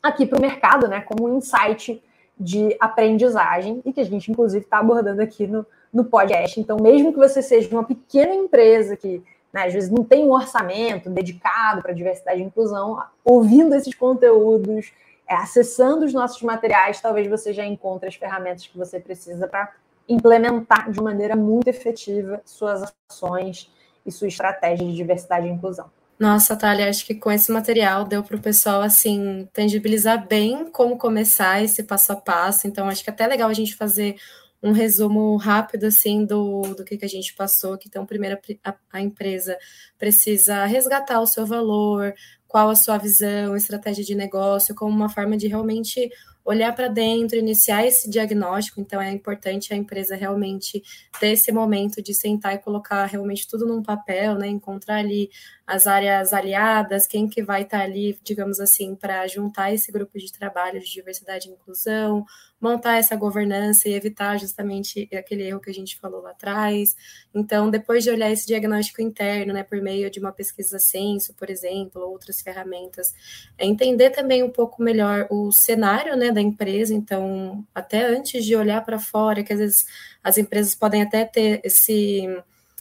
aqui 0.00 0.24
para 0.24 0.38
o 0.38 0.40
mercado, 0.40 0.86
né? 0.86 1.00
Como 1.00 1.28
um 1.28 1.38
insight 1.38 2.00
de 2.38 2.76
aprendizagem 2.78 3.82
e 3.84 3.92
que 3.92 4.00
a 4.00 4.04
gente, 4.04 4.30
inclusive, 4.30 4.64
está 4.64 4.78
abordando 4.78 5.20
aqui 5.20 5.44
no, 5.44 5.66
no 5.92 6.04
podcast. 6.04 6.60
Então, 6.60 6.76
mesmo 6.80 7.12
que 7.12 7.18
você 7.18 7.42
seja 7.42 7.68
uma 7.72 7.82
pequena 7.82 8.32
empresa 8.32 8.96
que 8.96 9.20
né, 9.52 9.66
às 9.66 9.72
vezes 9.72 9.90
não 9.90 10.04
tem 10.04 10.24
um 10.24 10.32
orçamento 10.32 11.08
dedicado 11.10 11.82
para 11.82 11.92
diversidade 11.92 12.40
e 12.40 12.44
inclusão, 12.44 13.02
ouvindo 13.24 13.74
esses 13.74 13.94
conteúdos, 13.94 14.92
é, 15.28 15.34
acessando 15.34 16.04
os 16.04 16.12
nossos 16.12 16.42
materiais, 16.42 17.00
talvez 17.00 17.26
você 17.26 17.52
já 17.52 17.64
encontre 17.64 18.08
as 18.08 18.14
ferramentas 18.14 18.66
que 18.66 18.76
você 18.76 18.98
precisa 18.98 19.46
para 19.46 19.72
implementar 20.08 20.90
de 20.90 21.00
maneira 21.00 21.36
muito 21.36 21.68
efetiva 21.68 22.40
suas 22.44 22.92
ações 23.10 23.70
e 24.06 24.10
sua 24.10 24.28
estratégia 24.28 24.86
de 24.86 24.94
diversidade 24.94 25.46
e 25.46 25.50
inclusão. 25.50 25.90
Nossa, 26.18 26.56
Thalia, 26.56 26.88
acho 26.88 27.06
que 27.06 27.14
com 27.14 27.30
esse 27.30 27.52
material 27.52 28.04
deu 28.04 28.24
para 28.24 28.36
o 28.36 28.40
pessoal 28.40 28.80
assim 28.80 29.48
tangibilizar 29.52 30.26
bem 30.26 30.68
como 30.70 30.98
começar 30.98 31.62
esse 31.62 31.84
passo 31.84 32.12
a 32.12 32.16
passo. 32.16 32.66
Então, 32.66 32.88
acho 32.88 33.04
que 33.04 33.10
é 33.10 33.12
até 33.12 33.26
legal 33.26 33.48
a 33.48 33.54
gente 33.54 33.76
fazer 33.76 34.16
um 34.62 34.72
resumo 34.72 35.36
rápido 35.36 35.84
assim 35.84 36.24
do, 36.24 36.62
do 36.74 36.84
que, 36.84 36.96
que 36.96 37.04
a 37.04 37.08
gente 37.08 37.34
passou. 37.34 37.78
Que 37.78 37.88
então, 37.88 38.04
primeiro 38.04 38.38
a, 38.64 38.74
a 38.92 39.00
empresa 39.00 39.56
precisa 39.98 40.64
resgatar 40.64 41.20
o 41.20 41.26
seu 41.26 41.46
valor, 41.46 42.14
qual 42.46 42.70
a 42.70 42.74
sua 42.74 42.98
visão, 42.98 43.56
estratégia 43.56 44.04
de 44.04 44.14
negócio, 44.14 44.74
como 44.74 44.94
uma 44.94 45.08
forma 45.08 45.36
de 45.36 45.46
realmente 45.46 46.10
olhar 46.48 46.74
para 46.74 46.88
dentro, 46.88 47.36
iniciar 47.36 47.84
esse 47.84 48.08
diagnóstico. 48.08 48.80
Então, 48.80 49.02
é 49.02 49.12
importante 49.12 49.74
a 49.74 49.76
empresa 49.76 50.16
realmente 50.16 50.82
ter 51.20 51.32
esse 51.32 51.52
momento 51.52 52.02
de 52.02 52.14
sentar 52.14 52.54
e 52.54 52.58
colocar 52.58 53.04
realmente 53.04 53.46
tudo 53.46 53.66
num 53.66 53.82
papel, 53.82 54.34
né? 54.34 54.46
Encontrar 54.48 54.96
ali 54.96 55.28
as 55.66 55.86
áreas 55.86 56.32
aliadas, 56.32 57.06
quem 57.06 57.28
que 57.28 57.42
vai 57.42 57.62
estar 57.62 57.80
tá 57.80 57.84
ali, 57.84 58.18
digamos 58.24 58.60
assim, 58.60 58.94
para 58.94 59.26
juntar 59.26 59.74
esse 59.74 59.92
grupo 59.92 60.18
de 60.18 60.32
trabalho 60.32 60.80
de 60.80 60.90
diversidade 60.90 61.50
e 61.50 61.52
inclusão, 61.52 62.24
montar 62.60 62.96
essa 62.96 63.14
governança 63.14 63.88
e 63.88 63.94
evitar 63.94 64.38
justamente 64.38 65.08
aquele 65.14 65.44
erro 65.44 65.60
que 65.60 65.70
a 65.70 65.74
gente 65.74 65.96
falou 65.98 66.20
lá 66.22 66.30
atrás. 66.30 66.96
Então, 67.34 67.70
depois 67.70 68.02
de 68.02 68.10
olhar 68.10 68.30
esse 68.30 68.46
diagnóstico 68.46 69.00
interno, 69.00 69.52
né, 69.52 69.62
por 69.62 69.80
meio 69.80 70.10
de 70.10 70.18
uma 70.18 70.32
pesquisa 70.32 70.78
censo, 70.78 71.34
por 71.34 71.50
exemplo, 71.50 72.02
outras 72.02 72.40
ferramentas, 72.40 73.12
é 73.56 73.64
entender 73.64 74.10
também 74.10 74.42
um 74.42 74.50
pouco 74.50 74.82
melhor 74.82 75.26
o 75.30 75.52
cenário, 75.52 76.16
né, 76.16 76.32
da 76.32 76.40
empresa. 76.40 76.92
Então, 76.92 77.64
até 77.74 78.04
antes 78.06 78.44
de 78.44 78.56
olhar 78.56 78.84
para 78.84 78.98
fora, 78.98 79.42
que 79.44 79.52
às 79.52 79.58
vezes 79.60 79.86
as 80.22 80.36
empresas 80.36 80.74
podem 80.74 81.02
até 81.02 81.24
ter 81.24 81.60
esse 81.64 82.26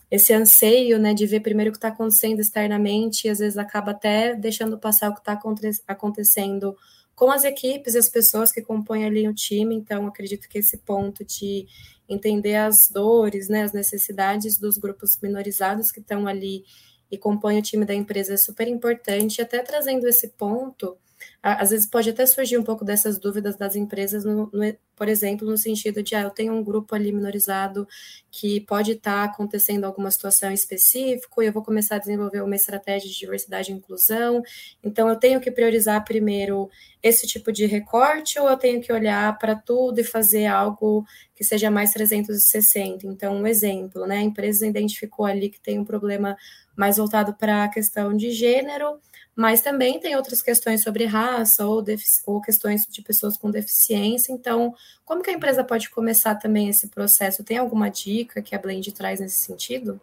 esse 0.09 0.33
anseio, 0.33 0.97
né, 0.97 1.13
de 1.13 1.25
ver 1.27 1.41
primeiro 1.41 1.69
o 1.69 1.73
que 1.73 1.77
está 1.77 1.89
acontecendo 1.89 2.39
externamente, 2.39 3.27
e 3.27 3.29
às 3.29 3.39
vezes 3.39 3.57
acaba 3.57 3.91
até 3.91 4.33
deixando 4.35 4.77
passar 4.77 5.09
o 5.09 5.13
que 5.13 5.19
está 5.19 5.37
acontecendo 5.85 6.77
com 7.17 7.31
as 7.31 7.43
equipes 7.43 7.95
e 7.95 7.97
as 7.97 8.07
pessoas 8.07 8.51
que 8.51 8.61
compõem 8.61 9.03
ali 9.03 9.27
o 9.27 9.33
time. 9.33 9.73
Então, 9.73 10.05
acredito 10.05 10.47
que 10.47 10.59
esse 10.59 10.77
ponto 10.77 11.25
de 11.25 11.65
entender 12.07 12.55
as 12.55 12.89
dores, 12.89 13.49
né, 13.49 13.63
as 13.63 13.73
necessidades 13.73 14.59
dos 14.59 14.77
grupos 14.77 15.17
minorizados 15.19 15.89
que 15.89 15.99
estão 15.99 16.27
ali 16.27 16.63
e 17.09 17.17
compõem 17.17 17.57
o 17.57 17.61
time 17.61 17.85
da 17.85 17.95
empresa 17.95 18.35
é 18.35 18.37
super 18.37 18.67
importante. 18.67 19.41
Até 19.41 19.63
trazendo 19.63 20.07
esse 20.07 20.27
ponto, 20.27 20.95
às 21.41 21.69
vezes 21.69 21.89
pode 21.89 22.09
até 22.09 22.25
surgir 22.25 22.57
um 22.57 22.63
pouco 22.63 22.83
dessas 22.83 23.17
dúvidas 23.19 23.55
das 23.55 23.75
empresas, 23.75 24.25
no, 24.25 24.49
no, 24.51 24.77
por 24.95 25.07
exemplo, 25.07 25.47
no 25.47 25.57
sentido 25.57 26.01
de, 26.03 26.15
ah, 26.15 26.21
eu 26.21 26.29
tenho 26.29 26.53
um 26.53 26.63
grupo 26.63 26.95
ali 26.95 27.11
minorizado 27.11 27.87
que 28.31 28.61
pode 28.61 28.93
estar 28.93 29.27
tá 29.27 29.31
acontecendo 29.31 29.85
alguma 29.85 30.11
situação 30.11 30.51
específica, 30.51 31.43
e 31.43 31.47
eu 31.47 31.53
vou 31.53 31.63
começar 31.63 31.95
a 31.95 31.99
desenvolver 31.99 32.41
uma 32.41 32.55
estratégia 32.55 33.09
de 33.09 33.17
diversidade 33.17 33.71
e 33.71 33.75
inclusão, 33.75 34.41
então 34.83 35.07
eu 35.07 35.15
tenho 35.15 35.39
que 35.39 35.51
priorizar 35.51 36.03
primeiro 36.03 36.69
esse 37.01 37.27
tipo 37.27 37.51
de 37.51 37.65
recorte, 37.65 38.39
ou 38.39 38.49
eu 38.49 38.57
tenho 38.57 38.81
que 38.81 38.91
olhar 38.91 39.37
para 39.37 39.55
tudo 39.55 39.99
e 39.99 40.03
fazer 40.03 40.47
algo 40.47 41.05
que 41.35 41.43
seja 41.43 41.69
mais 41.69 41.91
360? 41.91 43.05
Então, 43.05 43.35
um 43.35 43.47
exemplo, 43.47 44.05
né, 44.07 44.17
a 44.17 44.21
empresa 44.21 44.65
identificou 44.65 45.25
ali 45.25 45.49
que 45.49 45.59
tem 45.59 45.79
um 45.79 45.85
problema 45.85 46.35
mais 46.77 46.97
voltado 46.97 47.33
para 47.33 47.63
a 47.63 47.67
questão 47.67 48.15
de 48.15 48.29
gênero, 48.29 48.99
mas 49.35 49.61
também 49.61 49.99
tem 49.99 50.15
outras 50.15 50.41
questões 50.41 50.83
sobre 50.83 51.05
raça 51.05 51.65
ou, 51.65 51.83
ou, 52.25 52.41
questões 52.41 52.85
de 52.87 53.01
pessoas 53.01 53.35
com 53.35 53.51
deficiência. 53.51 54.31
Então, 54.31 54.73
como 55.03 55.21
que 55.21 55.29
a 55.29 55.33
empresa 55.33 55.63
pode 55.63 55.89
começar 55.89 56.35
também 56.35 56.69
esse 56.69 56.87
processo? 56.87 57.43
Tem 57.43 57.57
alguma 57.57 57.89
dica 57.89 58.41
que 58.41 58.55
a 58.55 58.59
Blend 58.59 58.91
traz 58.93 59.19
nesse 59.19 59.37
sentido? 59.37 59.99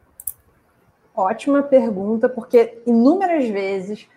Ótima 1.16 1.62
pergunta, 1.62 2.28
porque 2.28 2.82
inúmeras 2.84 3.48
vezes, 3.48 4.08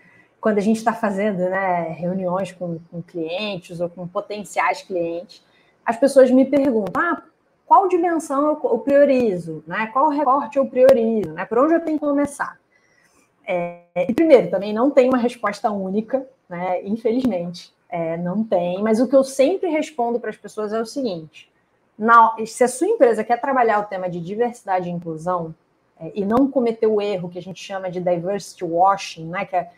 quando 0.41 0.57
a 0.57 0.61
gente 0.61 0.77
está 0.77 0.93
fazendo 0.93 1.37
né, 1.37 1.95
reuniões 1.97 2.51
com, 2.51 2.79
com 2.89 3.03
clientes 3.03 3.79
ou 3.79 3.87
com 3.87 4.07
potenciais 4.07 4.81
clientes, 4.81 5.43
as 5.85 5.95
pessoas 5.95 6.31
me 6.31 6.43
perguntam: 6.43 7.01
ah, 7.01 7.21
qual 7.67 7.87
dimensão 7.89 8.57
eu 8.63 8.79
priorizo? 8.79 9.63
Né? 9.67 9.87
Qual 9.87 10.09
recorte 10.09 10.57
eu 10.57 10.65
priorizo? 10.65 11.33
Né? 11.33 11.45
Por 11.45 11.59
onde 11.59 11.73
eu 11.73 11.81
tenho 11.81 11.99
que 11.99 12.05
começar? 12.05 12.57
É, 13.45 13.81
e 14.09 14.13
primeiro, 14.13 14.49
também 14.49 14.73
não 14.73 14.89
tem 14.89 15.09
uma 15.09 15.17
resposta 15.17 15.69
única, 15.69 16.27
né? 16.49 16.81
Infelizmente, 16.83 17.73
é, 17.89 18.17
não 18.17 18.43
tem. 18.43 18.81
Mas 18.81 18.99
o 18.99 19.07
que 19.07 19.15
eu 19.15 19.23
sempre 19.23 19.69
respondo 19.69 20.19
para 20.19 20.29
as 20.29 20.37
pessoas 20.37 20.73
é 20.73 20.81
o 20.81 20.85
seguinte: 20.85 21.49
na, 21.97 22.35
se 22.45 22.63
a 22.63 22.67
sua 22.67 22.87
empresa 22.87 23.23
quer 23.23 23.39
trabalhar 23.39 23.79
o 23.79 23.85
tema 23.85 24.09
de 24.09 24.19
diversidade 24.19 24.89
e 24.89 24.91
inclusão 24.91 25.55
é, 25.99 26.11
e 26.13 26.25
não 26.25 26.49
cometer 26.49 26.87
o 26.87 27.01
erro 27.01 27.29
que 27.29 27.39
a 27.39 27.41
gente 27.41 27.63
chama 27.63 27.89
de 27.89 28.01
diversity 28.01 28.65
washing, 28.65 29.27
né? 29.27 29.45
Que 29.45 29.55
é, 29.55 29.69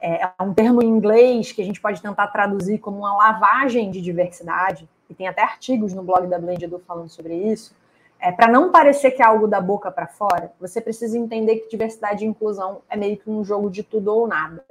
é, 0.00 0.22
é 0.38 0.42
um 0.42 0.54
termo 0.54 0.82
em 0.82 0.88
inglês 0.88 1.52
que 1.52 1.60
a 1.60 1.64
gente 1.64 1.80
pode 1.80 2.00
tentar 2.00 2.28
traduzir 2.28 2.78
como 2.78 2.98
uma 2.98 3.14
lavagem 3.14 3.90
de 3.90 4.00
diversidade, 4.00 4.88
e 5.08 5.14
tem 5.14 5.28
até 5.28 5.42
artigos 5.42 5.92
no 5.92 6.02
blog 6.02 6.26
da 6.26 6.38
Blend 6.38 6.64
Edu 6.64 6.78
falando 6.86 7.08
sobre 7.08 7.34
isso. 7.34 7.74
É, 8.20 8.32
para 8.32 8.50
não 8.50 8.72
parecer 8.72 9.12
que 9.12 9.22
é 9.22 9.24
algo 9.24 9.46
da 9.46 9.60
boca 9.60 9.90
para 9.90 10.06
fora, 10.06 10.52
você 10.60 10.80
precisa 10.80 11.16
entender 11.16 11.56
que 11.56 11.70
diversidade 11.70 12.24
e 12.24 12.28
inclusão 12.28 12.82
é 12.90 12.96
meio 12.96 13.16
que 13.16 13.30
um 13.30 13.44
jogo 13.44 13.70
de 13.70 13.82
tudo 13.82 14.08
ou 14.14 14.26
nada. 14.26 14.64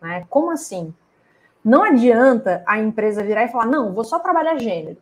Né? 0.00 0.26
Como 0.28 0.50
assim? 0.50 0.92
Não 1.64 1.82
adianta 1.82 2.62
a 2.66 2.78
empresa 2.78 3.24
virar 3.24 3.44
e 3.44 3.48
falar, 3.48 3.66
não, 3.66 3.94
vou 3.94 4.04
só 4.04 4.18
trabalhar 4.18 4.58
gênero. 4.58 4.98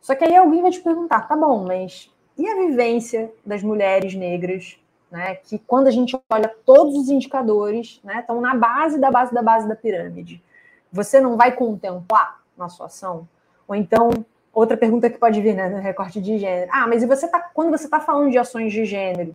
Só 0.00 0.16
que 0.16 0.24
aí 0.24 0.34
alguém 0.34 0.60
vai 0.60 0.72
te 0.72 0.80
perguntar, 0.80 1.28
tá 1.28 1.36
bom, 1.36 1.64
mas 1.64 2.10
e 2.36 2.48
a 2.48 2.56
vivência 2.56 3.32
das 3.46 3.62
mulheres 3.62 4.14
negras, 4.14 4.76
né? 5.10 5.36
Que 5.36 5.58
quando 5.58 5.86
a 5.86 5.90
gente 5.90 6.18
olha 6.30 6.52
todos 6.64 6.96
os 6.96 7.08
indicadores, 7.08 8.00
né, 8.02 8.20
estão 8.20 8.40
na 8.40 8.54
base 8.56 8.98
da 8.98 9.10
base 9.10 9.32
da 9.32 9.42
base 9.42 9.68
da 9.68 9.76
pirâmide. 9.76 10.42
Você 10.90 11.20
não 11.20 11.36
vai 11.36 11.52
contemplar 11.52 12.42
na 12.56 12.68
sua 12.68 12.86
ação? 12.86 13.28
Ou 13.66 13.74
então, 13.74 14.10
outra 14.52 14.76
pergunta 14.76 15.08
que 15.08 15.18
pode 15.18 15.40
vir, 15.40 15.54
né, 15.54 15.68
no 15.68 15.78
recorte 15.78 16.20
de 16.20 16.38
gênero. 16.38 16.70
Ah, 16.72 16.86
mas 16.86 17.02
e 17.02 17.06
você 17.06 17.28
tá, 17.28 17.40
quando 17.54 17.70
você 17.70 17.84
está 17.84 18.00
falando 18.00 18.30
de 18.30 18.38
ações 18.38 18.72
de 18.72 18.84
gênero, 18.84 19.34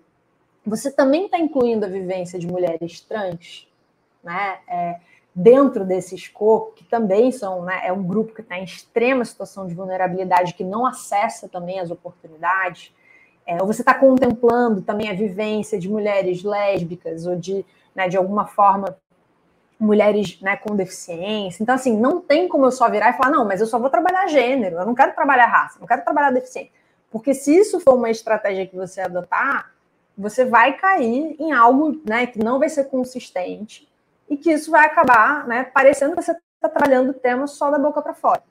você 0.66 0.92
também 0.92 1.26
está 1.26 1.40
incluindo 1.40 1.86
a 1.86 1.90
vivência 1.90 2.38
de 2.38 2.48
mulheres 2.48 3.00
trans, 3.02 3.68
né? 4.24 4.58
É, 4.68 5.00
dentro 5.34 5.86
desse 5.86 6.16
escopo, 6.16 6.74
que 6.74 6.84
também 6.84 7.32
são, 7.32 7.62
né, 7.64 7.82
é 7.84 7.94
um 7.94 8.02
grupo 8.02 8.34
que 8.34 8.42
está 8.42 8.58
em 8.58 8.64
extrema 8.64 9.24
situação 9.24 9.68
de 9.68 9.76
vulnerabilidade, 9.76 10.56
que 10.56 10.64
não 10.64 10.84
acessa 10.84 11.48
também 11.48 11.80
as 11.80 11.92
oportunidades, 11.92 12.92
é, 13.46 13.62
ou 13.62 13.68
você 13.68 13.84
está 13.84 13.94
contemplando 13.94 14.82
também 14.82 15.12
a 15.12 15.14
vivência 15.14 15.78
de 15.78 15.88
mulheres 15.88 16.42
lésbicas 16.42 17.28
ou 17.28 17.36
de, 17.36 17.64
né, 17.94 18.10
de 18.10 18.18
alguma 18.18 18.48
forma, 18.48 18.98
mulheres 19.80 20.42
né, 20.42 20.58
com 20.58 20.76
deficiência. 20.76 21.62
Então, 21.62 21.76
assim, 21.76 21.98
não 21.98 22.20
tem 22.20 22.48
como 22.48 22.66
eu 22.66 22.72
só 22.72 22.90
virar 22.90 23.12
e 23.12 23.14
falar, 23.14 23.32
não, 23.32 23.46
mas 23.46 23.62
eu 23.62 23.68
só 23.68 23.78
vou 23.78 23.90
trabalhar 23.90 24.28
gênero, 24.28 24.78
eu 24.78 24.86
não 24.86 24.96
quero 24.96 25.14
trabalhar 25.14 25.46
raça, 25.46 25.80
não 25.80 25.88
quero 25.88 26.04
trabalhar 26.04 26.32
deficiência. 26.32 26.72
Porque 27.12 27.34
se 27.34 27.56
isso 27.56 27.80
for 27.80 27.96
uma 27.96 28.10
estratégia 28.10 28.66
que 28.66 28.76
você 28.76 29.02
adotar, 29.02 29.72
você 30.18 30.44
vai 30.44 30.74
cair 30.74 31.36
em 31.40 31.52
algo 31.52 32.02
né, 32.08 32.26
que 32.26 32.40
não 32.40 32.60
vai 32.60 32.70
ser 32.70 32.86
consistente 32.86 33.88
e 34.30 34.36
que 34.36 34.52
isso 34.52 34.72
vai 34.72 34.86
acabar 34.86 35.48
né, 35.48 35.64
parecendo 35.64 36.16
que 36.16 36.22
você 36.22 36.32
está 36.32 36.68
trabalhando 36.68 37.12
o 37.12 37.14
tema 37.14 37.46
só 37.46 37.70
da 37.70 37.78
boca 37.78 38.02
para 38.02 38.14
fora. 38.14 38.44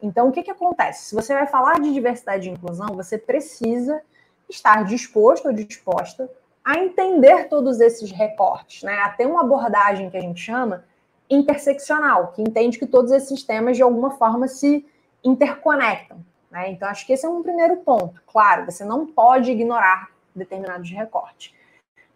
Então, 0.00 0.28
o 0.28 0.32
que, 0.32 0.42
que 0.42 0.50
acontece? 0.50 1.06
Se 1.06 1.14
você 1.14 1.32
vai 1.32 1.46
falar 1.46 1.80
de 1.80 1.92
diversidade 1.92 2.48
e 2.48 2.52
inclusão, 2.52 2.88
você 2.88 3.16
precisa 3.16 4.00
estar 4.48 4.84
disposto 4.84 5.46
ou 5.46 5.52
disposta 5.54 6.30
a 6.66 6.80
entender 6.80 7.48
todos 7.48 7.78
esses 7.78 8.10
recortes, 8.10 8.82
né? 8.82 8.98
a 8.98 9.10
ter 9.10 9.24
uma 9.24 9.42
abordagem 9.42 10.10
que 10.10 10.16
a 10.16 10.20
gente 10.20 10.40
chama 10.40 10.84
interseccional, 11.30 12.32
que 12.32 12.42
entende 12.42 12.76
que 12.76 12.86
todos 12.88 13.12
esses 13.12 13.44
temas 13.44 13.76
de 13.76 13.84
alguma 13.84 14.10
forma 14.10 14.48
se 14.48 14.84
interconectam. 15.22 16.18
Né? 16.50 16.72
Então, 16.72 16.88
acho 16.88 17.06
que 17.06 17.12
esse 17.12 17.24
é 17.24 17.28
um 17.28 17.40
primeiro 17.40 17.76
ponto. 17.76 18.20
Claro, 18.26 18.64
você 18.64 18.84
não 18.84 19.06
pode 19.06 19.52
ignorar 19.52 20.10
determinados 20.34 20.90
recortes. 20.90 21.54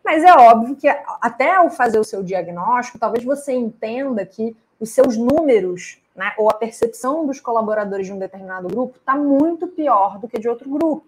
Mas 0.05 0.25
é 0.25 0.33
óbvio 0.33 0.75
que 0.75 0.89
até 0.89 1.55
ao 1.55 1.71
fazer 1.71 2.01
o 2.01 2.05
seu 2.05 2.21
diagnóstico, 2.21 2.99
talvez 2.99 3.23
você 3.23 3.53
entenda 3.53 4.27
que 4.27 4.57
os 4.81 4.91
seus 4.91 5.17
números, 5.17 6.03
né, 6.17 6.35
ou 6.37 6.51
a 6.51 6.55
percepção 6.55 7.25
dos 7.25 7.39
colaboradores 7.39 8.07
de 8.07 8.13
um 8.13 8.19
determinado 8.19 8.67
grupo 8.67 8.97
está 8.97 9.15
muito 9.15 9.69
pior 9.69 10.19
do 10.19 10.27
que 10.27 10.41
de 10.41 10.49
outro 10.49 10.69
grupo. 10.69 11.07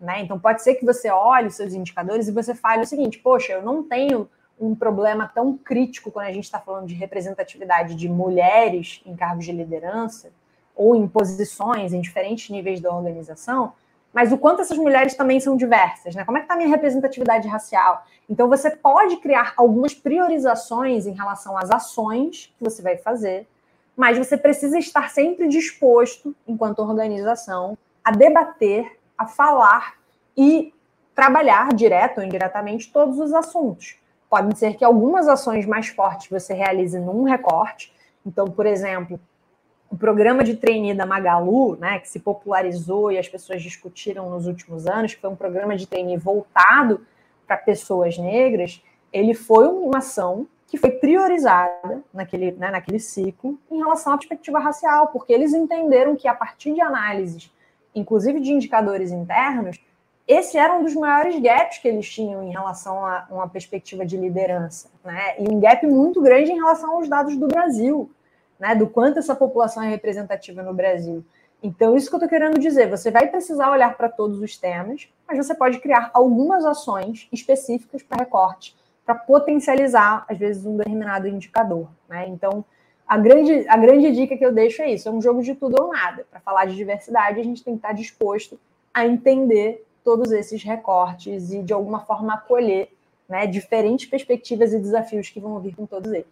Né? 0.00 0.22
Então 0.22 0.38
pode 0.38 0.62
ser 0.62 0.74
que 0.76 0.84
você 0.84 1.10
olhe 1.10 1.48
os 1.48 1.56
seus 1.56 1.72
indicadores 1.72 2.28
e 2.28 2.32
você 2.32 2.54
fale 2.54 2.82
o 2.82 2.86
seguinte: 2.86 3.18
poxa, 3.18 3.52
eu 3.52 3.62
não 3.62 3.82
tenho 3.82 4.28
um 4.60 4.74
problema 4.74 5.30
tão 5.32 5.56
crítico 5.56 6.10
quando 6.10 6.26
a 6.26 6.32
gente 6.32 6.44
está 6.44 6.58
falando 6.58 6.86
de 6.86 6.94
representatividade 6.94 7.94
de 7.94 8.08
mulheres 8.08 9.00
em 9.04 9.16
cargos 9.16 9.44
de 9.44 9.52
liderança 9.52 10.30
ou 10.74 10.94
em 10.94 11.06
posições 11.08 11.92
em 11.92 12.00
diferentes 12.00 12.48
níveis 12.50 12.80
da 12.80 12.94
organização, 12.94 13.72
mas 14.12 14.32
o 14.32 14.38
quanto 14.38 14.62
essas 14.62 14.78
mulheres 14.78 15.14
também 15.14 15.40
são 15.40 15.56
diversas, 15.56 16.14
né? 16.14 16.24
Como 16.24 16.38
é 16.38 16.40
que 16.40 16.44
está 16.44 16.54
a 16.54 16.56
minha 16.56 16.68
representatividade 16.68 17.46
racial? 17.48 18.04
Então 18.28 18.48
você 18.48 18.70
pode 18.70 19.16
criar 19.18 19.52
algumas 19.56 19.94
priorizações 19.94 21.06
em 21.06 21.12
relação 21.12 21.56
às 21.56 21.70
ações 21.70 22.52
que 22.56 22.64
você 22.64 22.80
vai 22.80 22.96
fazer, 22.96 23.46
mas 23.96 24.16
você 24.16 24.36
precisa 24.36 24.78
estar 24.78 25.10
sempre 25.10 25.48
disposto, 25.48 26.34
enquanto 26.46 26.78
organização, 26.78 27.76
a 28.04 28.12
debater, 28.12 28.97
a 29.18 29.26
falar 29.26 29.94
e 30.36 30.72
trabalhar 31.14 31.74
direto 31.74 32.18
ou 32.18 32.24
indiretamente 32.24 32.92
todos 32.92 33.18
os 33.18 33.34
assuntos. 33.34 33.96
Podem 34.30 34.54
ser 34.54 34.76
que 34.76 34.84
algumas 34.84 35.26
ações 35.26 35.66
mais 35.66 35.88
fortes 35.88 36.30
você 36.30 36.54
realize 36.54 36.98
num 36.98 37.24
recorte. 37.24 37.92
Então, 38.24 38.46
por 38.46 38.66
exemplo, 38.66 39.18
o 39.90 39.96
programa 39.96 40.44
de 40.44 40.54
trainee 40.54 40.94
da 40.94 41.06
Magalu, 41.06 41.76
né, 41.76 41.98
que 41.98 42.08
se 42.08 42.20
popularizou 42.20 43.10
e 43.10 43.18
as 43.18 43.28
pessoas 43.28 43.62
discutiram 43.62 44.30
nos 44.30 44.46
últimos 44.46 44.86
anos, 44.86 45.14
que 45.14 45.20
foi 45.20 45.30
um 45.30 45.36
programa 45.36 45.76
de 45.76 45.86
trainee 45.86 46.16
voltado 46.16 47.00
para 47.46 47.56
pessoas 47.56 48.18
negras, 48.18 48.82
ele 49.12 49.34
foi 49.34 49.66
uma 49.66 49.98
ação 49.98 50.46
que 50.66 50.76
foi 50.76 50.90
priorizada 50.90 52.02
naquele, 52.12 52.52
né, 52.52 52.70
naquele 52.70 53.00
ciclo 53.00 53.58
em 53.70 53.78
relação 53.78 54.12
à 54.12 54.18
perspectiva 54.18 54.58
racial, 54.58 55.08
porque 55.08 55.32
eles 55.32 55.54
entenderam 55.54 56.14
que 56.14 56.28
a 56.28 56.34
partir 56.34 56.74
de 56.74 56.80
análises, 56.82 57.50
inclusive 57.98 58.40
de 58.40 58.52
indicadores 58.52 59.10
internos, 59.10 59.78
esse 60.26 60.58
era 60.58 60.74
um 60.76 60.82
dos 60.82 60.94
maiores 60.94 61.40
gaps 61.40 61.78
que 61.78 61.88
eles 61.88 62.08
tinham 62.08 62.42
em 62.42 62.50
relação 62.50 63.04
a 63.04 63.26
uma 63.30 63.48
perspectiva 63.48 64.04
de 64.04 64.16
liderança, 64.16 64.90
né? 65.04 65.34
E 65.38 65.48
um 65.48 65.58
gap 65.58 65.86
muito 65.86 66.20
grande 66.20 66.52
em 66.52 66.56
relação 66.56 66.96
aos 66.96 67.08
dados 67.08 67.36
do 67.36 67.48
Brasil 67.48 68.10
né, 68.58 68.74
do 68.74 68.86
quanto 68.86 69.18
essa 69.18 69.34
população 69.34 69.82
é 69.82 69.88
representativa 69.88 70.62
no 70.62 70.74
Brasil. 70.74 71.24
Então, 71.62 71.96
isso 71.96 72.08
que 72.08 72.14
eu 72.14 72.18
estou 72.18 72.28
querendo 72.28 72.58
dizer, 72.58 72.88
você 72.88 73.10
vai 73.10 73.26
precisar 73.28 73.70
olhar 73.70 73.96
para 73.96 74.08
todos 74.08 74.40
os 74.40 74.56
temas, 74.56 75.08
mas 75.26 75.44
você 75.44 75.54
pode 75.54 75.78
criar 75.78 76.10
algumas 76.14 76.64
ações 76.64 77.28
específicas 77.32 78.02
para 78.02 78.22
recorte, 78.22 78.76
para 79.04 79.14
potencializar, 79.14 80.24
às 80.28 80.38
vezes, 80.38 80.64
um 80.64 80.76
determinado 80.76 81.26
indicador. 81.26 81.88
Né? 82.08 82.28
Então, 82.28 82.64
a 83.08 83.16
grande, 83.16 83.66
a 83.68 83.76
grande 83.76 84.12
dica 84.12 84.36
que 84.36 84.44
eu 84.44 84.52
deixo 84.52 84.82
é 84.82 84.92
isso: 84.92 85.08
é 85.08 85.12
um 85.12 85.22
jogo 85.22 85.42
de 85.42 85.54
tudo 85.54 85.82
ou 85.82 85.90
nada. 85.90 86.26
Para 86.30 86.40
falar 86.40 86.66
de 86.66 86.76
diversidade, 86.76 87.40
a 87.40 87.42
gente 87.42 87.64
tem 87.64 87.74
que 87.74 87.78
estar 87.78 87.92
disposto 87.92 88.60
a 88.92 89.06
entender 89.06 89.84
todos 90.04 90.30
esses 90.30 90.62
recortes 90.62 91.52
e, 91.52 91.62
de 91.62 91.72
alguma 91.72 92.00
forma, 92.00 92.34
acolher 92.34 92.90
né, 93.28 93.46
diferentes 93.46 94.06
perspectivas 94.06 94.72
e 94.72 94.78
desafios 94.78 95.30
que 95.30 95.40
vão 95.40 95.58
vir 95.58 95.74
com 95.74 95.86
todos 95.86 96.12
eles. 96.12 96.26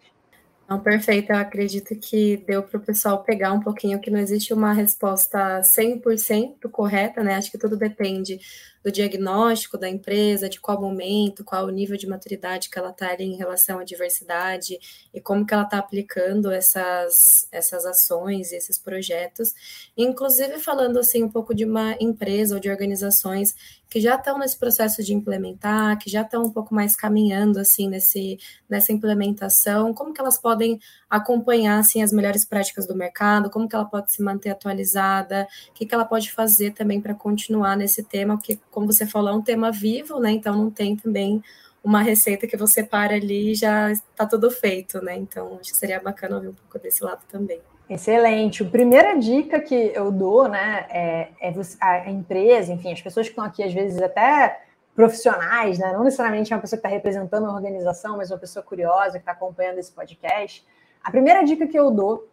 Não, 0.69 0.81
perfeito. 0.81 1.31
Eu 1.31 1.37
acredito 1.37 1.95
que 1.95 2.35
deu 2.45 2.61
para 2.61 2.77
o 2.77 2.81
pessoal 2.81 3.23
pegar 3.23 3.53
um 3.53 3.61
pouquinho 3.61 4.01
que 4.01 4.11
não 4.11 4.19
existe 4.19 4.53
uma 4.53 4.73
resposta 4.73 5.61
100% 5.63 6.69
correta, 6.69 7.23
né? 7.23 7.35
Acho 7.35 7.49
que 7.49 7.57
tudo 7.57 7.77
depende 7.77 8.37
do 8.83 8.91
diagnóstico 8.91 9.77
da 9.77 9.89
empresa, 9.89 10.49
de 10.49 10.59
qual 10.59 10.79
momento, 10.79 11.43
qual 11.45 11.65
o 11.65 11.69
nível 11.69 11.95
de 11.95 12.05
maturidade 12.05 12.69
que 12.69 12.77
ela 12.77 12.89
está 12.89 13.11
ali 13.11 13.23
em 13.23 13.37
relação 13.37 13.79
à 13.79 13.83
diversidade 13.85 14.77
e 15.13 15.21
como 15.21 15.45
que 15.45 15.53
ela 15.53 15.63
está 15.63 15.77
aplicando 15.77 16.51
essas, 16.51 17.47
essas 17.49 17.85
ações, 17.85 18.51
esses 18.51 18.77
projetos. 18.77 19.53
Inclusive 19.95 20.59
falando 20.59 20.99
assim 20.99 21.23
um 21.23 21.31
pouco 21.31 21.55
de 21.55 21.63
uma 21.63 21.95
empresa 21.99 22.55
ou 22.55 22.59
de 22.59 22.69
organizações 22.69 23.55
que 23.89 23.99
já 23.99 24.15
estão 24.15 24.37
nesse 24.37 24.57
processo 24.57 25.03
de 25.03 25.13
implementar, 25.13 25.97
que 25.97 26.09
já 26.09 26.21
estão 26.21 26.43
um 26.43 26.51
pouco 26.51 26.73
mais 26.73 26.95
caminhando 26.95 27.59
assim 27.59 27.87
nesse, 27.87 28.37
nessa 28.69 28.91
implementação, 28.91 29.93
como 29.93 30.13
que 30.13 30.19
elas 30.19 30.39
podem 30.39 30.79
acompanhar 31.09 31.79
assim 31.79 32.01
as 32.01 32.11
melhores 32.11 32.43
práticas 32.45 32.85
do 32.85 32.95
mercado, 32.95 33.49
como 33.49 33.67
que 33.67 33.75
ela 33.75 33.85
pode 33.85 34.11
se 34.11 34.21
manter 34.21 34.49
atualizada, 34.49 35.47
o 35.69 35.73
que, 35.73 35.85
que 35.85 35.93
ela 35.93 36.05
pode 36.05 36.31
fazer 36.31 36.71
também 36.71 36.99
para 36.99 37.13
continuar 37.13 37.77
nesse 37.77 38.03
tema, 38.03 38.37
porque 38.37 38.59
como 38.71 38.87
você 38.87 39.05
falou, 39.05 39.29
é 39.29 39.33
um 39.33 39.41
tema 39.41 39.71
vivo, 39.71 40.19
né? 40.19 40.31
Então 40.31 40.55
não 40.55 40.69
tem 40.69 40.95
também 40.95 41.41
uma 41.83 42.01
receita 42.01 42.47
que 42.47 42.57
você 42.57 42.83
para 42.83 43.15
ali 43.15 43.51
e 43.51 43.55
já 43.55 43.91
está 43.91 44.25
tudo 44.25 44.51
feito, 44.51 45.01
né? 45.01 45.15
Então 45.15 45.57
acho 45.61 45.71
que 45.71 45.77
seria 45.77 46.01
bacana 46.01 46.35
ouvir 46.35 46.49
um 46.49 46.53
pouco 46.53 46.77
desse 46.79 47.03
lado 47.03 47.21
também. 47.29 47.61
Excelente. 47.89 48.63
A 48.63 48.69
primeira 48.69 49.17
dica 49.17 49.61
que 49.61 49.91
eu 49.95 50.11
dou, 50.11 50.47
né, 50.49 50.85
é, 50.89 51.29
é 51.41 51.53
a 51.79 52.09
empresa, 52.09 52.73
enfim, 52.73 52.91
as 52.91 53.01
pessoas 53.01 53.27
que 53.27 53.31
estão 53.31 53.45
aqui, 53.45 53.63
às 53.63 53.73
vezes, 53.73 54.01
até 54.01 54.61
profissionais, 54.93 55.77
né, 55.77 55.93
não 55.93 56.03
necessariamente 56.03 56.53
uma 56.53 56.59
pessoa 56.59 56.77
que 56.81 56.85
está 56.85 56.93
representando 56.93 57.45
a 57.45 57.53
organização, 57.53 58.17
mas 58.17 58.29
uma 58.29 58.37
pessoa 58.37 58.63
curiosa 58.63 59.13
que 59.13 59.19
está 59.19 59.31
acompanhando 59.31 59.77
esse 59.77 59.91
podcast. 59.91 60.65
A 61.03 61.11
primeira 61.11 61.43
dica 61.43 61.67
que 61.67 61.79
eu 61.79 61.89
dou 61.91 62.27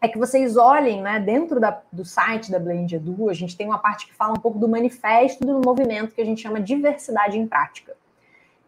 é 0.00 0.08
que 0.08 0.18
vocês 0.18 0.56
olhem, 0.56 1.02
né, 1.02 1.20
dentro 1.20 1.60
da, 1.60 1.80
do 1.92 2.04
site 2.04 2.50
da 2.50 2.58
Blend 2.58 2.96
Edu, 2.96 3.28
a 3.28 3.34
gente 3.34 3.56
tem 3.56 3.66
uma 3.66 3.78
parte 3.78 4.06
que 4.06 4.14
fala 4.14 4.32
um 4.32 4.40
pouco 4.40 4.58
do 4.58 4.68
manifesto 4.68 5.44
do 5.44 5.60
movimento 5.64 6.14
que 6.14 6.20
a 6.20 6.24
gente 6.24 6.40
chama 6.40 6.60
diversidade 6.60 7.38
em 7.38 7.46
prática. 7.46 7.97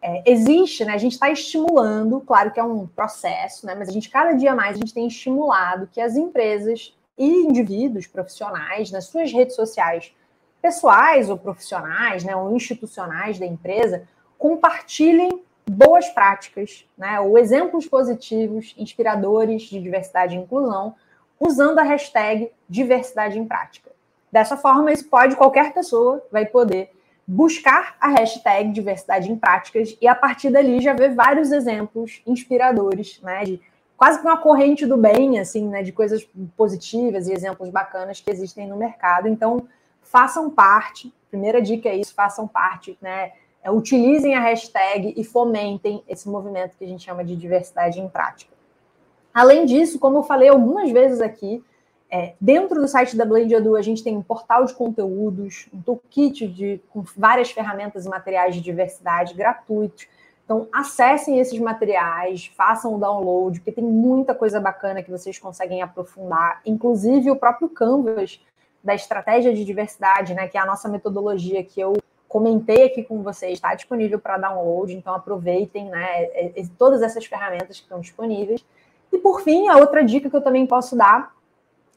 É, 0.01 0.23
existe, 0.25 0.83
né? 0.83 0.93
A 0.93 0.97
gente 0.97 1.13
está 1.13 1.29
estimulando, 1.29 2.19
claro 2.21 2.51
que 2.51 2.59
é 2.59 2.63
um 2.63 2.87
processo, 2.87 3.65
né? 3.65 3.75
Mas 3.75 3.87
a 3.87 3.91
gente 3.91 4.09
cada 4.09 4.33
dia 4.33 4.55
mais 4.55 4.75
a 4.75 4.79
gente 4.79 4.93
tem 4.93 5.07
estimulado 5.07 5.87
que 5.91 6.01
as 6.01 6.15
empresas 6.15 6.93
e 7.17 7.27
indivíduos 7.43 8.07
profissionais 8.07 8.91
nas 8.91 9.05
suas 9.05 9.31
redes 9.31 9.55
sociais, 9.55 10.11
pessoais 10.59 11.29
ou 11.29 11.37
profissionais, 11.37 12.23
né, 12.23 12.35
ou 12.35 12.55
institucionais 12.55 13.37
da 13.37 13.45
empresa, 13.45 14.07
compartilhem 14.37 15.43
boas 15.69 16.09
práticas, 16.09 16.85
né, 16.97 17.19
ou 17.19 17.37
exemplos 17.37 17.85
positivos, 17.85 18.73
inspiradores 18.77 19.63
de 19.63 19.79
diversidade 19.79 20.35
e 20.35 20.39
inclusão, 20.39 20.95
usando 21.39 21.77
a 21.79 21.83
hashtag 21.83 22.51
diversidade 22.67 23.37
em 23.37 23.45
prática. 23.45 23.91
Dessa 24.31 24.57
forma, 24.57 24.91
isso 24.91 25.07
pode 25.07 25.35
qualquer 25.35 25.73
pessoa 25.73 26.25
vai 26.31 26.45
poder 26.45 26.91
buscar 27.27 27.95
a 27.99 28.09
hashtag 28.09 28.71
diversidade 28.71 29.31
em 29.31 29.35
práticas 29.35 29.97
e 30.01 30.07
a 30.07 30.15
partir 30.15 30.49
dali 30.49 30.81
já 30.81 30.93
ver 30.93 31.13
vários 31.15 31.51
exemplos 31.51 32.21
inspiradores, 32.25 33.21
né, 33.21 33.43
de 33.43 33.61
quase 33.95 34.19
que 34.19 34.25
uma 34.25 34.37
corrente 34.37 34.85
do 34.85 34.97
bem, 34.97 35.39
assim, 35.39 35.67
né, 35.67 35.83
de 35.83 35.91
coisas 35.91 36.27
positivas 36.57 37.27
e 37.27 37.33
exemplos 37.33 37.69
bacanas 37.69 38.19
que 38.19 38.31
existem 38.31 38.67
no 38.67 38.75
mercado. 38.75 39.27
Então, 39.27 39.67
façam 40.01 40.49
parte. 40.49 41.13
Primeira 41.29 41.61
dica 41.61 41.87
é 41.87 41.95
isso, 41.95 42.13
façam 42.13 42.47
parte, 42.47 42.97
né? 43.01 43.31
É, 43.63 43.69
utilizem 43.69 44.33
a 44.33 44.39
hashtag 44.39 45.13
e 45.15 45.23
fomentem 45.23 46.03
esse 46.07 46.27
movimento 46.27 46.75
que 46.75 46.83
a 46.83 46.87
gente 46.87 47.03
chama 47.03 47.23
de 47.23 47.35
diversidade 47.35 47.99
em 47.99 48.09
prática. 48.09 48.51
Além 49.33 49.65
disso, 49.65 49.99
como 49.99 50.17
eu 50.17 50.23
falei 50.23 50.49
algumas 50.49 50.91
vezes 50.91 51.21
aqui, 51.21 51.63
é, 52.11 52.33
dentro 52.41 52.81
do 52.81 52.87
site 52.89 53.15
da 53.15 53.25
Blade 53.25 53.53
Edu, 53.53 53.77
a 53.77 53.81
gente 53.81 54.03
tem 54.03 54.17
um 54.17 54.21
portal 54.21 54.65
de 54.65 54.73
conteúdos, 54.73 55.69
um 55.73 55.81
toolkit 55.81 56.45
de, 56.45 56.81
com 56.89 57.03
várias 57.15 57.51
ferramentas 57.51 58.05
e 58.05 58.09
materiais 58.09 58.53
de 58.53 58.59
diversidade 58.59 59.33
gratuitos. 59.33 60.07
Então, 60.43 60.67
acessem 60.73 61.39
esses 61.39 61.57
materiais, 61.57 62.51
façam 62.57 62.93
o 62.93 62.99
download, 62.99 63.61
porque 63.61 63.71
tem 63.71 63.83
muita 63.85 64.35
coisa 64.35 64.59
bacana 64.59 65.01
que 65.01 65.09
vocês 65.09 65.39
conseguem 65.39 65.81
aprofundar, 65.81 66.59
inclusive 66.65 67.31
o 67.31 67.37
próprio 67.37 67.69
Canvas 67.69 68.41
da 68.83 68.93
estratégia 68.93 69.53
de 69.53 69.63
diversidade, 69.63 70.33
né, 70.33 70.49
que 70.49 70.57
é 70.57 70.61
a 70.61 70.65
nossa 70.65 70.89
metodologia 70.89 71.63
que 71.63 71.79
eu 71.79 71.93
comentei 72.27 72.85
aqui 72.85 73.03
com 73.03 73.21
vocês, 73.23 73.53
está 73.53 73.73
disponível 73.73 74.19
para 74.19 74.37
download, 74.37 74.93
então 74.93 75.13
aproveitem 75.13 75.89
né, 75.89 76.51
todas 76.77 77.01
essas 77.01 77.25
ferramentas 77.25 77.77
que 77.77 77.83
estão 77.83 78.01
disponíveis. 78.01 78.65
E 79.13 79.17
por 79.17 79.41
fim, 79.41 79.69
a 79.69 79.77
outra 79.77 80.03
dica 80.03 80.29
que 80.29 80.35
eu 80.35 80.41
também 80.41 80.65
posso 80.65 80.95
dar 80.97 81.33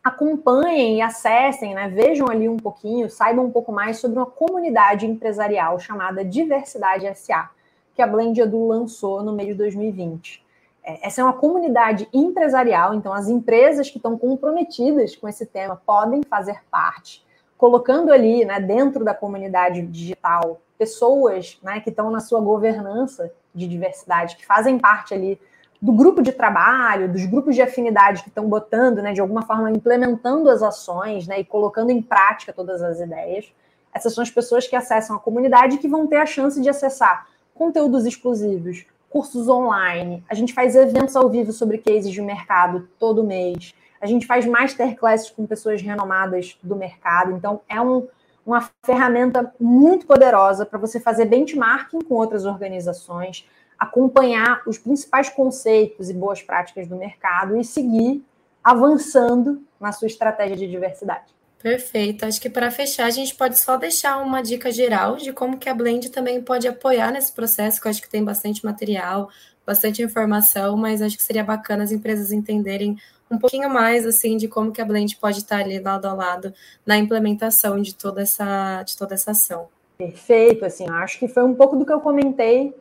acompanhem 0.04 0.98
e 0.98 1.02
acessem, 1.02 1.74
né, 1.74 1.88
vejam 1.88 2.28
ali 2.28 2.46
um 2.46 2.58
pouquinho, 2.58 3.08
saibam 3.08 3.46
um 3.46 3.50
pouco 3.50 3.72
mais 3.72 3.96
sobre 3.96 4.18
uma 4.18 4.26
comunidade 4.26 5.06
empresarial 5.06 5.80
chamada 5.80 6.22
Diversidade 6.22 7.06
SA, 7.16 7.48
que 7.94 8.02
a 8.02 8.06
Blend 8.06 8.38
Edu 8.38 8.68
lançou 8.68 9.22
no 9.22 9.32
meio 9.32 9.52
de 9.52 9.54
2020. 9.54 10.44
É, 10.84 11.06
essa 11.06 11.22
é 11.22 11.24
uma 11.24 11.32
comunidade 11.32 12.06
empresarial, 12.12 12.92
então 12.92 13.14
as 13.14 13.28
empresas 13.28 13.88
que 13.88 13.96
estão 13.96 14.18
comprometidas 14.18 15.16
com 15.16 15.26
esse 15.26 15.46
tema 15.46 15.80
podem 15.86 16.22
fazer 16.22 16.60
parte, 16.70 17.24
colocando 17.56 18.12
ali, 18.12 18.44
né, 18.44 18.60
dentro 18.60 19.06
da 19.06 19.14
comunidade 19.14 19.80
digital, 19.86 20.60
pessoas 20.76 21.58
né, 21.62 21.80
que 21.80 21.88
estão 21.88 22.10
na 22.10 22.20
sua 22.20 22.40
governança 22.42 23.32
de 23.54 23.66
diversidade, 23.66 24.36
que 24.36 24.44
fazem 24.44 24.78
parte 24.78 25.14
ali 25.14 25.40
do 25.84 25.92
grupo 25.92 26.22
de 26.22 26.32
trabalho, 26.32 27.12
dos 27.12 27.26
grupos 27.26 27.54
de 27.54 27.60
afinidade 27.60 28.22
que 28.22 28.30
estão 28.30 28.48
botando, 28.48 29.02
né, 29.02 29.12
de 29.12 29.20
alguma 29.20 29.42
forma, 29.42 29.70
implementando 29.70 30.48
as 30.48 30.62
ações 30.62 31.26
né, 31.26 31.40
e 31.40 31.44
colocando 31.44 31.90
em 31.90 32.00
prática 32.00 32.54
todas 32.54 32.80
as 32.80 33.00
ideias. 33.00 33.52
Essas 33.92 34.14
são 34.14 34.22
as 34.22 34.30
pessoas 34.30 34.66
que 34.66 34.74
acessam 34.74 35.14
a 35.14 35.18
comunidade 35.18 35.74
e 35.74 35.78
que 35.78 35.86
vão 35.86 36.06
ter 36.06 36.16
a 36.16 36.24
chance 36.24 36.58
de 36.58 36.70
acessar 36.70 37.26
conteúdos 37.52 38.06
exclusivos, 38.06 38.86
cursos 39.10 39.46
online, 39.46 40.24
a 40.26 40.34
gente 40.34 40.54
faz 40.54 40.74
eventos 40.74 41.14
ao 41.16 41.28
vivo 41.28 41.52
sobre 41.52 41.76
cases 41.76 42.10
de 42.10 42.22
mercado 42.22 42.88
todo 42.98 43.22
mês, 43.22 43.74
a 44.00 44.06
gente 44.06 44.26
faz 44.26 44.46
masterclasses 44.46 45.28
com 45.28 45.46
pessoas 45.46 45.82
renomadas 45.82 46.58
do 46.62 46.76
mercado, 46.76 47.32
então 47.32 47.60
é 47.68 47.78
um, 47.78 48.08
uma 48.46 48.70
ferramenta 48.82 49.52
muito 49.60 50.06
poderosa 50.06 50.64
para 50.64 50.78
você 50.78 50.98
fazer 50.98 51.26
benchmarking 51.26 52.00
com 52.00 52.14
outras 52.14 52.46
organizações, 52.46 53.46
acompanhar 53.84 54.62
os 54.66 54.78
principais 54.78 55.28
conceitos 55.28 56.10
e 56.10 56.14
boas 56.14 56.42
práticas 56.42 56.88
do 56.88 56.96
mercado 56.96 57.56
e 57.56 57.64
seguir 57.64 58.24
avançando 58.62 59.62
na 59.80 59.92
sua 59.92 60.06
estratégia 60.06 60.56
de 60.56 60.66
diversidade. 60.66 61.34
Perfeito. 61.64 62.26
Acho 62.26 62.40
que 62.40 62.50
para 62.50 62.70
fechar, 62.70 63.06
a 63.06 63.10
gente 63.10 63.34
pode 63.34 63.58
só 63.58 63.76
deixar 63.76 64.18
uma 64.18 64.42
dica 64.42 64.70
geral 64.70 65.16
de 65.16 65.32
como 65.32 65.56
que 65.56 65.68
a 65.68 65.74
Blend 65.74 66.10
também 66.10 66.42
pode 66.42 66.68
apoiar 66.68 67.10
nesse 67.10 67.32
processo, 67.32 67.80
que 67.80 67.86
eu 67.86 67.90
acho 67.90 68.02
que 68.02 68.08
tem 68.08 68.22
bastante 68.22 68.62
material, 68.64 69.30
bastante 69.64 70.02
informação, 70.02 70.76
mas 70.76 71.00
acho 71.00 71.16
que 71.16 71.22
seria 71.22 71.42
bacana 71.42 71.82
as 71.82 71.90
empresas 71.90 72.32
entenderem 72.32 72.98
um 73.30 73.38
pouquinho 73.38 73.70
mais 73.70 74.06
assim 74.06 74.36
de 74.36 74.46
como 74.46 74.72
que 74.72 74.80
a 74.80 74.84
Blend 74.84 75.16
pode 75.16 75.38
estar 75.38 75.60
ali 75.60 75.78
lado 75.78 76.06
a 76.06 76.12
lado 76.12 76.52
na 76.84 76.98
implementação 76.98 77.80
de 77.80 77.94
toda 77.94 78.20
essa 78.20 78.82
de 78.82 78.96
toda 78.96 79.14
essa 79.14 79.30
ação. 79.30 79.68
Perfeito, 79.96 80.64
assim, 80.64 80.86
acho 80.90 81.18
que 81.18 81.28
foi 81.28 81.44
um 81.44 81.54
pouco 81.54 81.76
do 81.76 81.86
que 81.86 81.92
eu 81.92 82.00
comentei 82.00 82.74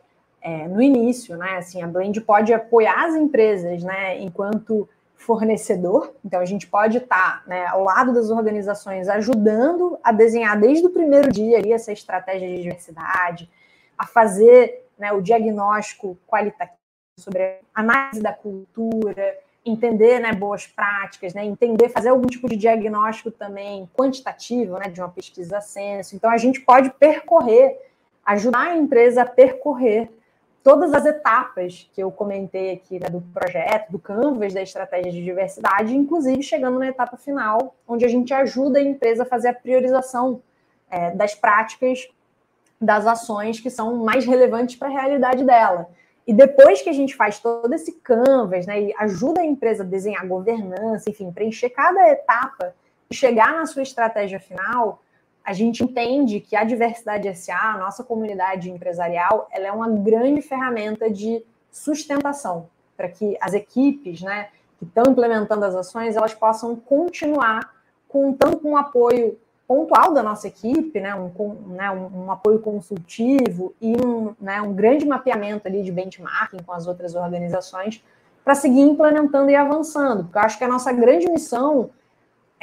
é, 0.44 0.68
no 0.68 0.82
início, 0.82 1.38
né? 1.38 1.58
Assim, 1.58 1.82
a 1.82 1.88
Blend 1.88 2.20
pode 2.22 2.54
apoiar 2.54 3.06
as 3.06 3.16
empresas, 3.16 3.82
né? 3.82 4.22
Enquanto 4.22 4.88
fornecedor, 5.16 6.14
então 6.24 6.42
a 6.42 6.46
gente 6.46 6.68
pode 6.68 6.98
estar 6.98 7.44
né, 7.48 7.66
ao 7.68 7.82
lado 7.82 8.14
das 8.14 8.30
organizações 8.30 9.08
ajudando 9.08 9.98
a 10.04 10.12
desenhar 10.12 10.60
desde 10.60 10.86
o 10.86 10.90
primeiro 10.90 11.32
dia 11.32 11.60
ali 11.60 11.72
essa 11.72 11.94
estratégia 11.94 12.50
de 12.50 12.62
diversidade, 12.62 13.50
a 13.98 14.06
fazer 14.06 14.86
né, 15.00 15.14
o 15.14 15.22
diagnóstico 15.22 16.18
qualitativo 16.28 16.78
sobre 17.18 17.42
a 17.74 17.80
análise 17.80 18.22
da 18.22 18.34
cultura, 18.34 19.38
entender 19.66 20.20
né, 20.20 20.34
boas 20.34 20.68
práticas, 20.68 21.34
né, 21.34 21.46
entender, 21.46 21.88
fazer 21.88 22.10
algum 22.10 22.28
tipo 22.28 22.50
de 22.50 22.58
diagnóstico 22.58 23.32
também 23.32 23.90
quantitativo 23.94 24.78
né, 24.78 24.90
de 24.90 25.00
uma 25.00 25.10
pesquisa 25.10 25.62
censo. 25.62 26.18
Então 26.18 26.30
a 26.30 26.38
gente 26.38 26.60
pode 26.60 26.90
percorrer, 26.90 27.80
ajudar 28.26 28.72
a 28.72 28.76
empresa 28.76 29.22
a 29.22 29.26
percorrer 29.26 30.10
todas 30.64 30.94
as 30.94 31.06
etapas 31.06 31.90
que 31.94 32.02
eu 32.02 32.10
comentei 32.10 32.72
aqui 32.72 32.98
né, 32.98 33.10
do 33.10 33.22
projeto, 33.22 33.92
do 33.92 34.00
Canvas, 34.00 34.54
da 34.54 34.62
estratégia 34.62 35.12
de 35.12 35.24
diversidade, 35.24 35.96
inclusive 35.96 36.42
chegando 36.42 36.80
na 36.80 36.88
etapa 36.88 37.18
final, 37.18 37.76
onde 37.86 38.06
a 38.06 38.08
gente 38.08 38.34
ajuda 38.34 38.80
a 38.80 38.82
empresa 38.82 39.24
a 39.24 39.26
fazer 39.26 39.50
a 39.50 39.54
priorização 39.54 40.42
é, 40.90 41.12
das 41.12 41.36
práticas, 41.36 42.08
das 42.80 43.06
ações 43.06 43.60
que 43.60 43.70
são 43.70 43.98
mais 43.98 44.26
relevantes 44.26 44.78
para 44.78 44.88
a 44.88 44.92
realidade 44.92 45.44
dela. 45.44 45.90
E 46.26 46.34
depois 46.34 46.82
que 46.82 46.90
a 46.90 46.94
gente 46.94 47.14
faz 47.14 47.40
todo 47.40 47.74
esse 47.74 47.92
canvas, 47.92 48.66
né, 48.66 48.82
e 48.82 48.96
ajuda 48.98 49.42
a 49.42 49.46
empresa 49.46 49.84
a 49.84 49.86
desenhar 49.86 50.26
governança, 50.26 51.10
enfim, 51.10 51.30
preencher 51.32 51.70
cada 51.72 52.08
etapa 52.10 52.74
e 53.10 53.16
chegar 53.16 53.54
na 53.54 53.66
sua 53.66 53.84
estratégia 53.84 54.40
final, 54.40 55.03
a 55.44 55.52
gente 55.52 55.84
entende 55.84 56.40
que 56.40 56.56
a 56.56 56.64
diversidade 56.64 57.34
SA, 57.36 57.74
a 57.74 57.78
nossa 57.78 58.04
comunidade 58.04 58.72
empresarial, 58.72 59.48
ela 59.52 59.68
é 59.68 59.72
uma 59.72 59.90
grande 59.90 60.42
ferramenta 60.42 61.10
de 61.10 61.44
sustentação 61.72 62.68
para 62.96 63.10
que 63.10 63.38
as 63.42 63.54
equipes, 63.54 64.22
né, 64.22 64.50
que 64.80 64.86
estão 64.86 65.12
implementando 65.12 65.66
as 65.66 65.76
ações, 65.76 66.16
elas 66.16 66.34
possam 66.34 66.76
continuar 66.76 67.74
contando 68.08 68.58
com 68.58 68.72
o 68.72 68.78
apoio 68.78 69.38
pontual 69.68 70.14
da 70.14 70.22
nossa 70.22 70.48
equipe, 70.48 71.00
né, 71.00 71.16
um, 71.16 71.32
né, 71.74 71.90
um, 71.92 72.26
um 72.26 72.32
apoio 72.32 72.60
consultivo 72.60 73.74
e 73.82 73.96
um, 74.06 74.36
né, 74.40 74.62
um 74.62 74.74
grande 74.74 75.06
mapeamento 75.06 75.68
ali 75.68 75.84
de 75.84 75.92
benchmarking 75.92 76.62
com 76.64 76.72
as 76.72 76.88
outras 76.88 77.16
organizações 77.16 78.04
para 78.44 78.56
seguir 78.56 78.82
implementando 78.82 79.50
e 79.50 79.56
avançando, 79.56 80.24
porque 80.26 80.38
eu 80.38 80.42
acho 80.42 80.58
que 80.58 80.64
a 80.64 80.68
nossa 80.68 80.92
grande 80.92 81.30
missão 81.30 81.90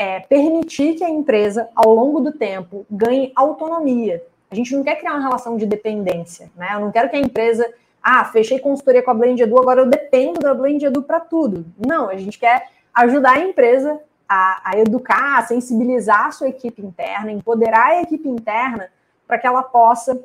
é, 0.01 0.19
permitir 0.19 0.95
que 0.95 1.05
a 1.05 1.11
empresa, 1.11 1.69
ao 1.75 1.95
longo 1.95 2.21
do 2.21 2.33
tempo, 2.33 2.87
ganhe 2.91 3.33
autonomia. 3.37 4.25
A 4.51 4.55
gente 4.55 4.75
não 4.75 4.83
quer 4.83 4.97
criar 4.97 5.13
uma 5.13 5.21
relação 5.21 5.59
de 5.59 5.67
dependência, 5.67 6.51
né? 6.57 6.71
Eu 6.73 6.81
não 6.81 6.91
quero 6.91 7.11
que 7.11 7.17
a 7.17 7.21
empresa, 7.21 7.71
ah, 8.03 8.25
fechei 8.25 8.59
consultoria 8.59 9.03
com 9.03 9.11
a 9.11 9.15
Blend 9.15 9.43
Edu, 9.43 9.59
agora 9.59 9.83
eu 9.83 9.87
dependo 9.87 10.41
da 10.41 10.55
Blend 10.55 10.83
Edu 10.87 11.03
para 11.03 11.21
tudo. 11.21 11.67
Não, 11.87 12.09
a 12.09 12.17
gente 12.17 12.39
quer 12.39 12.69
ajudar 12.95 13.33
a 13.33 13.41
empresa 13.41 14.01
a, 14.27 14.71
a 14.71 14.79
educar, 14.79 15.39
a 15.39 15.43
sensibilizar 15.43 16.29
a 16.29 16.33
sua 16.33 16.49
equipe 16.49 16.81
interna, 16.81 17.31
empoderar 17.31 17.89
a 17.89 18.01
equipe 18.01 18.27
interna 18.27 18.89
para 19.27 19.39
que 19.39 19.47
ela 19.47 19.63
possa, 19.63 20.19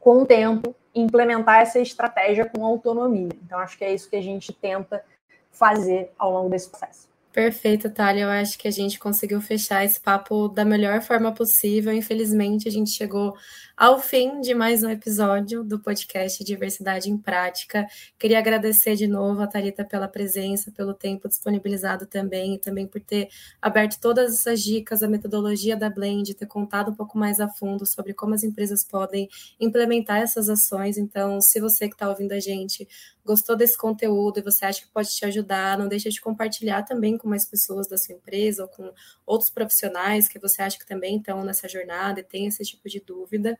com 0.00 0.22
o 0.22 0.26
tempo, 0.26 0.74
implementar 0.94 1.60
essa 1.60 1.78
estratégia 1.78 2.46
com 2.46 2.64
autonomia. 2.64 3.28
Então, 3.44 3.58
acho 3.58 3.76
que 3.76 3.84
é 3.84 3.92
isso 3.92 4.08
que 4.08 4.16
a 4.16 4.22
gente 4.22 4.54
tenta 4.54 5.04
fazer 5.50 6.10
ao 6.18 6.32
longo 6.32 6.48
desse 6.48 6.70
processo. 6.70 7.11
Perfeito, 7.32 7.88
Thalia. 7.88 8.24
Eu 8.24 8.28
acho 8.28 8.58
que 8.58 8.68
a 8.68 8.70
gente 8.70 8.98
conseguiu 8.98 9.40
fechar 9.40 9.82
esse 9.84 9.98
papo 9.98 10.48
da 10.48 10.66
melhor 10.66 11.00
forma 11.00 11.32
possível. 11.32 11.90
Infelizmente, 11.90 12.68
a 12.68 12.70
gente 12.70 12.90
chegou 12.90 13.34
ao 13.74 13.98
fim 13.98 14.42
de 14.42 14.54
mais 14.54 14.82
um 14.82 14.90
episódio 14.90 15.64
do 15.64 15.80
podcast 15.80 16.44
Diversidade 16.44 17.10
em 17.10 17.16
Prática. 17.16 17.86
Queria 18.18 18.38
agradecer 18.38 18.96
de 18.96 19.06
novo 19.06 19.40
a 19.40 19.46
Tarita 19.46 19.82
pela 19.82 20.06
presença, 20.06 20.70
pelo 20.70 20.92
tempo 20.92 21.26
disponibilizado 21.26 22.04
também, 22.04 22.56
e 22.56 22.58
também 22.58 22.86
por 22.86 23.00
ter 23.00 23.30
aberto 23.62 23.98
todas 23.98 24.34
essas 24.34 24.62
dicas, 24.62 25.02
a 25.02 25.08
metodologia 25.08 25.74
da 25.74 25.88
Blend, 25.88 26.34
ter 26.34 26.46
contado 26.46 26.90
um 26.90 26.94
pouco 26.94 27.16
mais 27.16 27.40
a 27.40 27.48
fundo 27.48 27.86
sobre 27.86 28.12
como 28.12 28.34
as 28.34 28.44
empresas 28.44 28.84
podem 28.84 29.26
implementar 29.58 30.20
essas 30.20 30.50
ações. 30.50 30.98
Então, 30.98 31.40
se 31.40 31.58
você 31.60 31.88
que 31.88 31.94
está 31.94 32.10
ouvindo 32.10 32.32
a 32.32 32.40
gente 32.40 32.86
gostou 33.24 33.56
desse 33.56 33.78
conteúdo 33.78 34.38
e 34.38 34.42
você 34.42 34.64
acha 34.64 34.82
que 34.82 34.88
pode 34.88 35.08
te 35.14 35.24
ajudar, 35.24 35.78
não 35.78 35.88
deixe 35.88 36.10
de 36.10 36.20
compartilhar 36.20 36.82
também 36.82 37.16
com 37.22 37.28
mais 37.28 37.48
pessoas 37.48 37.88
da 37.88 37.96
sua 37.96 38.14
empresa 38.14 38.64
ou 38.64 38.68
com 38.68 38.92
outros 39.24 39.50
profissionais 39.50 40.28
que 40.28 40.38
você 40.38 40.60
acha 40.60 40.78
que 40.78 40.86
também 40.86 41.18
estão 41.18 41.44
nessa 41.44 41.68
jornada 41.68 42.20
e 42.20 42.24
tem 42.24 42.46
esse 42.48 42.62
tipo 42.64 42.88
de 42.88 43.00
dúvida. 43.00 43.56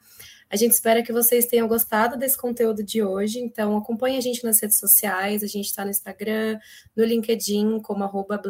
A 0.50 0.56
gente 0.56 0.72
espera 0.72 1.02
que 1.02 1.12
vocês 1.12 1.46
tenham 1.46 1.68
gostado 1.68 2.18
desse 2.18 2.36
conteúdo 2.36 2.82
de 2.82 3.02
hoje, 3.02 3.38
então 3.38 3.76
acompanhe 3.76 4.18
a 4.18 4.20
gente 4.20 4.44
nas 4.44 4.60
redes 4.60 4.78
sociais, 4.78 5.42
a 5.42 5.46
gente 5.46 5.66
está 5.66 5.84
no 5.84 5.90
Instagram, 5.90 6.58
no 6.96 7.04
LinkedIn, 7.04 7.80
como 7.80 8.04
arroba. 8.04 8.42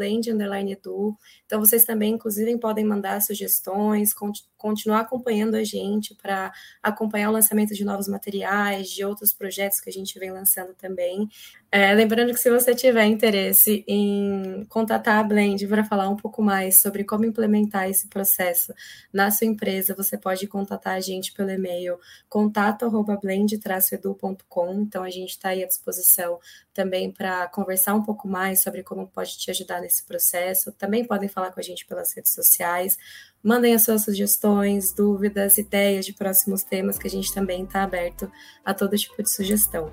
Então 1.45 1.61
vocês 1.61 1.85
também, 1.85 2.15
inclusive, 2.15 2.59
podem 2.59 2.85
mandar 2.85 3.21
sugestões, 3.21 4.15
continuar 4.63 5.01
acompanhando 5.01 5.57
a 5.57 5.65
gente 5.65 6.15
para 6.15 6.53
acompanhar 6.81 7.31
o 7.31 7.33
lançamento 7.33 7.75
de 7.75 7.85
novos 7.85 8.07
materiais, 8.07 8.89
de 8.89 9.05
outros 9.05 9.33
projetos 9.33 9.81
que 9.81 9.91
a 9.91 9.93
gente 9.93 10.17
vem 10.21 10.31
lançando 10.31 10.73
também. 10.75 11.29
É, 11.75 11.95
lembrando 11.95 12.33
que 12.33 12.39
se 12.39 12.51
você 12.51 12.75
tiver 12.75 13.07
interesse 13.07 13.83
em 13.89 14.63
contatar 14.69 15.19
a 15.19 15.23
Blend 15.23 15.67
para 15.67 15.83
falar 15.83 16.07
um 16.09 16.17
pouco 16.17 16.43
mais 16.43 16.81
sobre 16.81 17.03
como 17.03 17.25
implementar 17.25 17.89
esse 17.89 18.09
processo 18.09 18.75
na 19.11 19.31
sua 19.31 19.47
empresa, 19.47 19.95
você 19.95 20.19
pode 20.19 20.47
contatar 20.47 20.95
a 20.95 21.01
gente 21.01 21.33
pelo 21.33 21.51
e-mail 21.51 21.99
contato@blend-edu.com. 22.29 24.75
Então 24.75 25.03
a 25.03 25.11
gente 25.11 25.31
está 25.31 25.49
aí 25.49 25.65
à 25.65 25.67
disposição 25.67 26.39
também 26.75 27.11
para 27.11 27.49
conversar 27.49 27.95
um 27.95 28.03
pouco 28.03 28.29
mais 28.29 28.63
sobre 28.63 28.83
como 28.83 29.09
pode 29.09 29.39
te 29.39 29.51
ajudar 29.51 29.81
nesse 29.81 30.05
processo. 30.05 30.73
Também 30.73 31.07
podem 31.07 31.29
falar 31.29 31.53
com 31.53 31.61
a 31.61 31.63
gente 31.63 31.87
pelas 31.87 32.15
redes 32.15 32.33
sociais. 32.33 32.99
Mandem 33.43 33.74
as 33.74 33.82
suas 33.82 34.05
sugestões, 34.05 34.93
dúvidas, 34.93 35.59
ideias 35.59 36.07
de 36.07 36.12
próximos 36.12 36.62
temas, 36.62 36.99
que 36.99 37.09
a 37.09 37.11
gente 37.11 37.34
também 37.34 37.64
está 37.64 37.82
aberto 37.82 38.30
a 38.64 38.72
todo 38.72 38.97
tipo 38.97 39.20
de 39.22 39.30
sugestão. 39.30 39.93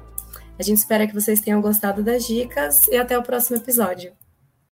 A 0.60 0.64
gente 0.64 0.78
espera 0.78 1.08
que 1.08 1.14
vocês 1.14 1.42
tenham 1.42 1.62
gostado 1.62 2.04
das 2.04 2.26
dicas 2.26 2.88
e 2.90 2.98
até 2.98 3.18
o 3.18 3.24
próximo 3.24 3.58
episódio. 3.58 4.12